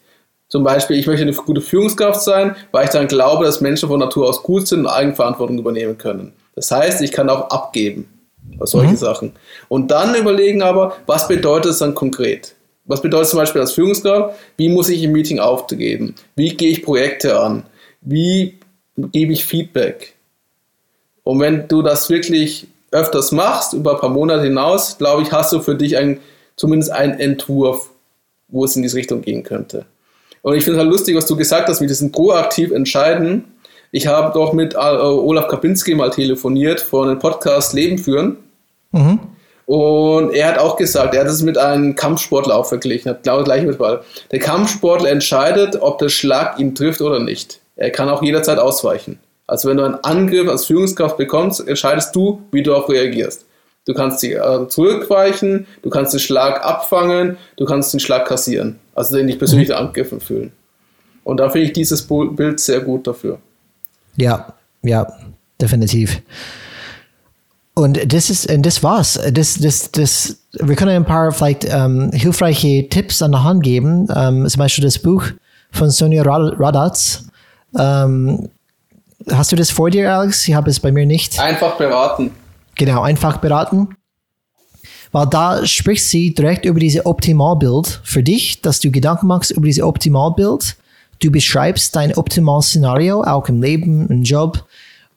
Zum 0.48 0.64
Beispiel, 0.64 0.98
ich 0.98 1.08
möchte 1.08 1.22
eine 1.22 1.34
gute 1.34 1.62
Führungskraft 1.62 2.22
sein, 2.22 2.56
weil 2.72 2.84
ich 2.86 2.92
dann 2.92 3.08
glaube, 3.08 3.46
dass 3.46 3.62
Menschen 3.62 3.88
von 3.88 4.00
Natur 4.00 4.28
aus 4.28 4.44
gut 4.44 4.68
sind 4.68 4.82
und 4.82 4.88
Eigenverantwortung 4.88 5.58
übernehmen 5.58 5.98
können. 5.98 6.34
Das 6.56 6.70
heißt, 6.72 7.02
ich 7.02 7.12
kann 7.12 7.30
auch 7.30 7.50
abgeben. 7.50 8.10
Solche 8.60 8.98
Sachen. 8.98 9.32
Und 9.70 9.92
dann 9.92 10.14
überlegen 10.14 10.62
aber, 10.62 10.98
was 11.06 11.28
bedeutet 11.28 11.72
es 11.72 11.80
dann 11.80 11.96
konkret? 11.96 12.56
Was 12.86 13.02
bedeutet 13.02 13.30
zum 13.30 13.40
Beispiel 13.40 13.62
als 13.62 13.74
Führungskraft? 13.74 14.38
Wie 14.58 14.70
muss 14.70 14.90
ich 14.90 15.04
im 15.04 15.12
Meeting 15.12 15.40
aufgeben? 15.40 16.16
Wie 16.36 16.50
gehe 16.56 16.72
ich 16.72 16.84
Projekte 16.84 17.40
an? 17.40 17.64
Wie 18.02 18.60
gebe 18.96 19.34
ich 19.34 19.46
Feedback? 19.46 20.16
Und 21.24 21.40
wenn 21.40 21.68
du 21.68 21.82
das 21.82 22.10
wirklich 22.10 22.68
öfters 22.92 23.32
machst, 23.32 23.74
über 23.74 23.94
ein 23.94 24.00
paar 24.00 24.10
Monate 24.10 24.44
hinaus, 24.44 24.98
glaube 24.98 25.22
ich, 25.22 25.32
hast 25.32 25.54
du 25.54 25.62
für 25.62 25.76
dich 25.76 25.98
ein, 25.98 26.20
zumindest 26.56 26.92
einen 26.92 27.20
Entwurf, 27.20 27.90
wo 28.50 28.66
es 28.66 28.76
in 28.76 28.84
diese 28.84 28.98
Richtung 28.98 29.22
gehen 29.22 29.44
könnte. 29.44 29.86
Und 30.42 30.56
ich 30.56 30.64
finde 30.64 30.80
es 30.80 30.84
halt 30.84 30.92
lustig, 30.92 31.16
was 31.16 31.26
du 31.28 31.36
gesagt 31.36 31.70
hast, 31.70 31.82
mit 31.82 31.90
diesem 31.90 32.12
proaktiv 32.12 32.72
entscheiden. 32.72 33.46
Ich 33.92 34.08
habe 34.08 34.34
doch 34.34 34.54
mit 34.54 34.74
äh, 34.74 34.78
Olaf 34.78 35.48
Kapinski 35.48 35.96
mal 35.96 36.10
telefoniert 36.10 36.82
von 36.82 37.08
dem 37.08 37.20
Podcast 37.20 37.74
Leben 37.74 37.98
führen. 37.98 38.38
Mhm. 38.92 39.20
Und 39.66 40.34
er 40.34 40.49
hat 40.49 40.57
auch 40.57 40.76
gesagt, 40.76 41.14
er 41.14 41.22
hat 41.22 41.28
es 41.28 41.41
mit 41.41 41.57
einem 41.57 41.95
Kampfsportler 41.95 42.55
auch 42.55 42.66
verglichen, 42.66 43.09
hat 43.09 43.24
genau 43.24 43.43
gleich 43.43 43.64
mit 43.64 43.78
Ball. 43.78 44.01
Der 44.32 44.39
Kampfsportler 44.39 45.09
entscheidet, 45.09 45.82
ob 45.82 45.99
der 45.99 46.09
Schlag 46.09 46.59
ihn 46.59 46.76
trifft 46.76 47.01
oder 47.01 47.20
nicht. 47.20 47.59
Er 47.76 47.89
kann 47.89 48.09
auch 48.09 48.22
jederzeit 48.22 48.59
ausweichen. 48.59 49.20
Also 49.47 49.70
wenn 49.70 49.78
du 49.78 49.84
einen 49.84 49.95
Angriff 49.95 50.47
als 50.47 50.66
Führungskraft 50.66 51.18
bekommst, 51.18 51.68
entscheidest 51.68 52.16
du, 52.16 52.41
wie 52.51 52.64
du 52.64 52.72
darauf 52.72 52.89
reagierst. 52.89 53.45
Du 53.86 53.93
kannst 53.93 54.22
dich 54.22 54.34
äh, 54.34 54.68
zurückweichen, 54.68 55.66
du 55.82 55.89
kannst 55.89 56.14
den 56.14 56.20
Schlag 56.20 56.64
abfangen, 56.64 57.38
du 57.57 57.66
kannst 57.66 57.93
den 57.93 57.99
Schlag 57.99 58.28
kassieren. 58.28 58.80
Also 58.93 59.16
den 59.16 59.28
dich 59.28 59.39
persönlich 59.39 59.74
angegriffen 59.76 60.20
fühlen. 60.20 60.51
Und 61.24 61.38
da 61.38 61.49
finde 61.49 61.68
ich 61.68 61.74
dieses 61.74 62.07
Bild 62.07 62.59
sehr 62.59 62.82
gut 62.82 63.07
dafür. 63.07 63.39
Ja, 64.16 64.53
ja, 64.84 65.07
definitiv. 65.59 66.22
Und 67.74 68.13
das 68.13 68.30
ist, 68.30 68.51
und 68.51 68.65
das 68.65 68.84
war's. 68.84 69.19
Das, 69.32 69.55
das, 69.55 69.91
das, 69.91 70.38
wir 70.59 70.76
können 70.76 70.91
ein 70.91 71.05
paar 71.05 71.32
vielleicht 71.32 71.65
ähm, 71.69 72.11
hilfreiche 72.13 72.89
Tipps 72.89 73.22
an 73.22 73.32
der 73.32 73.43
Hand 73.43 73.63
geben. 73.63 74.07
Ähm, 74.13 74.47
zum 74.47 74.59
Beispiel 74.59 74.84
das 74.84 74.99
Buch 74.99 75.24
von 75.72 75.89
Sonja 75.89 76.24
Rad- 76.24 76.59
Radatz. 76.59 77.24
Ähm, 77.78 78.49
hast 79.32 79.53
du 79.53 79.55
das 79.55 79.69
vor 79.69 79.89
dir, 79.89 80.13
Alex? 80.13 80.47
Ich 80.47 80.53
habe 80.53 80.69
es 80.69 80.80
bei 80.82 80.91
mir 80.91 81.05
nicht. 81.05 81.39
Einfach 81.39 81.78
beraten. 81.78 82.32
Genau, 82.76 83.03
einfach 83.03 83.38
beraten. 83.38 83.95
Weil 85.13 85.28
da 85.28 85.65
spricht 85.65 86.05
sie 86.05 86.34
direkt 86.34 86.65
über 86.65 86.80
diese 86.80 87.05
Optimalbild 87.05 88.01
für 88.03 88.24
dich, 88.24 88.61
dass 88.61 88.80
du 88.80 88.91
Gedanken 88.91 89.28
machst 89.28 89.51
über 89.51 89.65
diese 89.65 89.86
Optimalbild. 89.86 90.76
Du 91.19 91.32
beschreibst 91.32 91.95
dein 91.95 92.15
Optimalszenario, 92.15 93.24
auch 93.24 93.47
im 93.47 93.61
Leben, 93.61 94.07
im 94.09 94.24
Job. 94.24 94.65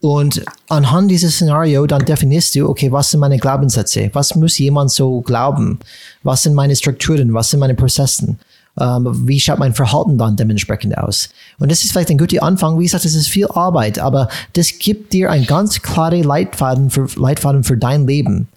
Und 0.05 0.44
anhand 0.68 1.11
dieses 1.11 1.36
Szenario 1.36 1.86
dann 1.86 2.05
definierst 2.05 2.55
du, 2.55 2.68
okay, 2.68 2.92
was 2.92 3.11
sind 3.11 3.20
meine 3.20 3.38
Glaubenssätze? 3.38 4.11
Was 4.12 4.34
muss 4.34 4.59
jemand 4.59 4.90
so 4.90 5.22
glauben? 5.22 5.78
Was 6.22 6.42
sind 6.42 6.52
meine 6.52 6.76
Strukturen? 6.76 7.32
Was 7.32 7.48
sind 7.48 7.61
meine 7.61 7.74
Prozessen? 7.74 8.38
Ähm, 8.78 9.09
wie 9.26 9.40
schaut 9.40 9.59
mein 9.59 9.72
Verhalten 9.72 10.18
dann 10.18 10.36
dementsprechend 10.36 10.98
aus? 10.98 11.30
Und 11.59 11.70
das 11.70 11.82
ist 11.84 11.92
vielleicht 11.92 12.11
ein 12.11 12.18
guter 12.18 12.42
Anfang. 12.42 12.78
Wie 12.78 12.82
gesagt, 12.82 13.07
das 13.07 13.14
ist 13.14 13.28
viel 13.28 13.46
Arbeit, 13.46 13.98
aber 13.98 14.28
das 14.52 14.78
gibt 14.78 15.14
dir 15.14 15.30
ein 15.30 15.46
ganz 15.46 15.80
klare 15.80 16.20
Leitfaden 16.20 16.90
für, 16.90 17.07
Leitfaden 17.16 17.64
für 17.64 17.78
dein 17.78 18.07
Leben. 18.07 18.48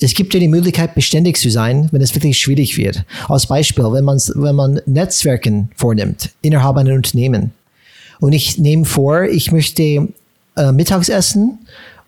Es 0.00 0.14
gibt 0.14 0.34
dir 0.34 0.40
die 0.40 0.48
Möglichkeit, 0.48 0.96
beständig 0.96 1.38
zu 1.38 1.48
sein, 1.48 1.88
wenn 1.92 2.02
es 2.02 2.12
wirklich 2.16 2.40
schwierig 2.40 2.76
wird. 2.76 3.04
Als 3.28 3.46
Beispiel, 3.46 3.84
wenn 3.92 4.04
man, 4.04 4.18
wenn 4.34 4.56
man 4.56 4.80
Netzwerken 4.86 5.70
vornimmt 5.76 6.30
innerhalb 6.42 6.76
einer 6.76 6.94
Unternehmen. 6.94 7.52
Und 8.18 8.32
ich 8.32 8.58
nehme 8.58 8.84
vor, 8.84 9.22
ich 9.22 9.52
möchte 9.52 10.08
äh, 10.58 10.72
Mittagsessen 10.72 11.58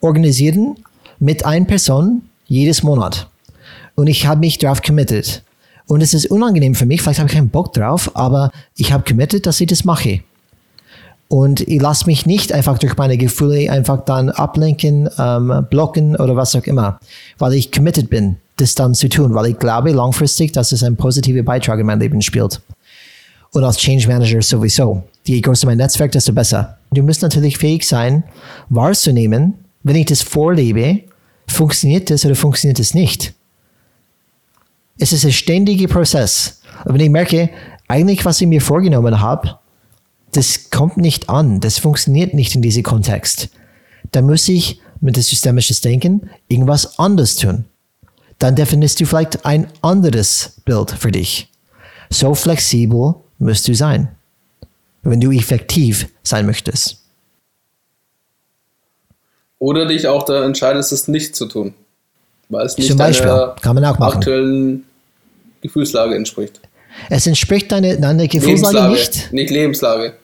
organisieren 0.01 0.77
mit 1.19 1.45
einer 1.45 1.67
Person 1.67 2.23
jedes 2.47 2.83
Monat. 2.83 3.29
Und 3.95 4.07
ich 4.07 4.27
habe 4.27 4.41
mich 4.41 4.59
darauf 4.59 4.83
committed. 4.83 5.43
Und 5.87 6.03
es 6.03 6.15
ist 6.15 6.31
unangenehm 6.31 6.75
für 6.75 6.87
mich, 6.87 7.03
vielleicht 7.03 7.19
habe 7.19 7.29
ich 7.29 7.35
keinen 7.35 7.49
Bock 7.49 7.73
drauf, 7.73 8.11
aber 8.15 8.51
ich 8.77 8.93
habe 8.93 9.05
committed, 9.05 9.47
dass 9.47 9.61
ich 9.61 9.67
das 9.67 9.85
mache. 9.85 10.21
Und 11.29 11.61
ich 11.61 11.81
lasse 11.81 12.07
mich 12.07 12.27
nicht 12.27 12.53
einfach 12.53 12.79
durch 12.79 12.97
meine 12.97 13.17
Gefühle 13.17 13.71
einfach 13.71 14.05
dann 14.05 14.31
ablenken, 14.31 15.09
ähm, 15.17 15.67
blocken 15.71 16.17
oder 16.17 16.35
was 16.35 16.57
auch 16.57 16.65
immer, 16.65 16.99
weil 17.39 17.55
ich 17.55 17.71
committed 17.71 18.11
bin, 18.11 18.37
das 18.57 18.75
dann 18.75 18.95
zu 18.95 19.09
tun, 19.09 19.35
weil 19.35 19.47
ich 19.47 19.59
glaube 19.59 19.93
langfristig, 19.93 20.53
dass 20.53 20.73
es 20.73 20.83
einen 20.83 20.97
positiven 20.97 21.45
Beitrag 21.45 21.79
in 21.79 21.87
mein 21.87 22.01
Leben 22.01 22.21
spielt. 22.21 22.61
Und 23.53 23.65
als 23.65 23.77
Change 23.77 24.09
Manager 24.09 24.43
sowieso. 24.43 25.05
Je 25.31 25.41
größer 25.41 25.69
mein 25.69 25.79
Netzwerk, 25.79 26.11
desto 26.11 26.33
besser. 26.33 26.79
Du 26.91 27.05
musst 27.05 27.23
natürlich 27.23 27.57
fähig 27.57 27.87
sein, 27.87 28.25
wahrzunehmen, 28.69 29.55
wenn 29.85 29.95
ich 29.95 30.07
das 30.07 30.23
vorlebe, 30.23 31.05
funktioniert 31.47 32.11
das 32.11 32.25
oder 32.25 32.35
funktioniert 32.35 32.81
es 32.81 32.95
nicht. 32.95 33.33
Es 34.99 35.13
ist 35.13 35.25
ein 35.25 35.31
ständiger 35.31 35.87
Prozess. 35.87 36.61
Und 36.85 36.95
wenn 36.95 37.03
ich 37.03 37.11
merke, 37.11 37.51
eigentlich, 37.87 38.25
was 38.25 38.41
ich 38.41 38.49
mir 38.49 38.61
vorgenommen 38.61 39.21
habe, 39.21 39.57
das 40.33 40.69
kommt 40.71 40.97
nicht 40.97 41.29
an, 41.29 41.61
das 41.61 41.79
funktioniert 41.79 42.35
nicht 42.35 42.57
in 42.57 42.63
diesem 42.63 42.83
Kontext, 42.83 43.51
dann 44.11 44.27
muss 44.27 44.49
ich 44.49 44.81
mit 45.01 45.15
dem 45.15 45.23
systemischen 45.23 45.77
Denken 45.85 46.29
irgendwas 46.49 46.99
anderes 46.99 47.37
tun. 47.37 47.67
Dann 48.41 48.57
definierst 48.57 48.99
du 48.99 49.07
vielleicht 49.07 49.47
ein 49.47 49.69
anderes 49.81 50.57
Bild 50.65 50.91
für 50.91 51.13
dich. 51.13 51.53
So 52.11 52.35
flexibel 52.35 53.15
musst 53.39 53.69
du 53.69 53.77
sein, 53.77 54.09
wenn 55.03 55.21
du 55.21 55.31
effektiv 55.31 56.09
sein 56.23 56.47
möchtest. 56.47 56.99
Oder 59.59 59.87
dich 59.87 60.07
auch 60.09 60.25
da 60.25 60.45
entscheidest, 60.45 60.93
es 60.93 61.09
nicht 61.09 61.37
zu 61.37 61.47
tun. 61.47 61.75
Weil 62.49 62.67
es 62.67 62.77
nicht 62.79 62.89
Zum 62.89 62.99
Beispiel. 62.99 63.29
deiner 63.29 63.57
Kann 63.61 63.75
man 63.75 63.85
auch 63.85 63.99
machen. 63.99 64.17
aktuellen 64.17 64.85
Gefühlslage 65.61 66.15
entspricht. 66.17 66.61
Es 67.09 67.27
entspricht 67.27 67.71
deiner 67.71 67.97
deine 67.97 68.27
Gefühlslage 68.27 68.77
Lebenslage, 68.77 68.93
nicht. 68.93 69.33
nicht 69.33 69.51
Lebenslage. 69.51 70.15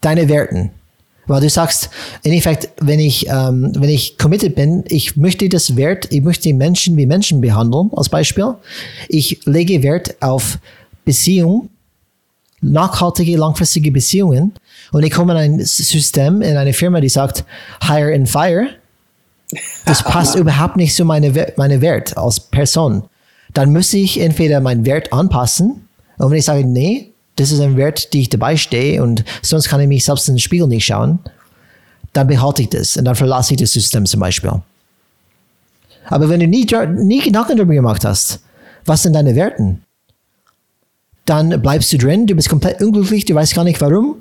Deine 0.00 0.28
Werten. 0.28 0.70
Weil 1.28 1.40
du 1.40 1.50
sagst, 1.50 1.90
in 2.22 2.32
Effekt, 2.32 2.68
wenn 2.80 3.00
ich, 3.00 3.26
ähm, 3.28 3.72
wenn 3.76 3.88
ich 3.88 4.16
committed 4.16 4.54
bin, 4.54 4.84
ich 4.88 5.16
möchte 5.16 5.48
das 5.48 5.76
Wert, 5.76 6.06
ich 6.10 6.22
möchte 6.22 6.52
Menschen 6.54 6.96
wie 6.96 7.06
Menschen 7.06 7.40
behandeln, 7.40 7.90
als 7.96 8.08
Beispiel. 8.08 8.54
Ich 9.08 9.40
lege 9.44 9.82
Wert 9.82 10.16
auf 10.20 10.58
Beziehung 11.04 11.68
nachhaltige, 12.60 13.36
langfristige 13.36 13.90
Beziehungen 13.90 14.54
und 14.92 15.02
ich 15.02 15.10
komme 15.10 15.32
in 15.32 15.38
ein 15.38 15.64
System, 15.64 16.42
in 16.42 16.56
eine 16.56 16.72
Firma, 16.72 17.00
die 17.00 17.08
sagt, 17.08 17.44
hire 17.82 18.14
and 18.14 18.28
fire, 18.28 18.68
das 19.84 20.02
passt 20.02 20.34
überhaupt 20.36 20.76
nicht 20.76 20.94
zu 20.94 21.04
meinem 21.04 21.34
meine 21.56 21.80
Wert 21.80 22.16
als 22.16 22.40
Person. 22.40 23.04
Dann 23.52 23.72
muss 23.72 23.92
ich 23.92 24.20
entweder 24.20 24.60
meinen 24.60 24.84
Wert 24.84 25.12
anpassen 25.12 25.88
und 26.18 26.30
wenn 26.30 26.38
ich 26.38 26.44
sage, 26.44 26.64
nee, 26.64 27.12
das 27.36 27.52
ist 27.52 27.60
ein 27.60 27.76
Wert, 27.76 28.12
die 28.12 28.22
ich 28.22 28.30
dabei 28.30 28.56
stehe 28.56 29.02
und 29.02 29.24
sonst 29.42 29.68
kann 29.68 29.80
ich 29.80 29.88
mich 29.88 30.04
selbst 30.04 30.28
in 30.28 30.34
den 30.34 30.40
Spiegel 30.40 30.66
nicht 30.66 30.86
schauen, 30.86 31.18
dann 32.12 32.26
behalte 32.26 32.62
ich 32.62 32.70
das 32.70 32.96
und 32.96 33.04
dann 33.04 33.14
verlasse 33.14 33.54
ich 33.54 33.60
das 33.60 33.72
System 33.72 34.06
zum 34.06 34.20
Beispiel. 34.20 34.62
Aber 36.08 36.28
wenn 36.28 36.40
du 36.40 36.46
nie, 36.46 36.66
nie 36.96 37.20
Gedanken 37.20 37.56
darüber 37.56 37.74
gemacht 37.74 38.04
hast, 38.04 38.40
was 38.84 39.02
sind 39.02 39.14
deine 39.14 39.34
Werten, 39.34 39.82
dann 41.26 41.60
bleibst 41.60 41.92
du 41.92 41.98
drin, 41.98 42.26
du 42.26 42.34
bist 42.34 42.48
komplett 42.48 42.80
unglücklich, 42.80 43.24
du 43.24 43.34
weißt 43.34 43.54
gar 43.54 43.64
nicht 43.64 43.80
warum. 43.80 44.20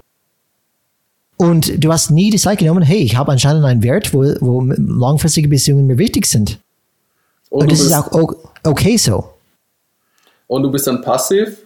Und 1.38 1.84
du 1.84 1.92
hast 1.92 2.12
nie 2.12 2.30
die 2.30 2.38
Zeit 2.38 2.60
genommen, 2.60 2.84
hey, 2.84 3.00
ich 3.00 3.16
habe 3.16 3.32
anscheinend 3.32 3.66
einen 3.66 3.84
Wert, 3.84 4.14
wo, 4.14 4.24
wo 4.40 4.62
langfristige 4.62 5.48
Beziehungen 5.48 5.86
mir 5.86 5.98
wichtig 5.98 6.26
sind. 6.26 6.60
Und, 7.50 7.64
und 7.64 7.72
das 7.72 7.82
ist 7.82 7.94
auch 7.94 8.10
okay 8.64 8.98
so. 8.98 9.30
Und 10.48 10.64
du 10.64 10.72
bist 10.72 10.88
dann 10.88 11.02
passiv 11.02 11.58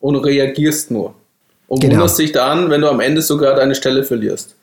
und 0.00 0.16
reagierst 0.16 0.90
nur. 0.90 1.14
Und 1.66 1.80
genau. 1.80 1.94
wunderst 1.94 2.18
dich 2.18 2.32
dann, 2.32 2.70
wenn 2.70 2.80
du 2.80 2.88
am 2.88 3.00
Ende 3.00 3.22
sogar 3.22 3.54
deine 3.54 3.74
Stelle 3.74 4.04
verlierst. 4.04 4.54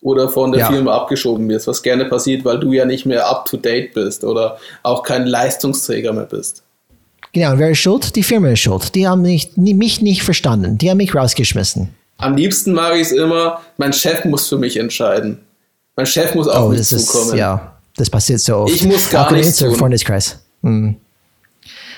Oder 0.00 0.28
von 0.28 0.50
der 0.50 0.62
ja. 0.62 0.66
Firma 0.68 0.94
abgeschoben 0.96 1.48
wirst, 1.48 1.66
was 1.66 1.82
gerne 1.82 2.06
passiert, 2.06 2.44
weil 2.44 2.58
du 2.58 2.72
ja 2.72 2.84
nicht 2.84 3.06
mehr 3.06 3.28
up 3.28 3.46
to 3.46 3.56
date 3.56 3.94
bist 3.94 4.24
oder 4.24 4.58
auch 4.82 5.02
kein 5.02 5.26
Leistungsträger 5.26 6.12
mehr 6.12 6.24
bist. 6.24 6.64
Genau, 7.32 7.52
und 7.52 7.58
wer 7.58 7.70
ist 7.70 7.78
schuld? 7.78 8.14
Die 8.14 8.22
Firma 8.22 8.50
ist 8.50 8.60
schuld. 8.60 8.94
Die 8.94 9.08
haben 9.08 9.22
nicht, 9.22 9.56
mich 9.56 10.02
nicht 10.02 10.22
verstanden. 10.22 10.76
Die 10.78 10.90
haben 10.90 10.98
mich 10.98 11.14
rausgeschmissen. 11.14 11.88
Am 12.18 12.36
liebsten 12.36 12.72
mag 12.72 12.94
ich 12.94 13.08
es 13.08 13.12
immer, 13.12 13.60
mein 13.78 13.92
Chef 13.92 14.24
muss 14.24 14.48
für 14.48 14.58
mich 14.58 14.76
entscheiden. 14.76 15.38
Mein 15.96 16.06
Chef 16.06 16.34
muss 16.34 16.46
auf 16.46 16.66
oh, 16.66 16.68
mich 16.68 16.78
das 16.78 16.90
zukommen. 16.90 17.32
Ist, 17.32 17.38
ja, 17.38 17.76
das 17.96 18.10
passiert 18.10 18.40
so 18.40 18.56
oft. 18.58 18.74
Ich 18.74 18.84
muss 18.84 19.10
gar 19.10 19.32
nichts 19.32 19.58
tun. 19.58 19.74
Freundeskreis. 19.74 20.38
Mhm. 20.60 20.96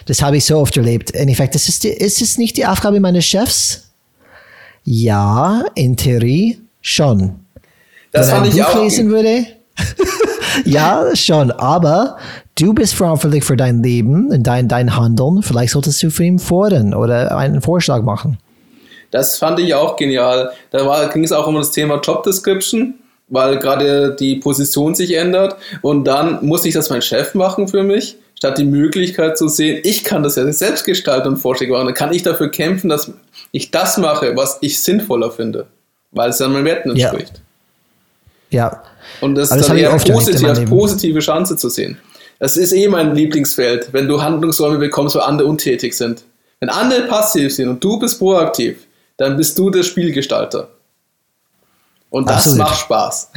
Das 0.07 0.23
habe 0.23 0.37
ich 0.37 0.45
so 0.45 0.59
oft 0.59 0.77
erlebt. 0.77 1.11
In 1.11 1.29
Effekt, 1.29 1.55
das 1.55 1.69
ist, 1.69 1.85
die, 1.85 1.89
ist 1.89 2.23
es 2.23 2.39
nicht 2.39 2.57
die 2.57 2.67
Aufgabe 2.67 3.01
meines 3.01 3.25
Chefs? 3.25 3.91
Ja, 4.85 5.65
in 5.75 5.97
Theorie 5.97 6.61
schon. 6.81 7.41
Das 8.13 8.29
Wenn 8.29 8.37
fand 8.37 8.47
ich 8.49 8.55
Buch 8.55 8.67
auch. 8.67 8.83
lesen 8.83 9.11
würde, 9.11 9.47
ja, 10.65 11.17
schon, 11.17 11.51
aber 11.51 12.19
du 12.59 12.73
bist 12.73 12.95
verantwortlich 12.95 13.45
für 13.45 13.57
dein 13.57 13.83
Leben 13.83 14.31
und 14.31 14.43
dein, 14.43 14.69
dein 14.69 14.97
Handeln. 14.97 15.43
Vielleicht 15.43 15.73
solltest 15.73 16.03
du 16.03 16.11
für 16.11 16.25
ihn 16.25 16.39
fordern 16.39 16.95
oder 16.95 17.37
einen 17.37 17.61
Vorschlag 17.61 18.03
machen. 18.03 18.39
Das 19.11 19.39
fand 19.39 19.61
ich 19.61 19.75
auch 19.75 19.97
genial. 19.97 20.51
Da 20.71 20.87
war, 20.87 21.09
ging 21.09 21.25
es 21.25 21.33
auch 21.33 21.47
um 21.47 21.55
das 21.55 21.71
Thema 21.71 22.01
Job 22.01 22.25
Description, 22.25 22.95
weil 23.29 23.59
gerade 23.59 24.17
die 24.19 24.37
Position 24.37 24.95
sich 24.95 25.15
ändert. 25.17 25.57
Und 25.83 26.05
dann 26.05 26.45
muss 26.45 26.65
ich 26.65 26.75
das 26.75 26.91
mein 26.91 27.03
Chef 27.03 27.35
machen 27.35 27.69
für 27.69 27.83
mich, 27.83 28.17
statt 28.37 28.59
die 28.59 28.65
Möglichkeit 28.65 29.39
zu 29.39 29.49
sehen, 29.49 29.81
ich 29.85 30.05
kann 30.05 30.23
das 30.23 30.37
ja 30.37 30.51
selbst 30.53 30.85
gestalten 30.85 31.29
und 31.29 31.37
Vorschläge 31.37 31.73
machen. 31.73 31.87
Dann 31.87 31.95
kann 31.95 32.13
ich 32.13 32.23
dafür 32.23 32.51
kämpfen, 32.51 32.89
dass 32.89 33.13
ich 33.53 33.71
das 33.71 33.99
mache, 33.99 34.37
was 34.37 34.59
ich 34.63 34.83
sinnvoller 34.83 35.31
finde, 35.31 35.67
weil 36.11 36.31
es 36.31 36.39
dann 36.39 36.53
meinen 36.53 36.65
Werten 36.65 36.91
entspricht. 36.91 37.41
Ja. 38.51 38.69
ja. 38.69 38.83
Und 39.21 39.37
das, 39.37 39.55
ist 39.55 39.69
dann 39.69 39.79
eher 39.79 39.91
positiv, 39.91 40.49
als 40.49 40.65
positive 40.65 41.21
Chance 41.21 41.57
zu 41.57 41.69
sehen. 41.69 41.99
Das 42.45 42.59
ist 42.59 42.75
eh 42.75 42.89
mein 42.89 43.15
Lieblingsfeld, 43.15 43.95
wenn 43.95 44.07
du 44.07 44.21
Handlungsräume 44.21 44.77
bekommst, 44.77 45.17
wo 45.17 45.21
andere 45.21 45.49
untätig 45.49 45.95
sind. 45.95 46.25
Wenn 46.61 46.69
andere 46.69 47.05
passiv 47.07 47.55
sind 47.55 47.71
und 47.71 47.83
du 47.83 47.99
bist 47.99 48.19
proaktiv, 48.19 48.87
dann 49.17 49.39
bist 49.39 49.59
du 49.59 49.71
der 49.71 49.83
Spielgestalter. 49.83 50.69
Und 52.11 52.29
das 52.29 52.47
Absolut. 52.47 52.59
macht 52.59 52.81
Spaß. 52.81 53.31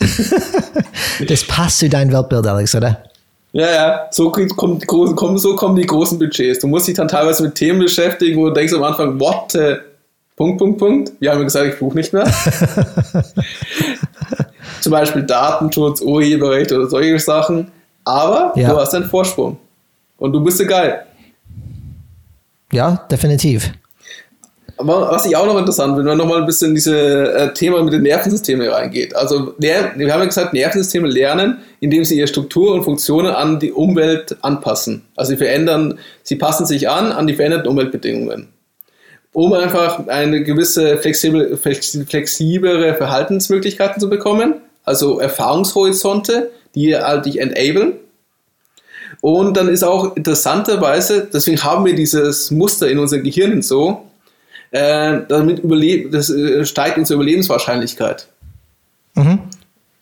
das 1.28 1.44
passt 1.44 1.78
zu 1.78 1.88
deinem 1.88 2.12
Weltbild, 2.12 2.44
Alex, 2.48 2.74
oder? 2.74 3.04
Ja, 3.52 3.70
ja, 3.70 4.08
so, 4.10 4.32
kommt, 4.32 4.56
kommen, 4.56 5.38
so 5.38 5.54
kommen 5.54 5.76
die 5.76 5.86
großen 5.86 6.18
Budgets. 6.18 6.58
Du 6.58 6.66
musst 6.66 6.88
dich 6.88 6.96
dann 6.96 7.06
teilweise 7.06 7.44
mit 7.44 7.54
Themen 7.54 7.78
beschäftigen, 7.78 8.36
wo 8.36 8.48
du 8.48 8.54
denkst 8.54 8.72
am 8.72 8.82
Anfang, 8.82 9.20
what? 9.20 9.54
Äh, 9.54 9.76
Punkt, 10.34 10.58
Punkt, 10.58 10.80
Punkt. 10.80 11.12
Wir 11.20 11.30
haben 11.30 11.44
gesagt, 11.44 11.74
ich 11.74 11.78
buche 11.78 11.96
nicht 11.96 12.12
mehr. 12.12 12.26
Zum 14.80 14.90
Beispiel 14.90 15.22
Datenschutz, 15.22 16.00
Urheberrecht 16.00 16.72
oder 16.72 16.88
solche 16.88 17.16
Sachen. 17.20 17.70
Aber 18.10 18.52
ja. 18.56 18.70
du 18.70 18.76
hast 18.76 18.92
einen 18.94 19.04
Vorsprung. 19.04 19.56
Und 20.18 20.32
du 20.32 20.42
bist 20.42 20.66
geil. 20.66 21.06
Ja, 22.72 23.06
definitiv. 23.10 23.72
Aber 24.76 25.10
was 25.10 25.26
ich 25.26 25.36
auch 25.36 25.46
noch 25.46 25.58
interessant 25.58 25.94
finde, 25.94 26.10
wenn 26.10 26.16
man 26.16 26.26
nochmal 26.26 26.40
ein 26.40 26.46
bisschen 26.46 26.70
in 26.70 26.74
dieses 26.74 26.92
äh, 26.92 27.52
Thema 27.52 27.82
mit 27.82 27.92
den 27.92 28.02
Nervensystemen 28.02 28.66
reingeht. 28.66 29.14
Also, 29.14 29.54
wir 29.58 29.92
haben 29.92 30.00
ja 30.00 30.24
gesagt, 30.24 30.54
Nervensysteme 30.54 31.06
lernen, 31.06 31.58
indem 31.80 32.04
sie 32.04 32.16
ihre 32.18 32.26
Struktur 32.26 32.72
und 32.72 32.82
Funktionen 32.82 33.32
an 33.32 33.60
die 33.60 33.72
Umwelt 33.72 34.36
anpassen. 34.40 35.02
Also, 35.16 35.30
sie 35.32 35.36
verändern, 35.36 35.98
sie 36.22 36.36
passen 36.36 36.66
sich 36.66 36.88
an 36.88 37.12
an 37.12 37.26
die 37.26 37.34
veränderten 37.34 37.68
Umweltbedingungen. 37.68 38.48
Um 39.32 39.52
einfach 39.52 40.08
eine 40.08 40.42
gewisse 40.42 40.96
flexibel, 40.96 41.56
flexiblere 41.56 42.94
Verhaltensmöglichkeiten 42.94 44.00
zu 44.00 44.08
bekommen, 44.08 44.54
also 44.84 45.20
Erfahrungshorizonte, 45.20 46.50
die 46.74 46.96
halt 46.96 47.26
dich 47.26 47.40
enablen. 47.40 47.94
Und 49.20 49.56
dann 49.56 49.68
ist 49.68 49.82
auch 49.82 50.16
interessanterweise, 50.16 51.28
deswegen 51.32 51.62
haben 51.62 51.84
wir 51.84 51.94
dieses 51.94 52.50
Muster 52.50 52.88
in 52.88 52.98
unseren 52.98 53.22
Gehirnen 53.22 53.62
so, 53.62 54.06
äh, 54.70 55.20
damit 55.28 55.58
überleb 55.58 56.12
das 56.12 56.30
äh, 56.30 56.64
steigt 56.64 56.96
unsere 56.96 57.16
Überlebenswahrscheinlichkeit. 57.16 58.28
Mhm. 59.14 59.40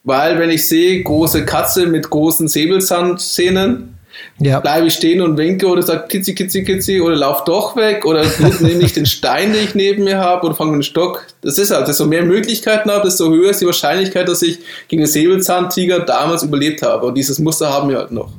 Weil 0.05 0.39
wenn 0.39 0.51
ich 0.51 0.69
sehe, 0.69 1.03
große 1.03 1.45
Katze 1.45 1.87
mit 1.87 2.09
großen 2.09 2.49
Säbelzahnzähnen, 2.49 3.98
ja. 4.39 4.61
bleibe 4.61 4.87
ich 4.87 4.95
stehen 4.95 5.21
und 5.21 5.37
winke 5.37 5.67
oder 5.67 5.83
sage 5.83 6.07
Kitzi, 6.09 6.35
Kitzi, 6.35 6.65
Kitzi 6.65 7.01
oder 7.01 7.17
lauf 7.17 7.45
doch 7.45 7.77
weg 7.77 8.05
oder 8.05 8.25
nehme 8.61 8.83
ich 8.83 8.93
den 8.93 9.07
Stein, 9.07 9.53
den 9.53 9.65
ich 9.65 9.75
neben 9.75 10.05
mir 10.05 10.19
habe 10.19 10.47
oder 10.47 10.55
fange 10.55 10.73
dem 10.73 10.83
Stock. 10.83 11.27
Das 11.43 11.59
ist 11.59 11.71
halt, 11.71 11.89
desto 11.89 12.07
mehr 12.07 12.25
Möglichkeiten 12.25 12.91
habe, 12.91 13.05
desto 13.05 13.29
höher 13.29 13.51
ist 13.51 13.61
die 13.61 13.67
Wahrscheinlichkeit, 13.67 14.29
dass 14.29 14.43
ich 14.43 14.61
gegen 14.89 15.03
den 15.03 15.09
Säbelzahntiger 15.09 16.01
damals 16.01 16.43
überlebt 16.43 16.83
habe. 16.83 17.07
Und 17.07 17.15
dieses 17.15 17.39
Muster 17.39 17.73
haben 17.73 17.89
wir 17.89 17.99
halt 17.99 18.13
noch. 18.13 18.31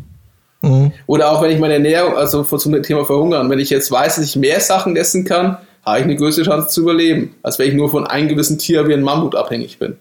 Mhm. 0.61 0.91
Oder 1.07 1.31
auch 1.31 1.41
wenn 1.41 1.51
ich 1.51 1.59
meine 1.59 1.75
Ernährung, 1.75 2.15
also 2.17 2.43
zum 2.43 2.83
Thema 2.83 3.05
Verhungern, 3.05 3.49
wenn 3.49 3.59
ich 3.59 3.69
jetzt 3.69 3.91
weiß, 3.91 4.17
dass 4.17 4.25
ich 4.25 4.35
mehr 4.35 4.59
Sachen 4.59 4.95
essen 4.95 5.25
kann, 5.25 5.57
habe 5.85 5.99
ich 5.99 6.03
eine 6.03 6.15
größere 6.15 6.45
Chance 6.45 6.69
zu 6.69 6.81
überleben, 6.81 7.35
als 7.43 7.59
wenn 7.59 7.69
ich 7.69 7.73
nur 7.73 7.89
von 7.89 8.05
einem 8.05 8.27
gewissen 8.27 8.57
Tier 8.57 8.87
wie 8.87 8.93
ein 8.93 9.01
Mammut 9.01 9.35
abhängig 9.35 9.79
bin. 9.79 9.97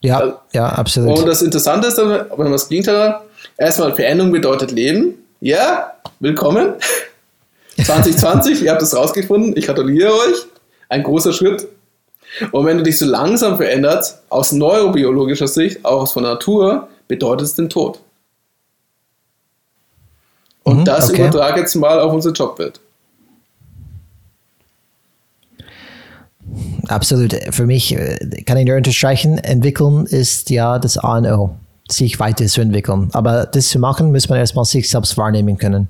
Ja, 0.00 0.18
also, 0.18 0.34
ja, 0.52 0.66
absolut. 0.68 1.18
Und 1.18 1.26
das 1.26 1.42
Interessante 1.42 1.88
ist, 1.88 1.98
wenn 1.98 2.26
man 2.36 2.52
das 2.52 2.68
Gegenteil 2.68 2.98
hat, 2.98 3.22
erstmal 3.56 3.94
Veränderung 3.94 4.32
bedeutet 4.32 4.70
Leben. 4.70 5.14
Ja, 5.40 5.94
willkommen. 6.20 6.74
2020, 7.84 8.62
ihr 8.62 8.72
habt 8.72 8.82
es 8.82 8.96
rausgefunden, 8.96 9.54
ich 9.56 9.66
gratuliere 9.66 10.12
euch. 10.12 10.46
Ein 10.88 11.02
großer 11.02 11.32
Schritt. 11.32 11.66
Und 12.52 12.66
wenn 12.66 12.78
du 12.78 12.82
dich 12.82 12.98
so 12.98 13.06
langsam 13.06 13.56
veränderst, 13.56 14.22
aus 14.28 14.52
neurobiologischer 14.52 15.48
Sicht, 15.48 15.84
auch 15.84 16.02
aus 16.02 16.12
von 16.12 16.22
Natur, 16.22 16.88
bedeutet 17.08 17.46
es 17.46 17.54
den 17.54 17.68
Tod. 17.68 18.00
Und 20.62 20.78
mhm, 20.80 20.84
das 20.84 21.10
okay. 21.10 21.22
übertrage 21.22 21.60
jetzt 21.60 21.74
mal 21.76 22.00
auf 22.00 22.12
unsere 22.12 22.34
Jobwelt. 22.34 22.80
absolut. 26.88 27.34
Für 27.50 27.66
mich 27.66 27.94
äh, 27.94 28.16
kann 28.44 28.56
ich 28.58 28.66
nur 28.66 28.76
unterstreichen, 28.76 29.38
entwickeln 29.38 30.06
ist 30.06 30.50
ja 30.50 30.78
das 30.78 30.98
A 30.98 31.18
und 31.18 31.26
O, 31.26 31.56
sich 31.90 32.18
weiterzuentwickeln. 32.18 33.10
Aber 33.12 33.46
das 33.46 33.68
zu 33.68 33.78
machen, 33.78 34.12
muss 34.12 34.28
man 34.28 34.38
erstmal 34.38 34.64
sich 34.64 34.88
selbst 34.88 35.16
wahrnehmen 35.16 35.58
können. 35.58 35.88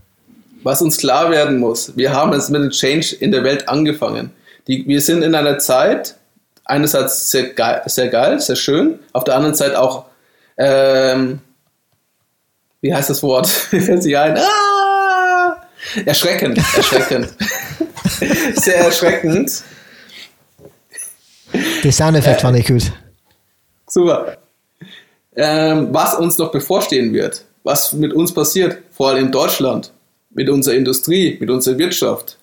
Was 0.62 0.82
uns 0.82 0.98
klar 0.98 1.30
werden 1.30 1.58
muss, 1.58 1.96
wir 1.96 2.12
haben 2.12 2.32
es 2.32 2.48
mit 2.48 2.60
dem 2.60 2.70
Change 2.70 3.14
in 3.20 3.30
der 3.30 3.44
Welt 3.44 3.68
angefangen. 3.68 4.30
Die, 4.66 4.86
wir 4.86 5.00
sind 5.00 5.22
in 5.22 5.34
einer 5.34 5.58
Zeit, 5.58 6.16
einerseits 6.64 7.30
sehr 7.30 7.50
geil, 7.50 7.82
sehr, 7.86 8.08
geil, 8.08 8.40
sehr 8.40 8.56
schön, 8.56 8.98
auf 9.12 9.24
der 9.24 9.36
anderen 9.36 9.54
Seite 9.54 9.80
auch, 9.80 10.06
ähm, 10.58 11.38
wie 12.80 12.92
heißt 12.92 13.10
das 13.10 13.22
Wort? 13.22 13.46
Fällt 13.48 14.02
sich 14.02 14.16
ein? 14.16 14.36
Ah! 14.36 15.56
Erschreckend, 16.04 16.58
erschreckend. 16.76 17.28
sehr 18.56 18.78
erschreckend 18.78 19.62
der 21.86 21.92
Soundeffekt 21.92 22.38
äh, 22.38 22.42
fand 22.42 22.58
ich 22.58 22.66
gut. 22.66 22.92
Super. 23.86 24.36
Ähm, 25.36 25.88
was 25.92 26.14
uns 26.14 26.38
noch 26.38 26.50
bevorstehen 26.50 27.12
wird, 27.12 27.44
was 27.62 27.92
mit 27.92 28.12
uns 28.14 28.32
passiert, 28.32 28.78
vor 28.90 29.10
allem 29.10 29.26
in 29.26 29.32
Deutschland, 29.32 29.92
mit 30.30 30.48
unserer 30.48 30.74
Industrie, 30.74 31.36
mit 31.40 31.50
unserer 31.50 31.78
Wirtschaft. 31.78 32.38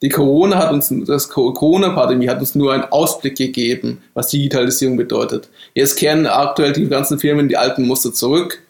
Die 0.00 0.08
Corona 0.08 0.58
hat 0.58 0.72
uns, 0.72 0.92
das 1.06 1.28
Corona-Pandemie 1.28 2.28
hat 2.28 2.38
uns 2.38 2.54
nur 2.54 2.72
einen 2.72 2.84
Ausblick 2.84 3.36
gegeben, 3.36 4.00
was 4.14 4.28
Digitalisierung 4.28 4.96
bedeutet. 4.96 5.48
Jetzt 5.74 5.96
kehren 5.96 6.26
aktuell 6.26 6.72
die 6.72 6.86
ganzen 6.86 7.18
Firmen 7.18 7.46
in 7.46 7.48
die 7.48 7.56
alten 7.56 7.86
Muster 7.86 8.14
zurück. 8.14 8.62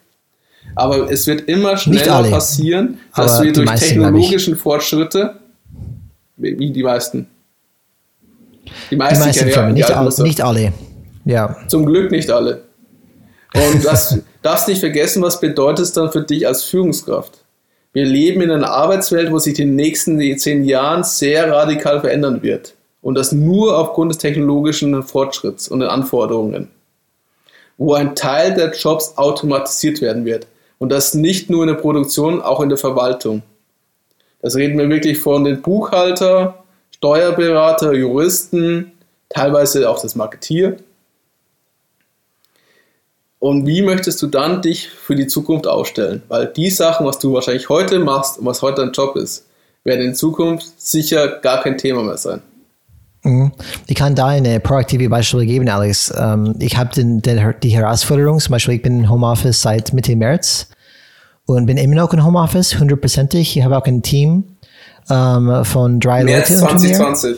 Aber 0.75 1.09
es 1.09 1.25
wird 1.27 1.47
immer 1.47 1.77
schneller 1.77 2.23
passieren, 2.29 2.99
dass 3.15 3.41
wir 3.41 3.53
durch 3.53 3.69
technologischen 3.71 4.55
Fortschritte, 4.55 5.35
wie 6.37 6.71
die 6.71 6.83
meisten, 6.83 7.27
Die 8.89 8.95
meisten, 8.95 9.21
Die 9.21 9.25
meisten 9.25 9.47
ja 9.47 9.53
Firmen, 9.53 9.75
die 9.75 9.81
nicht, 9.81 9.91
all, 9.91 10.23
nicht 10.23 10.41
alle. 10.41 10.73
Ja. 11.25 11.55
Zum 11.67 11.85
Glück 11.85 12.11
nicht 12.11 12.29
alle. 12.29 12.63
Und 13.53 13.83
das 13.83 14.19
darfst 14.41 14.67
nicht 14.67 14.79
vergessen, 14.79 15.23
was 15.23 15.39
bedeutet 15.39 15.85
es 15.85 15.93
dann 15.93 16.11
für 16.11 16.21
dich 16.21 16.47
als 16.47 16.63
Führungskraft? 16.63 17.43
Wir 17.91 18.05
leben 18.05 18.41
in 18.41 18.51
einer 18.51 18.69
Arbeitswelt, 18.69 19.31
wo 19.31 19.39
sich 19.39 19.57
in 19.59 19.69
den 19.69 19.75
nächsten 19.75 20.37
zehn 20.37 20.63
Jahren 20.63 21.03
sehr 21.03 21.51
radikal 21.51 21.99
verändern 22.01 22.43
wird. 22.43 22.75
Und 23.01 23.15
das 23.15 23.31
nur 23.31 23.77
aufgrund 23.77 24.11
des 24.11 24.19
technologischen 24.19 25.01
Fortschritts 25.01 25.67
und 25.67 25.79
den 25.79 25.89
Anforderungen. 25.89 26.69
Wo 27.77 27.93
ein 27.93 28.15
Teil 28.15 28.53
der 28.53 28.71
Jobs 28.73 29.17
automatisiert 29.17 30.01
werden 30.01 30.25
wird. 30.25 30.47
Und 30.77 30.91
das 30.91 31.13
nicht 31.13 31.49
nur 31.49 31.63
in 31.63 31.69
der 31.69 31.81
Produktion, 31.81 32.41
auch 32.41 32.61
in 32.61 32.69
der 32.69 32.77
Verwaltung. 32.77 33.41
Das 34.41 34.55
reden 34.55 34.77
wir 34.77 34.89
wirklich 34.89 35.17
von 35.17 35.43
den 35.43 35.61
Buchhalter, 35.61 36.63
Steuerberater, 36.91 37.93
Juristen, 37.93 38.91
teilweise 39.29 39.89
auch 39.89 40.01
das 40.01 40.15
Marketier. 40.15 40.77
Und 43.39 43.65
wie 43.65 43.81
möchtest 43.81 44.21
du 44.21 44.27
dann 44.27 44.61
dich 44.61 44.89
für 44.89 45.15
die 45.15 45.27
Zukunft 45.27 45.65
aufstellen? 45.65 46.21
Weil 46.27 46.47
die 46.47 46.69
Sachen, 46.69 47.05
was 47.05 47.19
du 47.19 47.33
wahrscheinlich 47.33 47.69
heute 47.69 47.99
machst 47.99 48.37
und 48.37 48.45
was 48.45 48.61
heute 48.61 48.81
dein 48.81 48.91
Job 48.91 49.15
ist, 49.15 49.45
werden 49.85 50.05
in 50.05 50.15
Zukunft 50.15 50.67
sicher 50.77 51.39
gar 51.39 51.61
kein 51.63 51.77
Thema 51.77 52.03
mehr 52.03 52.17
sein. 52.17 52.41
Mhm. 53.23 53.51
Ich 53.87 53.95
kann 53.95 54.15
da 54.15 54.27
eine 54.27 54.59
proaktive 54.59 55.09
Beispiel 55.09 55.45
geben, 55.45 55.69
Alex. 55.69 56.13
Ähm, 56.17 56.55
ich 56.59 56.77
habe 56.77 56.93
den, 56.93 57.21
den, 57.21 57.53
die 57.63 57.69
Herausforderung, 57.69 58.39
zum 58.39 58.51
Beispiel, 58.51 58.75
ich 58.75 58.81
bin 58.81 58.99
im 58.99 59.09
Homeoffice 59.09 59.61
seit 59.61 59.93
Mitte 59.93 60.15
März 60.15 60.67
und 61.45 61.65
bin 61.65 61.77
immer 61.77 61.95
noch 61.95 62.13
im 62.13 62.25
Homeoffice, 62.25 62.77
hundertprozentig. 62.77 63.57
Ich 63.57 63.63
habe 63.63 63.77
auch 63.77 63.85
ein 63.85 64.01
Team 64.01 64.43
ähm, 65.09 65.63
von 65.63 65.99
drei 65.99 66.23
März 66.23 66.49
Leuten 66.49 66.63
mir. 66.63 66.93
2020. 66.93 67.37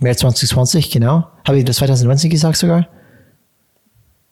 März 0.00 0.18
2020, 0.20 0.90
genau. 0.90 1.26
Habe 1.46 1.58
ich 1.58 1.64
das 1.64 1.76
2020 1.76 2.30
gesagt 2.30 2.56
sogar? 2.56 2.88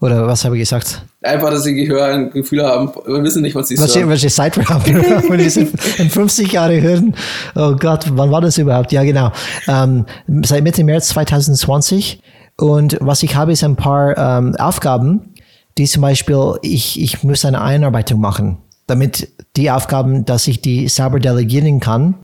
Oder 0.04 0.26
was 0.26 0.44
habe 0.44 0.54
ich 0.56 0.60
gesagt? 0.60 1.02
Einfach, 1.22 1.48
dass 1.48 1.62
sie 1.62 1.74
Gehör 1.74 2.04
ein 2.04 2.30
Gefühl 2.30 2.62
haben, 2.62 2.92
wir 3.06 3.22
wissen 3.22 3.40
nicht, 3.40 3.54
was 3.54 3.68
sie 3.68 3.78
Was 3.78 3.94
sagen. 3.94 4.10
welche 4.10 4.28
Zeit 4.28 4.54
wir 4.54 4.68
haben, 4.68 4.84
wenn 4.84 5.38
wir 5.38 5.50
sind 5.50 5.72
in 5.98 6.10
50 6.10 6.52
Jahre 6.52 6.78
hören. 6.78 7.16
Oh 7.54 7.74
Gott, 7.74 8.04
wann 8.10 8.30
war 8.30 8.42
das 8.42 8.58
überhaupt? 8.58 8.92
Ja, 8.92 9.02
genau. 9.02 9.32
Ähm, 9.66 10.04
seit 10.44 10.62
Mitte 10.62 10.84
März 10.84 11.08
2020. 11.08 12.20
Und 12.58 12.98
was 13.00 13.22
ich 13.22 13.34
habe, 13.34 13.52
ist 13.52 13.64
ein 13.64 13.76
paar 13.76 14.18
ähm, 14.18 14.54
Aufgaben, 14.56 15.32
die 15.78 15.86
zum 15.86 16.02
Beispiel, 16.02 16.58
ich, 16.60 17.00
ich 17.00 17.22
muss 17.22 17.46
eine 17.46 17.62
Einarbeitung 17.62 18.20
machen, 18.20 18.58
damit 18.86 19.28
die 19.56 19.70
Aufgaben, 19.70 20.26
dass 20.26 20.46
ich 20.48 20.60
die 20.60 20.86
sauber 20.88 21.18
delegieren 21.18 21.80
kann, 21.80 22.16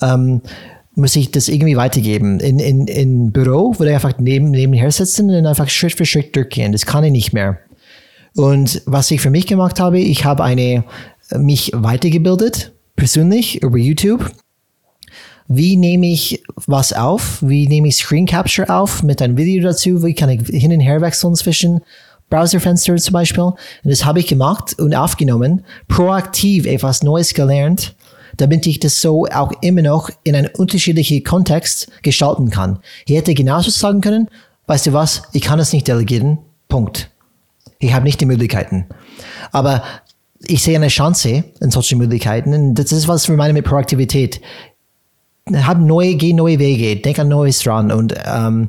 ähm, 0.00 0.40
muss 0.98 1.16
ich 1.16 1.30
das 1.30 1.48
irgendwie 1.48 1.76
weitergeben. 1.76 2.40
In, 2.40 2.58
in, 2.58 2.86
in 2.88 3.32
Büro 3.32 3.78
würde 3.78 3.90
ich 3.90 3.94
einfach 3.94 4.18
neben, 4.18 4.50
nebenher 4.50 4.90
sitzen 4.90 5.30
und 5.30 5.46
einfach 5.46 5.68
Schritt 5.68 5.94
für 5.94 6.04
Schritt 6.04 6.34
durchgehen. 6.34 6.72
Das 6.72 6.86
kann 6.86 7.04
ich 7.04 7.12
nicht 7.12 7.32
mehr. 7.32 7.58
Und 8.34 8.82
was 8.84 9.10
ich 9.10 9.20
für 9.20 9.30
mich 9.30 9.46
gemacht 9.46 9.80
habe, 9.80 10.00
ich 10.00 10.24
habe 10.24 10.44
eine, 10.44 10.84
mich 11.36 11.70
weitergebildet, 11.74 12.72
persönlich, 12.96 13.62
über 13.62 13.78
YouTube. 13.78 14.30
Wie 15.46 15.76
nehme 15.76 16.08
ich 16.08 16.42
was 16.66 16.92
auf? 16.92 17.38
Wie 17.40 17.68
nehme 17.68 17.88
ich 17.88 17.96
Screen 17.96 18.26
Capture 18.26 18.68
auf 18.68 19.02
mit 19.02 19.22
einem 19.22 19.36
Video 19.36 19.62
dazu? 19.62 20.04
Wie 20.04 20.14
kann 20.14 20.28
ich 20.28 20.46
hin 20.48 20.72
und 20.72 20.80
her 20.80 21.00
wechseln 21.00 21.34
zwischen 21.36 21.80
Browserfenster 22.28 22.96
zum 22.96 23.12
Beispiel? 23.12 23.44
Und 23.44 23.56
das 23.84 24.04
habe 24.04 24.18
ich 24.18 24.26
gemacht 24.26 24.78
und 24.78 24.94
aufgenommen, 24.94 25.64
proaktiv 25.86 26.66
etwas 26.66 27.02
Neues 27.02 27.32
gelernt, 27.34 27.94
damit 28.38 28.66
ich 28.66 28.80
das 28.80 29.00
so 29.00 29.26
auch 29.26 29.52
immer 29.60 29.82
noch 29.82 30.10
in 30.24 30.34
einen 30.34 30.48
unterschiedlichen 30.56 31.22
Kontext 31.22 31.90
gestalten 32.02 32.50
kann. 32.50 32.78
Ich 33.06 33.16
hätte 33.16 33.34
genauso 33.34 33.70
sagen 33.70 34.00
können, 34.00 34.28
weißt 34.66 34.86
du 34.86 34.92
was, 34.92 35.22
ich 35.32 35.42
kann 35.42 35.58
es 35.58 35.72
nicht 35.72 35.86
delegieren, 35.86 36.38
Punkt. 36.68 37.10
Ich 37.78 37.92
habe 37.92 38.04
nicht 38.04 38.20
die 38.20 38.26
Möglichkeiten. 38.26 38.86
Aber 39.52 39.82
ich 40.46 40.62
sehe 40.62 40.76
eine 40.76 40.88
Chance 40.88 41.44
in 41.60 41.70
solchen 41.70 41.98
Möglichkeiten. 41.98 42.54
Und 42.54 42.74
das 42.74 42.92
ist, 42.92 43.08
was 43.08 43.28
wir 43.28 43.36
meinen 43.36 43.54
mit 43.54 43.64
Proaktivität. 43.64 44.40
Hab 45.52 45.78
neue, 45.78 46.14
geh 46.16 46.32
neue 46.32 46.58
Wege, 46.58 46.96
denk 46.96 47.18
an 47.18 47.28
Neues 47.28 47.60
dran. 47.60 47.90
Und 47.90 48.14
ähm, 48.26 48.68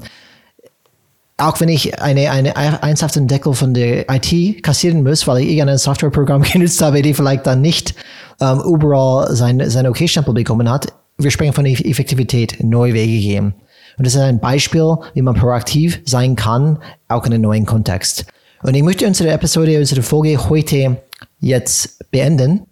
auch 1.40 1.60
wenn 1.60 1.70
ich 1.70 2.02
eine, 2.02 2.32
eine 2.32 2.56
ernsthaften 2.56 3.28
Deckel 3.28 3.54
von 3.54 3.74
der 3.74 4.06
IT 4.10 4.64
kassieren 4.64 5.04
muss, 5.04 5.28
weil 5.28 5.40
ich 5.40 5.50
irgendein 5.50 5.78
Softwareprogramm 5.78 6.44
genutzt 6.44 6.82
habe, 6.82 7.02
die 7.02 7.14
vielleicht 7.14 7.48
dann 7.48 7.62
nicht 7.62 7.96
ähm, 8.42 8.62
überall 8.62 9.36
sein, 9.36 9.62
sein 9.70 9.88
OK-Stempel 9.88 10.34
bekommen 10.34 10.70
hat, 10.70 10.88
wir 11.18 11.32
sprechen 11.32 11.54
von 11.54 11.66
Effektivität, 11.66 12.64
neue 12.64 12.94
Wege 12.94 13.20
gehen. 13.20 13.54
Und 13.98 14.08
das 14.08 14.16
ist 14.16 14.22
ein 14.22 14.40
Beispiel, 14.40 14.96
wie 15.14 15.22
man 15.22 15.36
proaktiv 15.36 16.02
sein 16.06 16.36
kann, 16.38 16.80
auch 17.10 17.26
in 17.26 17.34
einem 17.34 17.42
neuen 17.42 17.66
Kontext. 17.66 18.26
Und 18.64 18.74
ich 18.74 18.84
möchte 18.84 19.06
unsere 19.06 19.32
Episode, 19.32 19.78
unsere 19.78 20.02
Folge 20.02 20.50
heute 20.50 20.98
jetzt 21.40 22.10
beenden. 22.10 22.66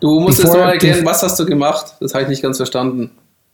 Du 0.00 0.20
musst 0.20 0.38
jetzt 0.38 0.52
noch 0.52 0.60
erklären, 0.60 1.04
was 1.04 1.22
hast 1.22 1.38
du 1.40 1.46
gemacht? 1.46 1.94
Das 2.00 2.12
habe 2.12 2.24
ich 2.24 2.28
nicht 2.28 2.42
ganz 2.42 2.58
verstanden. 2.58 3.10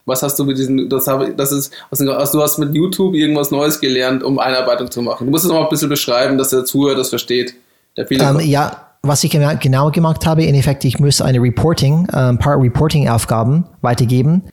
Was 0.06 0.22
hast 0.22 0.38
du 0.38 0.44
mit 0.44 0.58
diesen, 0.58 0.88
das 0.88 1.06
habe, 1.06 1.34
das 1.34 1.50
ist, 1.50 1.72
also 1.90 2.04
du 2.04 2.42
hast 2.42 2.58
mit 2.58 2.74
YouTube 2.74 3.14
irgendwas 3.14 3.50
Neues 3.50 3.80
gelernt, 3.80 4.22
um 4.22 4.38
Einarbeitung 4.38 4.90
zu 4.90 5.00
machen. 5.00 5.26
Du 5.26 5.30
musst 5.30 5.44
es 5.44 5.48
noch 5.50 5.58
mal 5.58 5.64
ein 5.64 5.70
bisschen 5.70 5.88
beschreiben, 5.88 6.36
dass 6.36 6.50
der 6.50 6.64
Zuhörer 6.64 6.96
das 6.96 7.08
versteht. 7.08 7.54
Der 7.96 8.06
viele 8.06 8.22
Ähm, 8.22 8.40
ja, 8.40 8.88
was 9.02 9.24
ich 9.24 9.30
genau 9.30 9.90
gemacht 9.90 10.26
habe, 10.26 10.44
in 10.44 10.54
Effekt, 10.54 10.84
ich 10.84 10.98
muss 10.98 11.20
eine 11.20 11.40
Reporting, 11.40 12.08
ein 12.10 12.38
paar 12.38 12.60
Reporting-Aufgaben 12.60 13.66
weitergeben. 13.82 14.44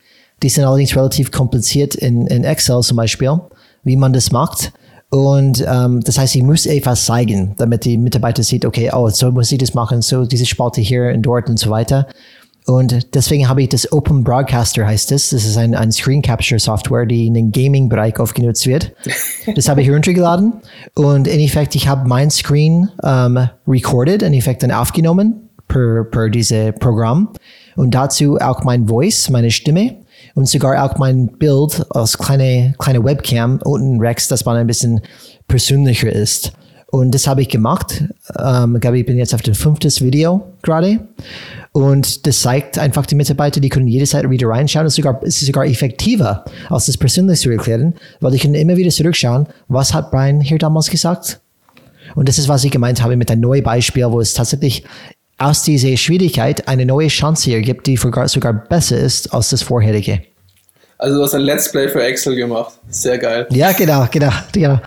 Die 0.43 0.49
sind 0.49 0.63
allerdings 0.63 0.95
relativ 0.95 1.31
kompliziert 1.31 1.95
in, 1.95 2.27
in 2.27 2.43
Excel 2.43 2.81
zum 2.81 2.97
Beispiel, 2.97 3.39
wie 3.83 3.95
man 3.95 4.13
das 4.13 4.31
macht. 4.31 4.71
Und 5.09 5.65
ähm, 5.67 5.99
das 6.01 6.17
heißt, 6.17 6.35
ich 6.35 6.43
muss 6.43 6.65
etwas 6.65 7.05
zeigen, 7.05 7.53
damit 7.57 7.83
die 7.83 7.97
Mitarbeiter 7.97 8.43
sieht, 8.43 8.65
okay, 8.65 8.89
oh, 8.93 9.09
so 9.09 9.29
muss 9.31 9.51
ich 9.51 9.57
das 9.57 9.73
machen, 9.73 10.01
so 10.01 10.25
diese 10.25 10.45
Spalte 10.45 10.79
hier 10.79 11.11
und 11.13 11.21
dort 11.23 11.49
und 11.49 11.59
so 11.59 11.69
weiter. 11.69 12.07
Und 12.65 13.15
deswegen 13.15 13.49
habe 13.49 13.63
ich 13.63 13.69
das 13.69 13.91
Open 13.91 14.23
Broadcaster 14.23 14.85
heißt 14.85 15.11
es. 15.11 15.31
Das 15.31 15.45
ist 15.45 15.57
ein, 15.57 15.73
ein 15.75 15.91
Screen 15.91 16.21
Capture 16.21 16.59
Software, 16.59 17.05
die 17.05 17.27
in 17.27 17.33
den 17.33 17.51
Gaming-Bereich 17.51 18.19
oft 18.19 18.35
genutzt 18.35 18.67
wird. 18.67 18.93
Das 19.55 19.67
habe 19.67 19.81
ich 19.81 19.87
heruntergeladen. 19.87 20.53
Und 20.93 21.27
in 21.27 21.39
Effekt, 21.39 21.73
ich 21.73 21.87
habe 21.87 22.07
mein 22.07 22.29
Screen 22.29 22.89
ähm, 23.03 23.49
recorded, 23.67 24.21
in 24.21 24.33
Effekt 24.33 24.61
dann 24.61 24.71
aufgenommen 24.71 25.49
per, 25.67 26.03
per 26.03 26.29
diese 26.29 26.73
Programm. 26.73 27.29
Und 27.75 27.95
dazu 27.95 28.37
auch 28.37 28.63
mein 28.63 28.87
Voice, 28.87 29.29
meine 29.29 29.49
Stimme. 29.49 29.97
Und 30.35 30.47
sogar 30.47 30.85
auch 30.85 30.97
mein 30.97 31.27
Bild 31.27 31.83
als 31.89 32.17
kleine, 32.17 32.75
kleine 32.77 33.03
Webcam 33.03 33.59
unten 33.63 33.99
rechts, 33.99 34.27
dass 34.27 34.45
man 34.45 34.57
ein 34.57 34.67
bisschen 34.67 35.01
persönlicher 35.47 36.11
ist. 36.11 36.53
Und 36.91 37.15
das 37.15 37.25
habe 37.25 37.41
ich 37.41 37.47
gemacht. 37.47 38.03
Ähm, 38.37 38.75
ich 38.75 38.81
glaube, 38.81 38.99
ich 38.99 39.05
bin 39.05 39.17
jetzt 39.17 39.33
auf 39.33 39.41
dem 39.41 39.55
fünftes 39.55 40.01
Video 40.01 40.53
gerade. 40.61 40.99
Und 41.71 42.27
das 42.27 42.41
zeigt 42.41 42.77
einfach 42.77 43.05
die 43.05 43.15
Mitarbeiter, 43.15 43.61
die 43.61 43.69
können 43.69 43.87
jederzeit 43.87 44.29
wieder 44.29 44.49
reinschauen. 44.49 44.85
Es 44.85 44.93
ist 44.93 44.97
sogar, 44.97 45.21
es 45.23 45.41
ist 45.41 45.47
sogar 45.47 45.65
effektiver, 45.65 46.43
als 46.69 46.87
das 46.87 46.97
persönlich 46.97 47.39
zu 47.39 47.49
erklären, 47.49 47.95
weil 48.19 48.33
die 48.33 48.39
können 48.39 48.55
immer 48.55 48.75
wieder 48.75 48.89
zurückschauen, 48.89 49.47
was 49.69 49.93
hat 49.93 50.11
Brian 50.11 50.41
hier 50.41 50.57
damals 50.57 50.89
gesagt? 50.89 51.39
Und 52.13 52.27
das 52.27 52.37
ist, 52.37 52.49
was 52.49 52.65
ich 52.65 52.71
gemeint 52.71 53.01
habe 53.01 53.15
mit 53.15 53.31
einem 53.31 53.41
neuen 53.41 53.63
Beispiel, 53.63 54.11
wo 54.11 54.19
es 54.19 54.33
tatsächlich 54.33 54.83
aus 55.37 55.63
dieser 55.63 55.95
Schwierigkeit 55.95 56.67
eine 56.67 56.85
neue 56.85 57.07
Chance 57.07 57.53
ergibt, 57.53 57.87
die 57.87 57.95
sogar, 57.95 58.27
sogar 58.27 58.53
besser 58.53 58.97
ist 58.97 59.33
als 59.33 59.49
das 59.51 59.63
vorherige. 59.63 60.23
Also 60.97 61.17
du 61.17 61.23
hast 61.23 61.33
ein 61.33 61.41
Let's 61.41 61.71
Play 61.71 61.87
für 61.87 62.03
Excel 62.03 62.35
gemacht. 62.35 62.73
Sehr 62.89 63.17
geil. 63.17 63.47
Ja, 63.49 63.71
genau, 63.71 64.07
genau, 64.11 64.31
genau. 64.51 64.81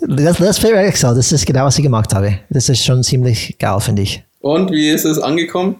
Das, 0.00 0.38
das 0.38 0.58
für 0.58 0.76
Excel, 0.76 1.14
das 1.14 1.32
ist 1.32 1.46
genau, 1.46 1.64
was 1.64 1.78
ich 1.78 1.84
gemacht 1.84 2.14
habe. 2.14 2.38
Das 2.50 2.68
ist 2.68 2.84
schon 2.84 3.02
ziemlich 3.02 3.56
geil, 3.58 3.80
finde 3.80 4.02
ich. 4.02 4.22
Und 4.40 4.70
wie 4.70 4.90
ist 4.90 5.04
es 5.04 5.18
angekommen? 5.18 5.76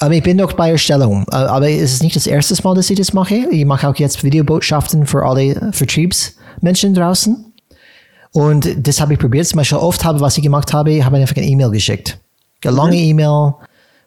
Aber 0.00 0.14
ich 0.14 0.22
bin 0.22 0.36
noch 0.36 0.52
bei 0.54 0.70
Erstellung. 0.70 1.24
Äh, 1.30 1.36
Aber 1.36 1.68
es 1.68 1.92
ist 1.92 2.02
nicht 2.02 2.16
das 2.16 2.26
erste 2.26 2.60
Mal, 2.62 2.74
dass 2.74 2.90
ich 2.90 2.98
das 2.98 3.12
mache. 3.12 3.46
Ich 3.50 3.64
mache 3.64 3.88
auch 3.88 3.96
jetzt 3.96 4.24
Videobotschaften 4.24 5.06
für 5.06 5.24
alle 5.24 5.72
Vertriebsmenschen 5.72 6.94
draußen. 6.94 7.52
Und 8.32 8.86
das 8.86 9.00
habe 9.00 9.12
ich 9.12 9.18
probiert. 9.18 9.46
Zum 9.46 9.58
Beispiel 9.58 9.78
oft 9.78 10.04
habe, 10.04 10.20
was 10.20 10.36
ich 10.36 10.42
gemacht 10.42 10.72
habe, 10.72 10.92
ich 10.92 11.04
habe 11.04 11.16
einfach 11.16 11.36
eine 11.36 11.46
E-Mail 11.46 11.70
geschickt. 11.70 12.18
Eine 12.64 12.76
lange 12.76 12.96
E-Mail, 12.96 13.54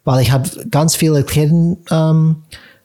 weil 0.04 0.22
ich 0.22 0.30
habe 0.30 0.48
ganz 0.70 0.96
viel 0.96 1.14
erklären, 1.14 1.78
ähm, 1.90 2.36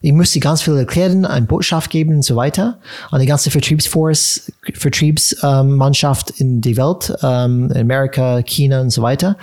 ich 0.04 0.12
musste 0.12 0.41
ganz 0.41 0.62
viel 0.62 0.76
erklären, 0.76 1.26
eine 1.26 1.45
Botschaft 1.45 1.89
geben 1.89 2.16
und 2.16 2.26
so 2.26 2.36
weiter. 2.36 2.78
An 3.10 3.22
die 3.22 3.26
ganze 3.26 3.49
Vertriebsforce, 3.49 4.51
Vertriebsmannschaft 4.74 6.41
in 6.41 6.60
die 6.60 6.76
Welt, 6.76 7.16
ähm, 7.24 7.72
in 7.72 7.78
Amerika, 7.78 8.41
China 8.41 8.82
und 8.82 8.89
so 8.89 9.01
weiter. 9.01 9.38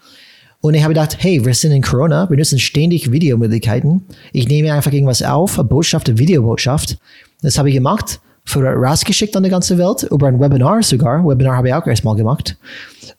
Und 0.61 0.75
ich 0.75 0.83
habe 0.83 0.93
gedacht, 0.93 1.17
hey, 1.19 1.43
wir 1.43 1.55
sind 1.55 1.73
in 1.73 1.81
Corona, 1.81 2.29
wir 2.29 2.37
nutzen 2.37 2.59
ständig 2.59 3.11
Videomöglichkeiten. 3.11 4.05
Ich 4.35 4.49
nehme 4.49 4.75
einfach 4.75 4.93
irgendwas 4.93 5.23
auf, 5.23 5.59
eine 5.59 5.67
Botschaft, 5.67 6.11
eine 6.11 6.19
Videobotschaft. 6.19 6.99
Das 7.41 7.57
habe 7.57 7.71
ich 7.71 7.75
gemacht, 7.75 8.21
für 8.51 8.65
rausgeschickt 8.65 9.37
an 9.37 9.43
die 9.43 9.51
ganze 9.51 9.79
Welt, 9.79 10.03
über 10.03 10.27
ein 10.27 10.41
Webinar 10.41 10.83
sogar. 10.83 11.25
Webinar 11.25 11.57
habe 11.57 11.69
ich 11.69 11.75
auch 11.75 11.87
erstmal 11.87 12.17
gemacht. 12.17 12.57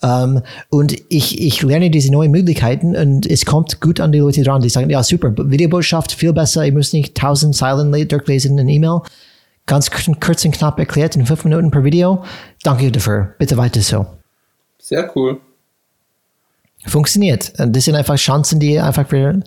Ähm, 0.03 0.41
und 0.69 0.95
ich, 1.09 1.39
ich 1.39 1.61
lerne 1.61 1.89
diese 1.89 2.11
neuen 2.11 2.31
Möglichkeiten 2.31 2.95
und 2.95 3.25
es 3.25 3.45
kommt 3.45 3.81
gut 3.81 3.99
an 3.99 4.11
die 4.11 4.19
Leute 4.19 4.43
dran. 4.43 4.61
Die 4.61 4.69
sagen, 4.69 4.89
ja, 4.89 5.03
super, 5.03 5.33
Videobotschaft, 5.37 6.11
viel 6.11 6.33
besser, 6.33 6.65
ich 6.65 6.73
muss 6.73 6.93
nicht 6.93 7.15
tausend 7.15 7.55
Zeilen 7.55 7.91
durchlesen 8.07 8.57
in 8.57 8.69
E-Mail. 8.69 9.01
ganz 9.65 9.89
kurz 9.89 10.43
und 10.45 10.51
knapp 10.51 10.79
erklärt 10.79 11.15
in 11.15 11.25
fünf 11.25 11.43
Minuten 11.45 11.71
per 11.71 11.83
Video. 11.83 12.23
Danke 12.63 12.91
dafür. 12.91 13.35
Bitte 13.37 13.57
weiter 13.57 13.81
so. 13.81 14.05
Sehr 14.79 15.09
cool. 15.15 15.39
Funktioniert. 16.85 17.53
Das 17.57 17.85
sind 17.85 17.95
einfach 17.95 18.15
Chancen, 18.17 18.59
die 18.59 18.79
einfach 18.79 19.11
wir 19.11 19.41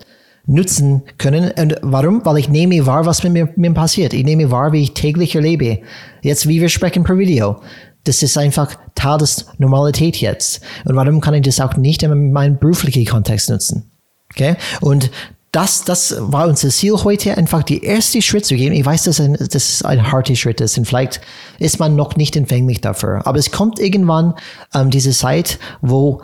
nutzen 0.46 1.02
können. 1.18 1.50
Und 1.52 1.76
warum? 1.82 2.24
Weil 2.24 2.38
ich 2.38 2.48
nehme 2.48 2.86
wahr, 2.86 3.06
was 3.06 3.22
mit 3.22 3.32
mir, 3.32 3.46
mit 3.46 3.58
mir 3.58 3.72
passiert. 3.72 4.12
Ich 4.12 4.24
nehme 4.24 4.50
wahr, 4.50 4.72
wie 4.72 4.82
ich 4.82 4.94
täglich 4.94 5.34
erlebe. 5.34 5.80
Jetzt, 6.22 6.48
wie 6.48 6.60
wir 6.60 6.68
sprechen 6.68 7.04
per 7.04 7.18
Video. 7.18 7.60
Das 8.04 8.22
ist 8.22 8.36
einfach 8.36 8.76
Teil 8.94 9.18
des 9.18 9.46
Normalität 9.58 10.16
jetzt. 10.16 10.60
Und 10.84 10.96
warum 10.96 11.20
kann 11.20 11.34
ich 11.34 11.42
das 11.42 11.60
auch 11.60 11.76
nicht 11.76 12.02
in 12.02 12.32
meinem 12.32 12.58
beruflichen 12.58 13.06
Kontext 13.06 13.48
nutzen? 13.48 13.90
Okay? 14.32 14.56
Und 14.80 15.10
das, 15.54 15.84
das 15.84 16.16
war 16.18 16.48
unser 16.48 16.68
Ziel 16.68 16.94
heute, 17.04 17.38
einfach 17.38 17.62
die 17.62 17.84
erste 17.84 18.20
Schritt 18.20 18.44
zu 18.44 18.56
gehen. 18.56 18.72
Ich 18.72 18.84
weiß, 18.84 19.04
dass 19.04 19.20
ein, 19.20 19.34
das 19.34 19.54
ist 19.54 19.84
ein 19.84 20.10
harter 20.10 20.34
Schritt 20.34 20.60
ist 20.60 20.76
und 20.76 20.84
vielleicht 20.84 21.20
ist 21.60 21.78
man 21.78 21.94
noch 21.94 22.16
nicht 22.16 22.34
empfänglich 22.34 22.80
dafür. 22.80 23.24
Aber 23.24 23.38
es 23.38 23.52
kommt 23.52 23.78
irgendwann 23.78 24.34
ähm, 24.74 24.90
diese 24.90 25.12
Zeit, 25.12 25.60
wo 25.80 26.22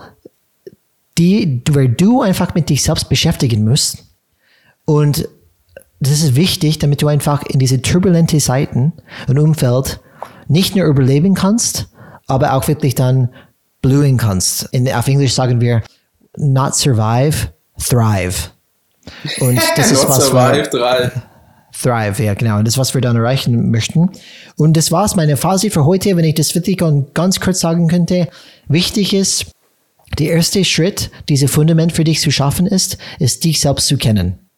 die, 1.16 1.62
wo 1.70 1.86
du 1.86 2.22
einfach 2.22 2.54
mit 2.54 2.70
dich 2.70 2.82
selbst 2.82 3.08
beschäftigen 3.08 3.64
musst. 3.64 4.09
Und 4.90 5.28
das 6.00 6.14
ist 6.14 6.34
wichtig, 6.34 6.80
damit 6.80 7.00
du 7.00 7.06
einfach 7.06 7.44
in 7.44 7.60
diese 7.60 7.80
turbulente 7.80 8.38
Zeiten 8.38 8.92
und 9.28 9.38
Umfeld 9.38 10.00
nicht 10.48 10.74
nur 10.74 10.84
überleben 10.86 11.34
kannst, 11.34 11.86
aber 12.26 12.54
auch 12.54 12.66
wirklich 12.66 12.96
dann 12.96 13.28
blühen 13.82 14.16
kannst. 14.16 14.64
In, 14.72 14.92
auf 14.92 15.06
Englisch 15.06 15.32
sagen 15.32 15.60
wir 15.60 15.84
not 16.36 16.74
survive, 16.74 17.52
thrive. 17.78 18.50
Und 19.38 19.60
das 19.76 19.92
ist 19.92 20.08
was 20.08 20.26
survive, 20.26 20.68
thrive. 20.70 21.12
Thrive, 21.80 22.24
ja 22.24 22.34
genau. 22.34 22.58
Und 22.58 22.66
das, 22.66 22.76
was 22.76 22.92
wir 22.92 23.00
dann 23.00 23.14
erreichen 23.14 23.70
möchten. 23.70 24.10
Und 24.56 24.76
das 24.76 24.90
war's 24.90 25.14
meine 25.14 25.36
Phase 25.36 25.70
für 25.70 25.84
heute, 25.84 26.16
wenn 26.16 26.24
ich 26.24 26.34
das 26.34 26.52
wirklich 26.56 26.78
ganz 27.14 27.38
kurz 27.38 27.60
sagen 27.60 27.86
könnte. 27.86 28.26
Wichtig 28.66 29.14
ist, 29.14 29.52
der 30.18 30.32
erste 30.32 30.64
Schritt, 30.64 31.12
diese 31.28 31.46
Fundament 31.46 31.92
für 31.92 32.02
dich 32.02 32.18
zu 32.18 32.32
schaffen 32.32 32.66
ist, 32.66 32.98
ist 33.20 33.44
dich 33.44 33.60
selbst 33.60 33.86
zu 33.86 33.96
kennen. 33.96 34.49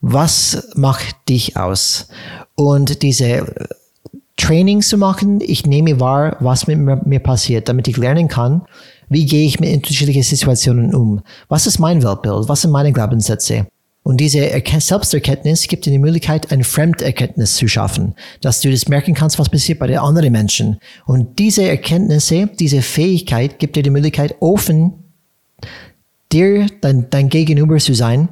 Was 0.00 0.68
macht 0.74 1.16
dich 1.28 1.56
aus? 1.56 2.08
Und 2.54 3.02
diese 3.02 3.52
Training 4.36 4.82
zu 4.82 4.96
machen, 4.96 5.40
ich 5.40 5.66
nehme 5.66 5.98
wahr, 6.00 6.36
was 6.40 6.66
mit 6.66 6.78
mir 7.06 7.18
passiert, 7.20 7.68
damit 7.68 7.88
ich 7.88 7.96
lernen 7.96 8.28
kann, 8.28 8.62
wie 9.08 9.26
gehe 9.26 9.46
ich 9.46 9.58
mit 9.58 9.74
unterschiedlichen 9.74 10.22
Situationen 10.22 10.94
um? 10.94 11.22
Was 11.48 11.66
ist 11.66 11.78
mein 11.78 12.02
Weltbild? 12.02 12.48
Was 12.48 12.62
sind 12.62 12.70
meine 12.70 12.92
Glaubenssätze? 12.92 13.66
Und 14.04 14.20
diese 14.20 14.48
Selbsterkenntnis 14.78 15.66
gibt 15.66 15.84
dir 15.84 15.90
die 15.90 15.98
Möglichkeit, 15.98 16.50
eine 16.50 16.64
Fremderkenntnis 16.64 17.56
zu 17.56 17.68
schaffen, 17.68 18.14
dass 18.40 18.60
du 18.60 18.70
das 18.70 18.88
merken 18.88 19.12
kannst, 19.12 19.38
was 19.38 19.50
passiert 19.50 19.78
bei 19.80 19.86
den 19.86 19.98
anderen 19.98 20.32
Menschen. 20.32 20.78
Und 21.04 21.38
diese 21.38 21.68
Erkenntnisse, 21.68 22.48
diese 22.58 22.80
Fähigkeit 22.80 23.58
gibt 23.58 23.76
dir 23.76 23.82
die 23.82 23.90
Möglichkeit, 23.90 24.36
offen 24.40 24.94
dir, 26.32 26.68
dein, 26.80 27.10
dein 27.10 27.28
Gegenüber 27.28 27.76
zu 27.76 27.94
sein. 27.94 28.28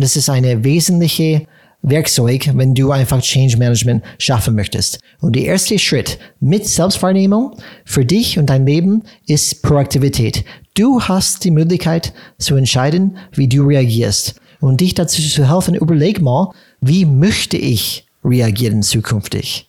Das 0.00 0.14
ist 0.14 0.30
eine 0.30 0.62
wesentliche 0.62 1.42
Werkzeug, 1.82 2.50
wenn 2.54 2.72
du 2.72 2.92
einfach 2.92 3.20
Change 3.20 3.56
Management 3.56 4.04
schaffen 4.18 4.54
möchtest. 4.54 5.00
Und 5.20 5.34
der 5.34 5.42
erste 5.42 5.76
Schritt 5.76 6.20
mit 6.38 6.66
Selbstwahrnehmung 6.68 7.56
für 7.84 8.04
dich 8.04 8.38
und 8.38 8.46
dein 8.46 8.64
Leben 8.64 9.02
ist 9.26 9.60
Proaktivität. 9.62 10.44
Du 10.74 11.02
hast 11.02 11.42
die 11.42 11.50
Möglichkeit 11.50 12.12
zu 12.38 12.54
entscheiden, 12.54 13.18
wie 13.32 13.48
du 13.48 13.64
reagierst. 13.64 14.40
Und 14.60 14.80
dich 14.80 14.94
dazu 14.94 15.20
zu 15.20 15.52
helfen, 15.52 15.74
überleg 15.74 16.20
mal, 16.20 16.52
wie 16.80 17.04
möchte 17.04 17.56
ich 17.56 18.06
reagieren 18.24 18.84
zukünftig? 18.84 19.68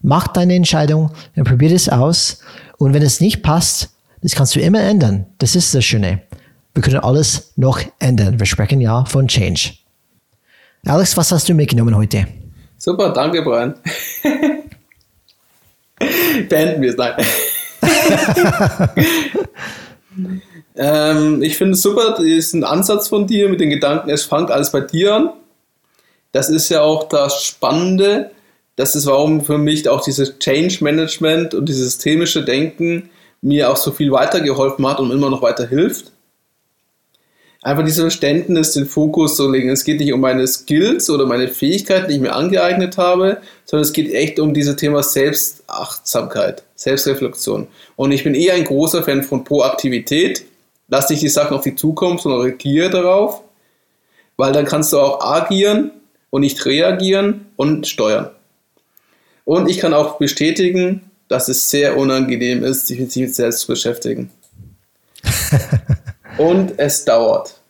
Mach 0.00 0.28
deine 0.28 0.54
Entscheidung 0.54 1.10
und 1.34 1.44
probier 1.44 1.72
es 1.72 1.88
aus. 1.88 2.38
Und 2.78 2.94
wenn 2.94 3.02
es 3.02 3.20
nicht 3.20 3.42
passt, 3.42 3.90
das 4.22 4.36
kannst 4.36 4.54
du 4.54 4.60
immer 4.60 4.80
ändern. 4.80 5.26
Das 5.38 5.56
ist 5.56 5.74
das 5.74 5.84
Schöne. 5.84 6.22
Wir 6.74 6.82
können 6.82 6.98
alles 6.98 7.52
noch 7.54 7.80
ändern. 8.00 8.40
Wir 8.40 8.46
sprechen 8.46 8.80
ja 8.80 9.04
von 9.04 9.28
Change. 9.28 9.74
Alex, 10.84 11.16
was 11.16 11.30
hast 11.30 11.48
du 11.48 11.54
mitgenommen 11.54 11.96
heute? 11.96 12.26
Super, 12.78 13.10
danke, 13.10 13.42
Brian. 13.42 13.76
Beenden 16.48 16.82
wir 16.82 16.90
es, 16.90 16.96
nein. 16.96 17.14
ähm, 20.76 21.42
ich 21.42 21.56
finde 21.56 21.74
es 21.74 21.82
super, 21.82 22.10
das 22.16 22.24
ist 22.24 22.54
ein 22.54 22.64
Ansatz 22.64 23.06
von 23.08 23.28
dir 23.28 23.48
mit 23.48 23.60
den 23.60 23.70
Gedanken, 23.70 24.10
es 24.10 24.24
fängt 24.24 24.50
alles 24.50 24.72
bei 24.72 24.80
dir 24.80 25.14
an. 25.14 25.30
Das 26.32 26.50
ist 26.50 26.68
ja 26.70 26.80
auch 26.82 27.08
das 27.08 27.44
Spannende. 27.44 28.32
Das 28.74 28.96
ist, 28.96 29.06
warum 29.06 29.44
für 29.44 29.58
mich 29.58 29.88
auch 29.88 30.02
dieses 30.02 30.40
Change 30.40 30.82
Management 30.82 31.54
und 31.54 31.68
dieses 31.68 31.92
systemische 31.92 32.44
Denken 32.44 33.10
mir 33.40 33.70
auch 33.70 33.76
so 33.76 33.92
viel 33.92 34.10
weitergeholfen 34.10 34.84
hat 34.88 34.98
und 34.98 35.12
immer 35.12 35.30
noch 35.30 35.42
weiter 35.42 35.68
hilft 35.68 36.13
einfach 37.64 37.82
dieses 37.82 38.00
Verständnis, 38.00 38.72
den 38.72 38.86
Fokus 38.86 39.36
zu 39.36 39.50
legen. 39.50 39.70
Es 39.70 39.84
geht 39.84 39.98
nicht 39.98 40.12
um 40.12 40.20
meine 40.20 40.46
Skills 40.46 41.08
oder 41.08 41.26
meine 41.26 41.48
Fähigkeiten, 41.48 42.08
die 42.08 42.16
ich 42.16 42.20
mir 42.20 42.34
angeeignet 42.34 42.98
habe, 42.98 43.38
sondern 43.64 43.84
es 43.84 43.92
geht 43.92 44.12
echt 44.12 44.38
um 44.38 44.52
dieses 44.52 44.76
Thema 44.76 45.02
Selbstachtsamkeit, 45.02 46.62
Selbstreflexion. 46.76 47.66
Und 47.96 48.12
ich 48.12 48.22
bin 48.22 48.34
eher 48.34 48.54
ein 48.54 48.64
großer 48.64 49.02
Fan 49.02 49.22
von 49.22 49.44
Proaktivität. 49.44 50.44
Lass 50.88 51.06
dich 51.06 51.20
die 51.20 51.28
Sachen 51.28 51.56
auf 51.56 51.62
die 51.62 51.74
Zukunft 51.74 52.26
und 52.26 52.38
reagiere 52.38 52.90
darauf, 52.90 53.42
weil 54.36 54.52
dann 54.52 54.66
kannst 54.66 54.92
du 54.92 55.00
auch 55.00 55.24
agieren 55.24 55.90
und 56.28 56.42
nicht 56.42 56.66
reagieren 56.66 57.46
und 57.56 57.86
steuern. 57.86 58.28
Und 59.46 59.70
ich 59.70 59.78
kann 59.78 59.94
auch 59.94 60.18
bestätigen, 60.18 61.10
dass 61.28 61.48
es 61.48 61.70
sehr 61.70 61.96
unangenehm 61.96 62.62
ist, 62.62 62.88
sich 62.88 63.00
mit 63.00 63.10
sich 63.10 63.34
selbst 63.34 63.60
zu 63.60 63.68
beschäftigen. 63.68 64.30
Und 66.38 66.78
es 66.78 67.04
dauert. 67.04 67.60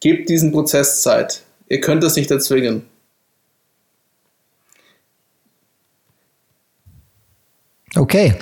Gebt 0.00 0.28
diesen 0.28 0.52
Prozess 0.52 1.02
Zeit. 1.02 1.42
Ihr 1.68 1.80
könnt 1.80 2.04
es 2.04 2.16
nicht 2.16 2.30
erzwingen. 2.30 2.86
Okay. 7.96 8.34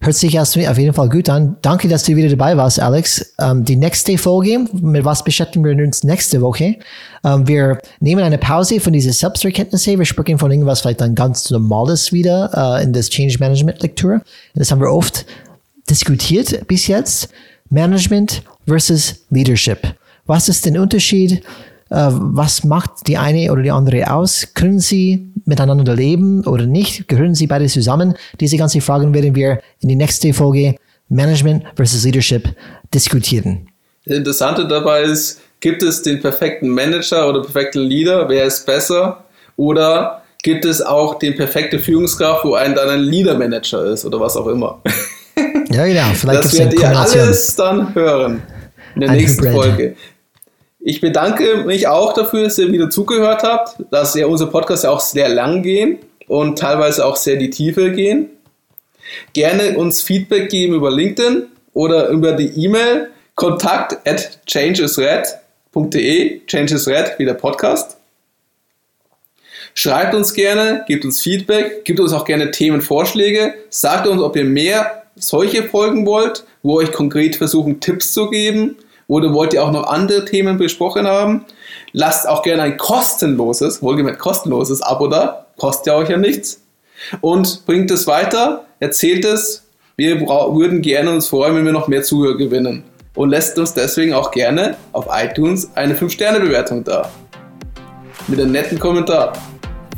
Hört 0.00 0.16
sich 0.16 0.38
auf 0.38 0.54
jeden 0.54 0.92
Fall 0.92 1.08
gut 1.08 1.30
an. 1.30 1.56
Danke, 1.62 1.88
dass 1.88 2.02
du 2.02 2.14
wieder 2.14 2.28
dabei 2.28 2.58
warst, 2.58 2.78
Alex. 2.78 3.34
Ähm, 3.40 3.64
die 3.64 3.76
nächste 3.76 4.18
Folge, 4.18 4.66
mit 4.72 5.02
was 5.02 5.24
beschäftigen 5.24 5.64
wir 5.64 5.72
uns 5.82 6.04
nächste 6.04 6.42
Woche? 6.42 6.76
Ähm, 7.24 7.48
wir 7.48 7.78
nehmen 8.00 8.22
eine 8.22 8.36
Pause 8.36 8.80
von 8.80 8.92
dieser 8.92 9.14
Selbsterkenntnisse. 9.14 9.98
Wir 9.98 10.04
sprechen 10.04 10.38
von 10.38 10.50
irgendwas 10.50 10.82
vielleicht 10.82 11.00
dann 11.00 11.14
ganz 11.14 11.50
Normales 11.50 12.12
wieder 12.12 12.78
äh, 12.78 12.84
in 12.84 12.92
das 12.92 13.08
Change 13.08 13.38
Management 13.38 13.82
Lektüre. 13.82 14.20
Das 14.54 14.70
haben 14.70 14.80
wir 14.80 14.90
oft 14.90 15.24
diskutiert 15.88 16.66
bis 16.66 16.86
jetzt. 16.86 17.30
Management 17.70 18.42
versus 18.66 19.24
Leadership. 19.30 19.78
Was 20.26 20.48
ist 20.48 20.64
der 20.64 20.80
Unterschied? 20.80 21.42
Äh, 21.90 22.08
was 22.10 22.64
macht 22.64 23.06
die 23.06 23.16
eine 23.16 23.52
oder 23.52 23.62
die 23.62 23.70
andere 23.70 24.10
aus? 24.12 24.48
Können 24.54 24.80
sie 24.80 25.32
miteinander 25.44 25.94
leben 25.94 26.44
oder 26.46 26.66
nicht? 26.66 27.08
Gehören 27.08 27.34
sie 27.34 27.46
beide 27.46 27.66
zusammen? 27.66 28.14
Diese 28.40 28.56
ganzen 28.56 28.80
Fragen 28.80 29.12
werden 29.14 29.34
wir 29.34 29.60
in 29.80 29.88
die 29.88 29.96
nächste 29.96 30.32
Folge 30.32 30.76
Management 31.08 31.64
versus 31.76 32.04
Leadership 32.04 32.48
diskutieren. 32.92 33.68
Das 34.06 34.16
Interessante 34.16 34.66
dabei 34.66 35.02
ist, 35.02 35.40
gibt 35.60 35.82
es 35.82 36.02
den 36.02 36.20
perfekten 36.20 36.68
Manager 36.68 37.28
oder 37.28 37.42
perfekten 37.42 37.80
Leader? 37.80 38.28
Wer 38.28 38.44
ist 38.44 38.66
besser? 38.66 39.24
Oder 39.56 40.22
gibt 40.42 40.64
es 40.64 40.82
auch 40.82 41.18
den 41.18 41.36
perfekten 41.36 41.78
Führungskraft, 41.78 42.44
wo 42.44 42.54
ein 42.54 42.74
dann 42.74 42.88
ein 42.88 43.00
Leader-Manager 43.00 43.84
ist 43.86 44.04
oder 44.04 44.20
was 44.20 44.36
auch 44.36 44.46
immer? 44.46 44.82
Ja, 45.70 45.86
genau. 45.86 46.06
Vielleicht 46.14 46.44
das 46.44 46.58
werdet 46.58 46.80
ihr 46.80 46.98
alles 46.98 47.56
dann 47.56 47.94
hören 47.94 48.42
in 48.94 49.00
der 49.00 49.10
Ein 49.10 49.16
nächsten 49.16 49.44
Hybrid. 49.44 49.54
Folge. 49.54 49.96
Ich 50.80 51.00
bedanke 51.00 51.64
mich 51.64 51.88
auch 51.88 52.12
dafür, 52.12 52.44
dass 52.44 52.58
ihr 52.58 52.70
wieder 52.70 52.90
zugehört 52.90 53.42
habt, 53.42 53.76
dass 53.90 54.14
ja 54.14 54.26
unser 54.26 54.46
Podcast 54.46 54.84
ja 54.84 54.90
auch 54.90 55.00
sehr 55.00 55.28
lang 55.28 55.62
gehen 55.62 55.98
und 56.26 56.58
teilweise 56.58 57.06
auch 57.06 57.16
sehr 57.16 57.34
in 57.34 57.40
die 57.40 57.50
Tiefe 57.50 57.92
gehen. 57.92 58.28
Gerne 59.32 59.78
uns 59.78 60.02
Feedback 60.02 60.50
geben 60.50 60.74
über 60.74 60.90
LinkedIn 60.90 61.46
oder 61.72 62.08
über 62.08 62.32
die 62.32 62.48
E-Mail 62.64 63.10
kontakt 63.34 64.06
at 64.06 64.40
changesred.de, 64.46 66.40
changesred 66.46 67.18
wie 67.18 67.24
der 67.24 67.34
Podcast. 67.34 67.96
Schreibt 69.74 70.14
uns 70.14 70.34
gerne, 70.34 70.84
gebt 70.86 71.04
uns 71.04 71.20
Feedback, 71.20 71.84
gebt 71.84 71.98
uns 71.98 72.12
auch 72.12 72.24
gerne 72.24 72.50
Themenvorschläge, 72.50 73.54
sagt 73.70 74.06
uns, 74.06 74.22
ob 74.22 74.36
ihr 74.36 74.44
mehr 74.44 75.03
solche 75.16 75.64
Folgen 75.64 76.06
wollt, 76.06 76.44
wo 76.62 76.76
euch 76.76 76.92
konkret 76.92 77.36
versuchen, 77.36 77.80
Tipps 77.80 78.12
zu 78.12 78.30
geben, 78.30 78.76
oder 79.06 79.34
wollt 79.34 79.52
ihr 79.52 79.62
auch 79.62 79.70
noch 79.70 79.86
andere 79.86 80.24
Themen 80.24 80.56
besprochen 80.56 81.06
haben, 81.06 81.44
lasst 81.92 82.26
auch 82.28 82.42
gerne 82.42 82.62
ein 82.62 82.76
kostenloses, 82.78 83.82
wohlgemerkt 83.82 84.18
kostenloses 84.18 84.80
Abo 84.80 85.08
da, 85.08 85.46
kostet 85.58 85.88
ja 85.88 85.96
euch 85.96 86.08
ja 86.08 86.16
nichts, 86.16 86.62
und 87.20 87.66
bringt 87.66 87.90
es 87.90 88.06
weiter, 88.06 88.64
erzählt 88.80 89.24
es. 89.24 89.64
Wir 89.96 90.20
würden 90.20 90.82
gerne 90.82 91.10
uns 91.10 91.28
freuen, 91.28 91.54
wenn 91.54 91.64
wir 91.64 91.72
noch 91.72 91.88
mehr 91.88 92.02
Zuhörer 92.02 92.36
gewinnen. 92.36 92.82
Und 93.14 93.30
lässt 93.30 93.58
uns 93.58 93.74
deswegen 93.74 94.12
auch 94.12 94.32
gerne 94.32 94.76
auf 94.92 95.06
iTunes 95.12 95.70
eine 95.76 95.94
5-Sterne-Bewertung 95.94 96.82
da. 96.82 97.08
Mit 98.26 98.40
einem 98.40 98.50
netten 98.50 98.78
Kommentar. 98.78 99.34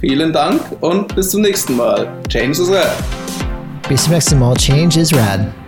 Vielen 0.00 0.32
Dank 0.32 0.60
und 0.82 1.14
bis 1.14 1.30
zum 1.30 1.40
nächsten 1.40 1.76
Mal. 1.76 2.12
Change 2.28 2.60
is 2.60 2.70
Rad. 2.70 3.25
Bis 3.88 4.02
zum 4.02 4.14
nächsten 4.14 4.38
Mal. 4.40 4.54
Change 4.56 4.98
is 4.98 5.12
rad. 5.12 5.65